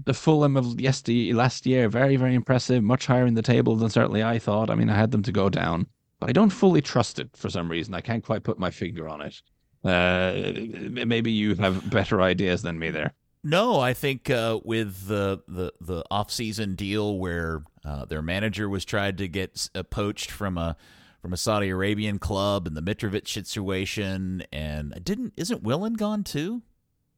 the 0.05 0.15
Fulham 0.15 0.57
of 0.57 0.81
yesterday, 0.81 1.33
last 1.33 1.67
year, 1.67 1.89
very, 1.89 2.17
very 2.17 2.35
impressive, 2.35 2.83
much 2.83 3.07
higher 3.07 3.27
in 3.27 3.35
the 3.35 3.43
table 3.43 3.75
than 3.77 3.91
certainly 3.91 4.23
I 4.23 4.39
thought. 4.39 4.71
I 4.71 4.75
mean, 4.75 4.89
I 4.89 4.97
had 4.97 5.11
them 5.11 5.23
to 5.25 5.33
go 5.33 5.49
down 5.49 5.87
but 6.21 6.29
I 6.29 6.33
don't 6.33 6.51
fully 6.51 6.83
trust 6.83 7.19
it 7.19 7.31
for 7.35 7.49
some 7.49 7.69
reason. 7.69 7.95
I 7.95 8.03
can't 8.03 8.25
quite 8.25 8.45
put 8.45 8.59
my 8.59 8.71
finger 8.71 9.09
on 9.09 9.23
it. 9.23 9.43
Uh, 9.83 11.07
maybe 11.07 11.33
you 11.33 11.55
have 11.57 11.91
better 11.91 12.21
ideas 12.21 12.61
than 12.61 12.79
me 12.79 12.91
there. 12.91 13.15
No, 13.43 13.81
I 13.81 13.95
think 13.95 14.29
uh, 14.29 14.61
with 14.63 15.09
the 15.09 15.41
the 15.49 15.73
the 15.81 16.05
off 16.11 16.31
season 16.31 16.75
deal 16.75 17.19
where 17.19 17.63
uh, 17.87 18.05
their 18.05 18.21
manager 18.21 18.69
was 18.69 18.85
tried 18.85 19.17
to 19.17 19.29
get 19.29 19.71
poached 19.89 20.31
from 20.31 20.59
a 20.59 20.77
from 21.21 21.33
a 21.33 21.37
Saudi 21.37 21.69
Arabian 21.69 22.19
club 22.19 22.67
and 22.67 22.77
the 22.77 22.83
Mitrovic 22.83 23.29
situation, 23.47 24.43
and 24.53 24.95
didn't 25.05 25.35
isn't 25.37 25.63
Willian 25.63 25.95
gone 25.95 26.25
too? 26.25 26.63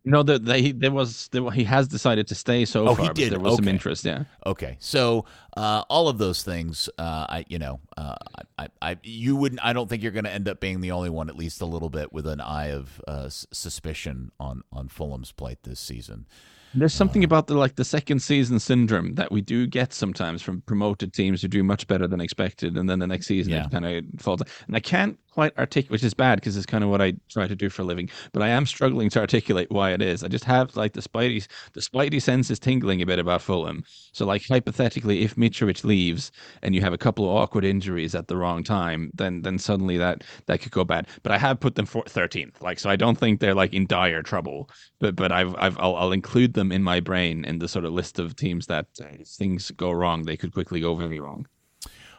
No, 0.05 0.25
the, 0.25 0.37
the, 0.41 0.59
he, 0.59 0.73
there 0.73 0.91
was 0.91 1.29
there, 1.29 1.49
he 1.53 1.63
has 1.63 1.87
decided 1.87 2.27
to 2.27 2.35
stay 2.35 2.65
so 2.65 2.89
Oh, 2.89 2.95
far. 2.97 3.13
he. 3.15 3.29
There 3.29 3.39
was 3.39 3.55
some 3.55 3.69
interest. 3.69 4.05
Yeah. 4.05 4.25
Okay, 4.45 4.77
so 4.81 5.27
uh, 5.57 5.85
all 5.89 6.09
of 6.09 6.19
those 6.19 6.43
things, 6.43 6.89
uh, 6.99 7.27
I 7.29 7.45
you 7.49 7.61
know, 7.61 7.79
uh, 7.97 8.17
I, 8.59 8.65
I, 8.65 8.69
I 8.91 8.97
you 9.05 9.37
wouldn't. 9.37 9.65
I 9.65 9.73
don't 9.73 9.89
think 9.89 10.03
you're 10.03 10.11
going 10.11 10.25
to 10.25 10.33
end 10.33 10.49
up 10.49 10.59
being 10.59 10.81
the 10.81 10.91
only 10.91 11.09
one, 11.11 11.29
at 11.29 11.37
least 11.37 11.61
a 11.61 11.67
little 11.67 11.89
bit, 11.89 12.13
with 12.13 12.27
an 12.27 12.41
eye 12.41 12.73
of 12.73 13.01
uh, 13.07 13.29
suspicion 13.29 14.33
on 14.41 14.63
on 14.73 14.89
Fulham's 14.89 15.31
plight 15.31 15.59
this 15.63 15.79
season. 15.79 16.27
There's 16.75 16.95
something 16.95 17.23
about 17.25 17.47
the 17.49 17.55
like 17.55 17.77
the 17.77 17.85
second 17.85 18.21
season 18.21 18.59
syndrome 18.59 19.15
that 19.17 19.31
we 19.31 19.41
do 19.41 19.67
get 19.67 19.93
sometimes 19.93 20.41
from 20.43 20.63
promoted 20.63 21.13
teams 21.13 21.43
who 21.43 21.49
do 21.49 21.63
much 21.63 21.87
better 21.87 22.07
than 22.07 22.21
expected, 22.21 22.77
and 22.77 22.89
then 22.89 22.99
the 22.99 23.07
next 23.07 23.27
season 23.27 23.53
Yeah. 23.53 23.67
it 23.67 23.71
kind 23.71 23.85
of 23.87 24.05
falls. 24.19 24.43
And 24.67 24.75
I 24.77 24.81
can't 24.81 25.19
quite 25.31 25.57
articulate, 25.59 25.91
which 25.91 26.05
is 26.05 26.13
bad 26.15 26.37
because 26.37 26.57
it's 26.57 26.67
kind 26.67 26.85
of 26.85 26.91
what 26.91 27.01
I 27.01 27.15
try 27.31 27.47
to 27.47 27.57
do 27.57 27.71
for 27.71 27.83
a 27.83 27.85
living. 27.85 28.11
But 28.33 28.43
I 28.43 28.49
am 28.49 28.67
struggling 28.67 29.09
to 29.11 29.21
articulate 29.21 29.71
why 29.71 29.93
it 29.93 30.03
is. 30.03 30.23
I 30.23 30.29
just 30.29 30.45
have 30.45 30.77
like 30.77 30.93
the 30.93 31.01
spidey, 31.01 31.47
the 31.73 31.81
spidey 31.81 32.21
sense 32.21 32.51
is 32.51 32.59
tingling 32.59 33.01
a 33.03 33.07
bit 33.07 33.19
about 33.19 33.41
Fulham. 33.43 33.83
So 34.13 34.27
like 34.27 34.47
hypothetically, 34.47 35.23
if 35.23 35.37
Mitrovic 35.37 35.85
leaves 35.85 36.33
and 36.63 36.75
you 36.75 36.81
have 36.83 36.93
a 36.93 36.99
couple 36.99 37.25
of 37.25 37.35
awkward 37.37 37.65
injuries 37.65 38.15
at 38.15 38.29
the 38.29 38.37
wrong 38.37 38.63
time, 38.63 39.11
then 39.15 39.43
then 39.43 39.59
suddenly 39.59 39.97
that 39.99 40.25
that 40.47 40.61
could 40.61 40.73
go 40.73 40.85
bad. 40.85 41.07
But 41.23 41.33
I 41.33 41.39
have 41.39 41.61
put 41.61 41.75
them 41.75 41.87
for 41.87 42.03
13th, 42.05 42.61
like 42.63 42.79
so. 42.79 42.89
I 42.91 42.97
don't 42.97 43.19
think 43.19 43.41
they're 43.41 43.55
like 43.55 43.73
in 43.75 43.87
dire 43.87 44.23
trouble 44.23 44.69
but 45.01 45.17
but 45.17 45.33
I've 45.33 45.55
I've 45.57 45.79
I'll, 45.79 45.97
I'll 45.97 46.13
include 46.13 46.55
them 46.55 46.62
in 46.71 46.83
my 46.83 47.01
brain 47.01 47.45
in 47.45 47.59
the 47.59 47.69
sort 47.69 47.85
of 47.85 47.93
list 47.93 48.19
of 48.19 48.37
teams 48.37 48.67
that 48.67 48.87
if 49.01 49.27
things 49.27 49.71
go 49.73 49.91
wrong, 49.91 50.23
they 50.23 50.37
could 50.37 50.53
quickly 50.53 50.81
go 50.81 50.95
very 50.95 51.19
wrong. 51.19 51.47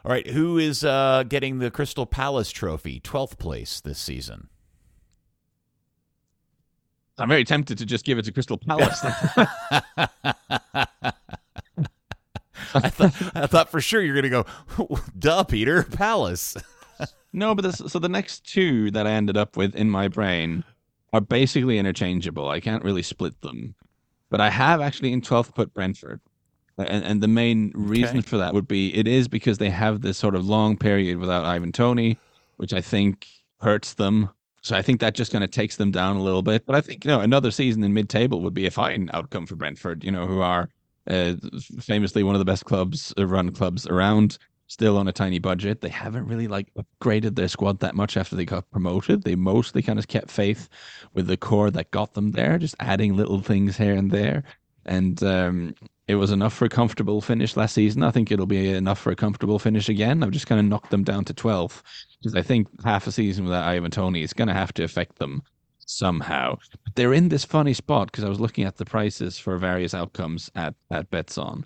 All 0.05 0.11
right, 0.11 0.27
who 0.27 0.57
is 0.57 0.83
uh, 0.83 1.23
getting 1.29 1.59
the 1.59 1.71
Crystal 1.71 2.05
Palace 2.05 2.51
Trophy, 2.51 2.99
twelfth 2.99 3.37
place 3.37 3.79
this 3.79 3.99
season? 3.99 4.49
I'm 7.17 7.29
very 7.29 7.43
tempted 7.43 7.77
to 7.77 7.85
just 7.85 8.05
give 8.05 8.17
it 8.17 8.25
to 8.25 8.31
Crystal 8.31 8.57
Palace. 8.57 8.99
I 12.75 12.89
thought 12.89 13.31
I 13.35 13.47
thought 13.47 13.69
for 13.69 13.79
sure 13.79 14.01
you're 14.01 14.19
going 14.19 14.23
to 14.23 14.29
go, 14.29 14.99
duh, 15.19 15.43
Peter, 15.43 15.83
Palace. 15.83 16.57
no, 17.31 17.53
but 17.53 17.61
this, 17.61 17.81
so 17.87 17.99
the 17.99 18.09
next 18.09 18.45
two 18.51 18.89
that 18.91 19.05
I 19.05 19.11
ended 19.11 19.37
up 19.37 19.55
with 19.55 19.75
in 19.75 19.89
my 19.89 20.07
brain 20.07 20.63
are 21.11 21.21
basically 21.21 21.77
interchangeable. 21.77 22.49
I 22.49 22.59
can't 22.59 22.83
really 22.83 23.03
split 23.03 23.39
them, 23.41 23.75
but 24.33 24.41
I 24.41 24.49
have 24.49 24.81
actually 24.81 25.13
in 25.13 25.21
12th 25.21 25.53
put 25.53 25.75
Brentford. 25.75 26.19
And, 26.79 27.03
and 27.05 27.21
the 27.21 27.27
main 27.27 27.71
reason 27.75 28.17
Okay. 28.17 28.27
for 28.27 28.37
that 28.39 28.51
would 28.55 28.67
be 28.67 28.91
it 28.97 29.07
is 29.07 29.27
because 29.27 29.59
they 29.59 29.69
have 29.69 30.01
this 30.01 30.17
sort 30.17 30.33
of 30.33 30.43
long 30.43 30.75
period 30.75 31.19
without 31.19 31.45
Ivan 31.45 31.71
Toney, 31.71 32.17
which 32.57 32.73
I 32.73 32.81
think 32.81 33.27
hurts 33.61 33.93
them. 33.93 34.31
So 34.61 34.75
I 34.75 34.81
think 34.81 35.01
that 35.01 35.13
just 35.13 35.31
kind 35.31 35.43
of 35.43 35.51
takes 35.51 35.75
them 35.75 35.91
down 35.91 36.15
a 36.15 36.23
little 36.23 36.41
bit. 36.41 36.65
But 36.65 36.75
I 36.75 36.81
think 36.81 37.05
you 37.05 37.11
know 37.11 37.19
another 37.19 37.51
season 37.51 37.83
in 37.83 37.93
mid-table 37.93 38.41
would 38.41 38.55
be 38.55 38.65
a 38.65 38.71
fine 38.71 39.11
outcome 39.13 39.45
for 39.45 39.55
Brentford. 39.55 40.03
You 40.03 40.09
know 40.09 40.25
who 40.25 40.41
are 40.41 40.67
uh, 41.07 41.35
famously 41.79 42.23
one 42.23 42.33
of 42.33 42.39
the 42.39 42.45
best 42.45 42.65
clubs 42.65 43.13
uh, 43.19 43.27
run 43.27 43.51
clubs 43.51 43.85
around. 43.85 44.39
Still 44.73 44.97
on 44.97 45.07
a 45.07 45.11
tiny 45.11 45.37
budget. 45.37 45.81
They 45.81 45.89
haven't 45.89 46.25
really 46.25 46.47
like 46.47 46.73
upgraded 46.73 47.35
their 47.35 47.47
squad 47.47 47.79
that 47.81 47.93
much 47.93 48.17
after 48.17 48.35
they 48.35 48.43
got 48.43 48.71
promoted. 48.71 49.21
They 49.21 49.35
mostly 49.35 49.83
kind 49.83 49.99
of 49.99 50.07
kept 50.07 50.31
faith 50.31 50.67
with 51.13 51.27
the 51.27 51.37
core 51.37 51.69
that 51.69 51.91
got 51.91 52.15
them 52.15 52.31
there, 52.31 52.57
just 52.57 52.73
adding 52.79 53.15
little 53.15 53.39
things 53.39 53.77
here 53.77 53.93
and 53.93 54.09
there. 54.09 54.43
And 54.87 55.21
um, 55.21 55.75
it 56.07 56.15
was 56.15 56.31
enough 56.31 56.55
for 56.55 56.65
a 56.65 56.69
comfortable 56.69 57.21
finish 57.21 57.55
last 57.55 57.75
season. 57.75 58.01
I 58.01 58.09
think 58.09 58.31
it'll 58.31 58.47
be 58.47 58.71
enough 58.71 58.97
for 58.97 59.11
a 59.11 59.15
comfortable 59.15 59.59
finish 59.59 59.89
again. 59.89 60.23
I've 60.23 60.31
just 60.31 60.47
kind 60.47 60.59
of 60.59 60.65
knocked 60.65 60.89
them 60.89 61.03
down 61.03 61.23
to 61.25 61.35
12th 61.35 61.83
because 62.17 62.33
I 62.33 62.41
think 62.41 62.67
half 62.83 63.05
a 63.05 63.11
season 63.11 63.45
without 63.45 63.67
Ivan 63.67 63.91
Toney 63.91 64.23
is 64.23 64.33
going 64.33 64.47
to 64.47 64.55
have 64.55 64.73
to 64.73 64.83
affect 64.83 65.19
them 65.19 65.43
somehow. 65.85 66.57
But 66.83 66.95
they're 66.95 67.13
in 67.13 67.29
this 67.29 67.45
funny 67.45 67.73
spot 67.73 68.07
because 68.07 68.23
I 68.23 68.29
was 68.29 68.39
looking 68.39 68.63
at 68.63 68.77
the 68.77 68.85
prices 68.85 69.37
for 69.37 69.55
various 69.59 69.93
outcomes 69.93 70.49
at, 70.55 70.73
at 70.89 71.11
Betsson. 71.11 71.65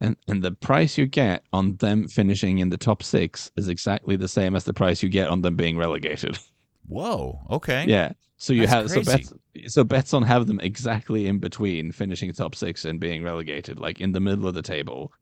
And, 0.00 0.16
and 0.28 0.42
the 0.42 0.52
price 0.52 0.96
you 0.96 1.06
get 1.06 1.44
on 1.52 1.76
them 1.76 2.08
finishing 2.08 2.58
in 2.58 2.70
the 2.70 2.78
top 2.78 3.02
six 3.02 3.50
is 3.56 3.68
exactly 3.68 4.16
the 4.16 4.28
same 4.28 4.56
as 4.56 4.64
the 4.64 4.72
price 4.72 5.02
you 5.02 5.08
get 5.10 5.28
on 5.28 5.42
them 5.42 5.56
being 5.56 5.76
relegated. 5.76 6.38
Whoa. 6.88 7.38
Okay. 7.50 7.84
Yeah. 7.86 8.12
So 8.38 8.54
you 8.54 8.66
That's 8.66 8.94
have 8.94 9.04
so 9.04 9.12
bets 9.12 9.32
so 9.66 9.84
bets 9.84 10.14
on 10.14 10.22
have 10.22 10.46
them 10.46 10.58
exactly 10.60 11.26
in 11.26 11.38
between 11.38 11.92
finishing 11.92 12.32
top 12.32 12.54
six 12.54 12.86
and 12.86 12.98
being 12.98 13.22
relegated, 13.22 13.78
like 13.78 14.00
in 14.00 14.12
the 14.12 14.20
middle 14.20 14.46
of 14.48 14.54
the 14.54 14.62
table. 14.62 15.12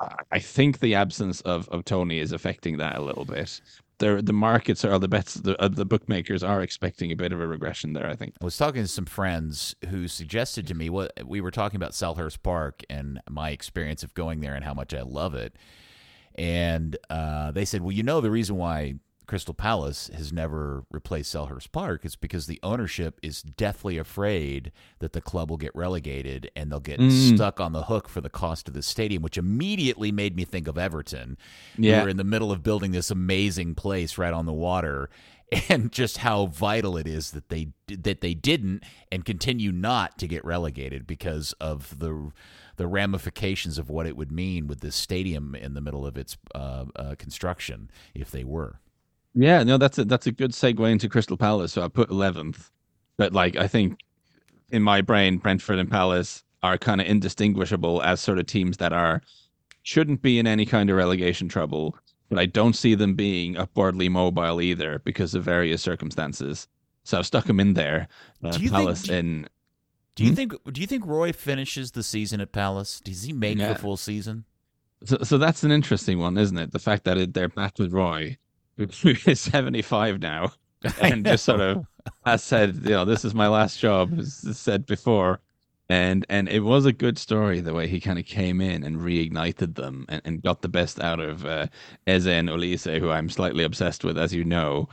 I- 0.00 0.14
I 0.32 0.38
think 0.38 0.78
the 0.78 0.94
absence 0.94 1.40
of, 1.42 1.68
of 1.70 1.84
Toney 1.84 2.20
is 2.20 2.30
affecting 2.32 2.76
that 2.78 2.96
a 2.96 3.02
little 3.02 3.24
bit. 3.24 3.60
The 3.98 4.20
the 4.22 4.32
markets 4.32 4.84
or 4.84 4.98
the 4.98 5.08
bets 5.08 5.34
the 5.34 5.60
uh, 5.60 5.68
the 5.68 5.84
bookmakers 5.84 6.42
are 6.42 6.62
expecting 6.62 7.12
a 7.12 7.16
bit 7.16 7.32
of 7.32 7.40
a 7.40 7.46
regression 7.46 7.92
there. 7.92 8.08
I 8.08 8.16
think. 8.16 8.34
I 8.40 8.44
was 8.44 8.56
talking 8.56 8.82
to 8.82 8.88
some 8.88 9.06
friends 9.06 9.74
who 9.88 10.08
suggested 10.08 10.66
to 10.68 10.74
me 10.74 10.90
what 10.90 11.12
we 11.24 11.40
were 11.40 11.50
talking 11.50 11.76
about 11.76 11.92
Selhurst 11.92 12.42
Park 12.42 12.82
and 12.90 13.20
my 13.28 13.50
experience 13.50 14.02
of 14.02 14.14
going 14.14 14.40
there 14.40 14.54
and 14.54 14.64
how 14.64 14.74
much 14.74 14.94
I 14.94 15.02
love 15.02 15.34
it, 15.34 15.56
and 16.34 16.96
uh, 17.10 17.52
they 17.52 17.64
said, 17.64 17.82
well, 17.82 17.92
you 17.92 18.02
know, 18.02 18.20
the 18.20 18.30
reason 18.30 18.56
why 18.56 18.96
Crystal 19.26 19.54
Palace 19.54 20.10
has 20.14 20.32
never 20.32 20.84
replaced 20.90 21.34
Selhurst 21.34 21.72
Park 21.72 22.04
is 22.04 22.14
because 22.14 22.46
the 22.46 22.60
ownership 22.62 23.18
is 23.22 23.42
deathly 23.42 23.96
afraid 23.96 24.70
that 24.98 25.12
the 25.12 25.20
club 25.20 25.50
will 25.50 25.56
get 25.56 25.74
relegated 25.74 26.50
and 26.54 26.70
they'll 26.70 26.80
get 26.80 27.00
mm. 27.00 27.34
stuck 27.34 27.58
on 27.58 27.72
the 27.72 27.84
hook 27.84 28.08
for 28.08 28.20
the 28.20 28.28
cost 28.28 28.68
of 28.68 28.74
the 28.74 28.82
stadium, 28.82 29.22
which 29.22 29.38
immediately 29.38 30.12
made 30.12 30.36
me 30.36 30.44
think 30.44 30.68
of 30.68 30.76
Everton. 30.76 31.38
Yeah. 31.78 32.00
Who 32.00 32.06
are 32.06 32.08
in 32.10 32.16
the 32.18 32.24
middle 32.24 32.52
of 32.52 32.62
building 32.62 32.92
this 32.92 33.10
amazing 33.10 33.74
place 33.74 34.18
right 34.18 34.32
on 34.32 34.46
the 34.46 34.52
water 34.52 35.08
and 35.68 35.92
just 35.92 36.18
how 36.18 36.46
vital 36.46 36.96
it 36.96 37.06
is 37.06 37.30
that 37.32 37.48
they 37.48 37.68
that 37.86 38.20
they 38.20 38.34
didn't 38.34 38.82
and 39.10 39.24
continue 39.24 39.72
not 39.72 40.18
to 40.18 40.26
get 40.26 40.44
relegated 40.44 41.06
because 41.06 41.52
of 41.60 41.98
the 41.98 42.30
the 42.76 42.86
ramifications 42.86 43.78
of 43.78 43.88
what 43.88 44.06
it 44.06 44.16
would 44.16 44.32
mean 44.32 44.66
with 44.66 44.80
this 44.80 44.96
stadium 44.96 45.54
in 45.54 45.74
the 45.74 45.80
middle 45.80 46.04
of 46.06 46.18
its 46.18 46.36
uh, 46.54 46.84
uh, 46.96 47.14
construction 47.16 47.90
if 48.14 48.30
they 48.30 48.42
were. 48.42 48.80
Yeah, 49.34 49.62
no, 49.64 49.78
that's 49.78 49.98
a 49.98 50.04
that's 50.04 50.26
a 50.26 50.32
good 50.32 50.52
segue 50.52 50.90
into 50.90 51.08
Crystal 51.08 51.36
Palace. 51.36 51.72
So 51.72 51.82
I 51.82 51.88
put 51.88 52.10
eleventh, 52.10 52.70
but 53.16 53.32
like 53.32 53.56
I 53.56 53.66
think 53.66 54.00
in 54.70 54.82
my 54.82 55.00
brain, 55.00 55.38
Brentford 55.38 55.78
and 55.78 55.90
Palace 55.90 56.44
are 56.62 56.78
kind 56.78 57.00
of 57.00 57.06
indistinguishable 57.06 58.02
as 58.02 58.20
sort 58.20 58.38
of 58.38 58.46
teams 58.46 58.76
that 58.78 58.92
are 58.92 59.22
shouldn't 59.82 60.22
be 60.22 60.38
in 60.38 60.46
any 60.46 60.64
kind 60.64 60.88
of 60.88 60.96
relegation 60.96 61.48
trouble, 61.48 61.96
but 62.28 62.38
I 62.38 62.46
don't 62.46 62.74
see 62.74 62.94
them 62.94 63.14
being 63.14 63.56
upwardly 63.56 64.08
mobile 64.08 64.62
either 64.62 65.00
because 65.00 65.34
of 65.34 65.44
various 65.44 65.82
circumstances. 65.82 66.68
So 67.02 67.18
I've 67.18 67.26
stuck 67.26 67.44
them 67.44 67.60
in 67.60 67.74
there. 67.74 68.08
Uh, 68.42 68.52
do 68.52 68.62
you 68.62 68.70
Palace 68.70 69.02
think, 69.02 69.12
in. 69.12 69.48
Do 70.14 70.24
you 70.24 70.30
hmm? 70.30 70.36
think? 70.36 70.72
Do 70.72 70.80
you 70.80 70.86
think 70.86 71.04
Roy 71.04 71.32
finishes 71.32 71.90
the 71.90 72.04
season 72.04 72.40
at 72.40 72.52
Palace? 72.52 73.00
Does 73.00 73.24
he 73.24 73.32
make 73.32 73.58
yeah. 73.58 73.72
the 73.72 73.78
full 73.78 73.96
season? 73.96 74.44
So, 75.04 75.18
so 75.22 75.38
that's 75.38 75.64
an 75.64 75.72
interesting 75.72 76.18
one, 76.18 76.38
isn't 76.38 76.56
it? 76.56 76.70
The 76.72 76.78
fact 76.78 77.04
that 77.04 77.18
it, 77.18 77.34
they're 77.34 77.48
back 77.48 77.78
with 77.78 77.92
Roy 77.92 78.38
who 79.02 79.14
is 79.26 79.40
75 79.40 80.20
now 80.20 80.52
and 81.00 81.24
just 81.24 81.44
sort 81.44 81.60
of 81.60 81.86
I 82.24 82.36
said, 82.36 82.80
you 82.84 82.90
know, 82.90 83.04
this 83.04 83.24
is 83.24 83.34
my 83.34 83.48
last 83.48 83.80
job, 83.80 84.18
as 84.18 84.58
said 84.58 84.86
before. 84.86 85.40
And 85.90 86.24
and 86.30 86.48
it 86.48 86.60
was 86.60 86.86
a 86.86 86.92
good 86.92 87.18
story 87.18 87.60
the 87.60 87.74
way 87.74 87.86
he 87.86 88.00
kind 88.00 88.18
of 88.18 88.24
came 88.24 88.62
in 88.62 88.82
and 88.84 88.96
reignited 88.96 89.74
them 89.74 90.06
and, 90.08 90.22
and 90.24 90.42
got 90.42 90.62
the 90.62 90.68
best 90.68 90.98
out 90.98 91.20
of 91.20 91.44
uh, 91.44 91.66
Eze 92.06 92.26
and 92.26 92.48
Olise, 92.48 92.98
who 92.98 93.10
I'm 93.10 93.28
slightly 93.28 93.64
obsessed 93.64 94.02
with, 94.02 94.16
as 94.16 94.32
you 94.32 94.44
know. 94.44 94.88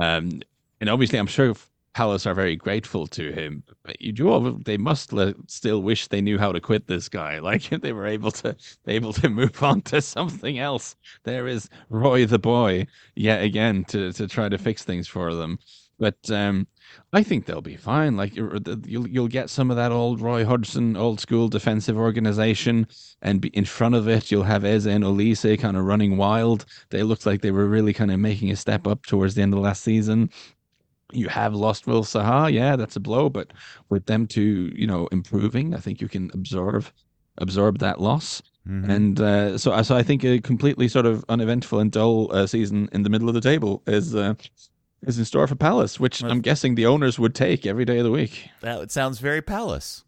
Um, 0.00 0.42
and 0.80 0.90
obviously, 0.90 1.20
I'm 1.20 1.28
sure 1.28 1.54
Palace 1.94 2.26
are 2.26 2.34
very 2.34 2.56
grateful 2.56 3.06
to 3.06 3.32
him. 3.32 3.62
But 3.84 4.00
you 4.00 4.12
do, 4.12 4.60
they 4.64 4.76
must 4.76 5.12
still 5.46 5.80
wish 5.80 6.08
they 6.08 6.20
knew 6.20 6.38
how 6.38 6.50
to 6.52 6.60
quit 6.60 6.86
this 6.86 7.08
guy. 7.08 7.38
Like 7.44 7.72
if 7.72 7.82
they 7.82 7.92
were 7.92 8.06
able 8.06 8.30
to 8.32 8.56
able 8.86 9.12
to 9.14 9.28
move 9.28 9.62
on 9.62 9.82
to 9.82 10.00
something 10.00 10.58
else. 10.58 10.96
There 11.24 11.46
is 11.46 11.68
Roy 11.90 12.26
the 12.26 12.38
boy 12.38 12.86
yet 13.14 13.42
again 13.42 13.84
to 13.88 14.12
to 14.12 14.26
try 14.26 14.48
to 14.48 14.58
fix 14.58 14.82
things 14.82 15.06
for 15.06 15.34
them. 15.34 15.58
But 15.98 16.30
um, 16.30 16.66
I 17.12 17.22
think 17.22 17.44
they'll 17.46 17.60
be 17.60 17.76
fine. 17.76 18.16
Like 18.16 18.34
you'll 18.34 19.06
you'll 19.08 19.28
get 19.28 19.50
some 19.50 19.70
of 19.70 19.76
that 19.76 19.92
old 19.92 20.20
Roy 20.20 20.44
Hodgson, 20.44 20.96
old 20.96 21.20
school 21.20 21.48
defensive 21.48 21.98
organization, 21.98 22.86
and 23.22 23.44
in 23.46 23.64
front 23.64 23.94
of 23.94 24.08
it 24.08 24.30
you'll 24.30 24.42
have 24.42 24.64
Eze 24.64 24.86
and 24.86 25.04
Olise 25.04 25.58
kind 25.60 25.76
of 25.76 25.84
running 25.84 26.16
wild. 26.16 26.64
They 26.90 27.02
looked 27.02 27.26
like 27.26 27.42
they 27.42 27.52
were 27.52 27.66
really 27.66 27.92
kind 27.92 28.10
of 28.10 28.18
making 28.18 28.50
a 28.50 28.56
step 28.56 28.86
up 28.86 29.04
towards 29.06 29.34
the 29.34 29.42
end 29.42 29.54
of 29.54 29.60
last 29.60 29.82
season 29.82 30.30
you 31.14 31.28
have 31.28 31.54
lost 31.54 31.86
Wilf 31.86 32.06
Zaha, 32.06 32.52
yeah, 32.52 32.76
that's 32.76 32.96
a 32.96 33.00
blow. 33.00 33.28
But 33.28 33.52
with 33.88 34.06
them 34.06 34.26
two, 34.26 34.72
you 34.74 34.86
know, 34.86 35.06
improving, 35.08 35.74
I 35.74 35.78
think 35.78 36.00
you 36.00 36.08
can 36.08 36.30
absorb 36.34 36.86
absorb 37.38 37.78
that 37.78 38.00
loss. 38.00 38.42
Mm-hmm. 38.68 38.90
And 38.90 39.20
uh, 39.20 39.58
so, 39.58 39.80
so 39.82 39.94
I 39.94 40.02
think 40.02 40.24
a 40.24 40.40
completely 40.40 40.88
sort 40.88 41.04
of 41.04 41.24
uneventful 41.28 41.80
and 41.80 41.92
dull 41.92 42.34
uh, 42.34 42.46
season 42.46 42.88
in 42.92 43.02
the 43.02 43.10
middle 43.10 43.28
of 43.28 43.34
the 43.34 43.40
table 43.40 43.82
is 43.86 44.14
uh, 44.14 44.34
is 45.06 45.18
in 45.18 45.24
store 45.24 45.46
for 45.46 45.54
Palace, 45.54 46.00
which 46.00 46.22
well, 46.22 46.32
I'm 46.32 46.40
guessing 46.40 46.74
the 46.74 46.86
owners 46.86 47.18
would 47.18 47.34
take 47.34 47.66
every 47.66 47.84
day 47.84 47.98
of 47.98 48.04
the 48.04 48.10
week. 48.10 48.48
That 48.62 48.90
sounds 48.90 49.18
very 49.18 49.42
Palace. 49.42 50.04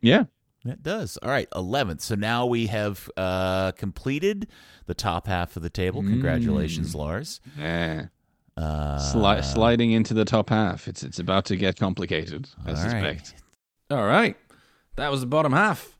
Yeah. 0.00 0.24
It 0.64 0.82
does. 0.82 1.16
All 1.16 1.28
right, 1.28 1.50
11th. 1.50 2.02
So 2.02 2.14
now 2.14 2.46
we 2.46 2.68
have 2.68 3.10
uh, 3.16 3.72
completed 3.72 4.46
the 4.86 4.94
top 4.94 5.26
half 5.26 5.56
of 5.56 5.62
the 5.62 5.70
table. 5.70 6.02
Congratulations, 6.02 6.94
mm. 6.94 6.98
Lars. 6.98 7.40
Yeah. 7.58 8.06
Uh, 8.56 8.98
Sli- 8.98 9.42
sliding 9.44 9.92
into 9.92 10.12
the 10.12 10.24
top 10.24 10.50
half. 10.50 10.86
It's 10.86 11.02
it's 11.02 11.18
about 11.18 11.46
to 11.46 11.56
get 11.56 11.78
complicated. 11.78 12.48
I 12.66 12.74
suspect. 12.74 13.34
Right. 13.90 13.98
All 13.98 14.06
right, 14.06 14.36
that 14.96 15.10
was 15.10 15.20
the 15.20 15.26
bottom 15.26 15.52
half. 15.52 15.96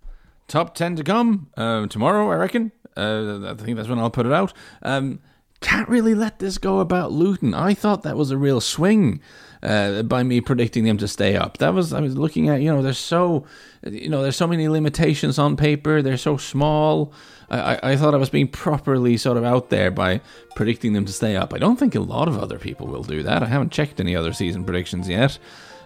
Top 0.48 0.74
ten 0.74 0.96
to 0.96 1.04
come 1.04 1.48
uh, 1.56 1.86
tomorrow, 1.86 2.30
I 2.30 2.36
reckon. 2.36 2.72
Uh, 2.96 3.52
I 3.52 3.54
think 3.54 3.76
that's 3.76 3.88
when 3.88 3.98
I'll 3.98 4.10
put 4.10 4.26
it 4.26 4.32
out. 4.32 4.52
Um, 4.82 5.20
can't 5.60 5.88
really 5.88 6.14
let 6.14 6.40
this 6.40 6.58
go 6.58 6.80
about 6.80 7.12
Luton. 7.12 7.54
I 7.54 7.72
thought 7.72 8.02
that 8.02 8.16
was 8.16 8.30
a 8.30 8.36
real 8.36 8.60
swing 8.60 9.20
uh, 9.62 10.02
by 10.02 10.22
me 10.24 10.40
predicting 10.40 10.84
them 10.84 10.98
to 10.98 11.08
stay 11.08 11.36
up. 11.36 11.58
That 11.58 11.72
was 11.72 11.92
I 11.92 12.00
was 12.00 12.16
looking 12.18 12.48
at. 12.48 12.60
You 12.60 12.74
know, 12.74 12.82
there's 12.82 12.98
so 12.98 13.46
you 13.86 14.10
know 14.10 14.22
there's 14.22 14.36
so 14.36 14.46
many 14.46 14.68
limitations 14.68 15.38
on 15.38 15.56
paper. 15.56 16.02
They're 16.02 16.16
so 16.16 16.36
small. 16.36 17.12
I, 17.52 17.92
I 17.92 17.96
thought 17.96 18.14
I 18.14 18.18
was 18.18 18.30
being 18.30 18.48
properly 18.48 19.16
sort 19.16 19.36
of 19.36 19.44
out 19.44 19.70
there 19.70 19.90
by 19.90 20.20
predicting 20.56 20.92
them 20.92 21.04
to 21.04 21.12
stay 21.12 21.36
up. 21.36 21.52
I 21.52 21.58
don't 21.58 21.78
think 21.78 21.94
a 21.94 22.00
lot 22.00 22.28
of 22.28 22.38
other 22.38 22.58
people 22.58 22.86
will 22.86 23.02
do 23.02 23.22
that. 23.22 23.42
I 23.42 23.46
haven't 23.46 23.72
checked 23.72 24.00
any 24.00 24.16
other 24.16 24.32
season 24.32 24.64
predictions 24.64 25.08
yet. 25.08 25.38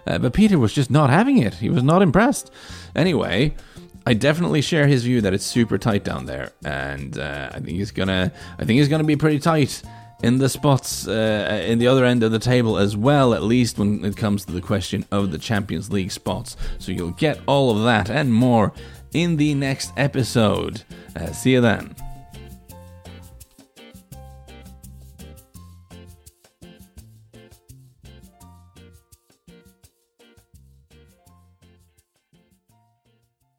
Uh, 0.07 0.17
but 0.17 0.33
Peter 0.33 0.57
was 0.57 0.73
just 0.73 0.89
not 0.89 1.09
having 1.09 1.37
it. 1.37 1.55
He 1.55 1.69
was 1.69 1.83
not 1.83 2.01
impressed. 2.01 2.49
Anyway, 2.95 3.53
I 4.05 4.13
definitely 4.13 4.61
share 4.61 4.87
his 4.87 5.03
view 5.03 5.19
that 5.21 5.33
it's 5.33 5.45
super 5.45 5.77
tight 5.77 6.05
down 6.05 6.25
there, 6.25 6.53
and 6.63 7.17
uh, 7.19 7.49
I 7.51 7.59
think 7.59 7.77
he's 7.77 7.91
gonna. 7.91 8.31
I 8.57 8.63
think 8.63 8.77
he's 8.77 8.87
gonna 8.87 9.03
be 9.03 9.17
pretty 9.17 9.39
tight 9.39 9.83
in 10.23 10.37
the 10.37 10.47
spots 10.47 11.07
uh, 11.07 11.63
in 11.67 11.77
the 11.77 11.87
other 11.87 12.05
end 12.05 12.23
of 12.23 12.31
the 12.31 12.39
table 12.39 12.77
as 12.77 12.95
well. 12.95 13.33
At 13.33 13.43
least 13.43 13.77
when 13.77 14.05
it 14.05 14.15
comes 14.15 14.45
to 14.45 14.53
the 14.53 14.61
question 14.61 15.05
of 15.11 15.31
the 15.31 15.37
Champions 15.37 15.91
League 15.91 16.11
spots. 16.11 16.55
So 16.79 16.93
you'll 16.93 17.11
get 17.11 17.41
all 17.47 17.69
of 17.69 17.83
that 17.83 18.09
and 18.09 18.33
more 18.33 18.71
in 19.13 19.37
the 19.37 19.53
next 19.53 19.91
episode. 19.97 20.83
Uh, 21.15 21.31
see 21.31 21.53
you 21.53 21.61
then. 21.61 21.95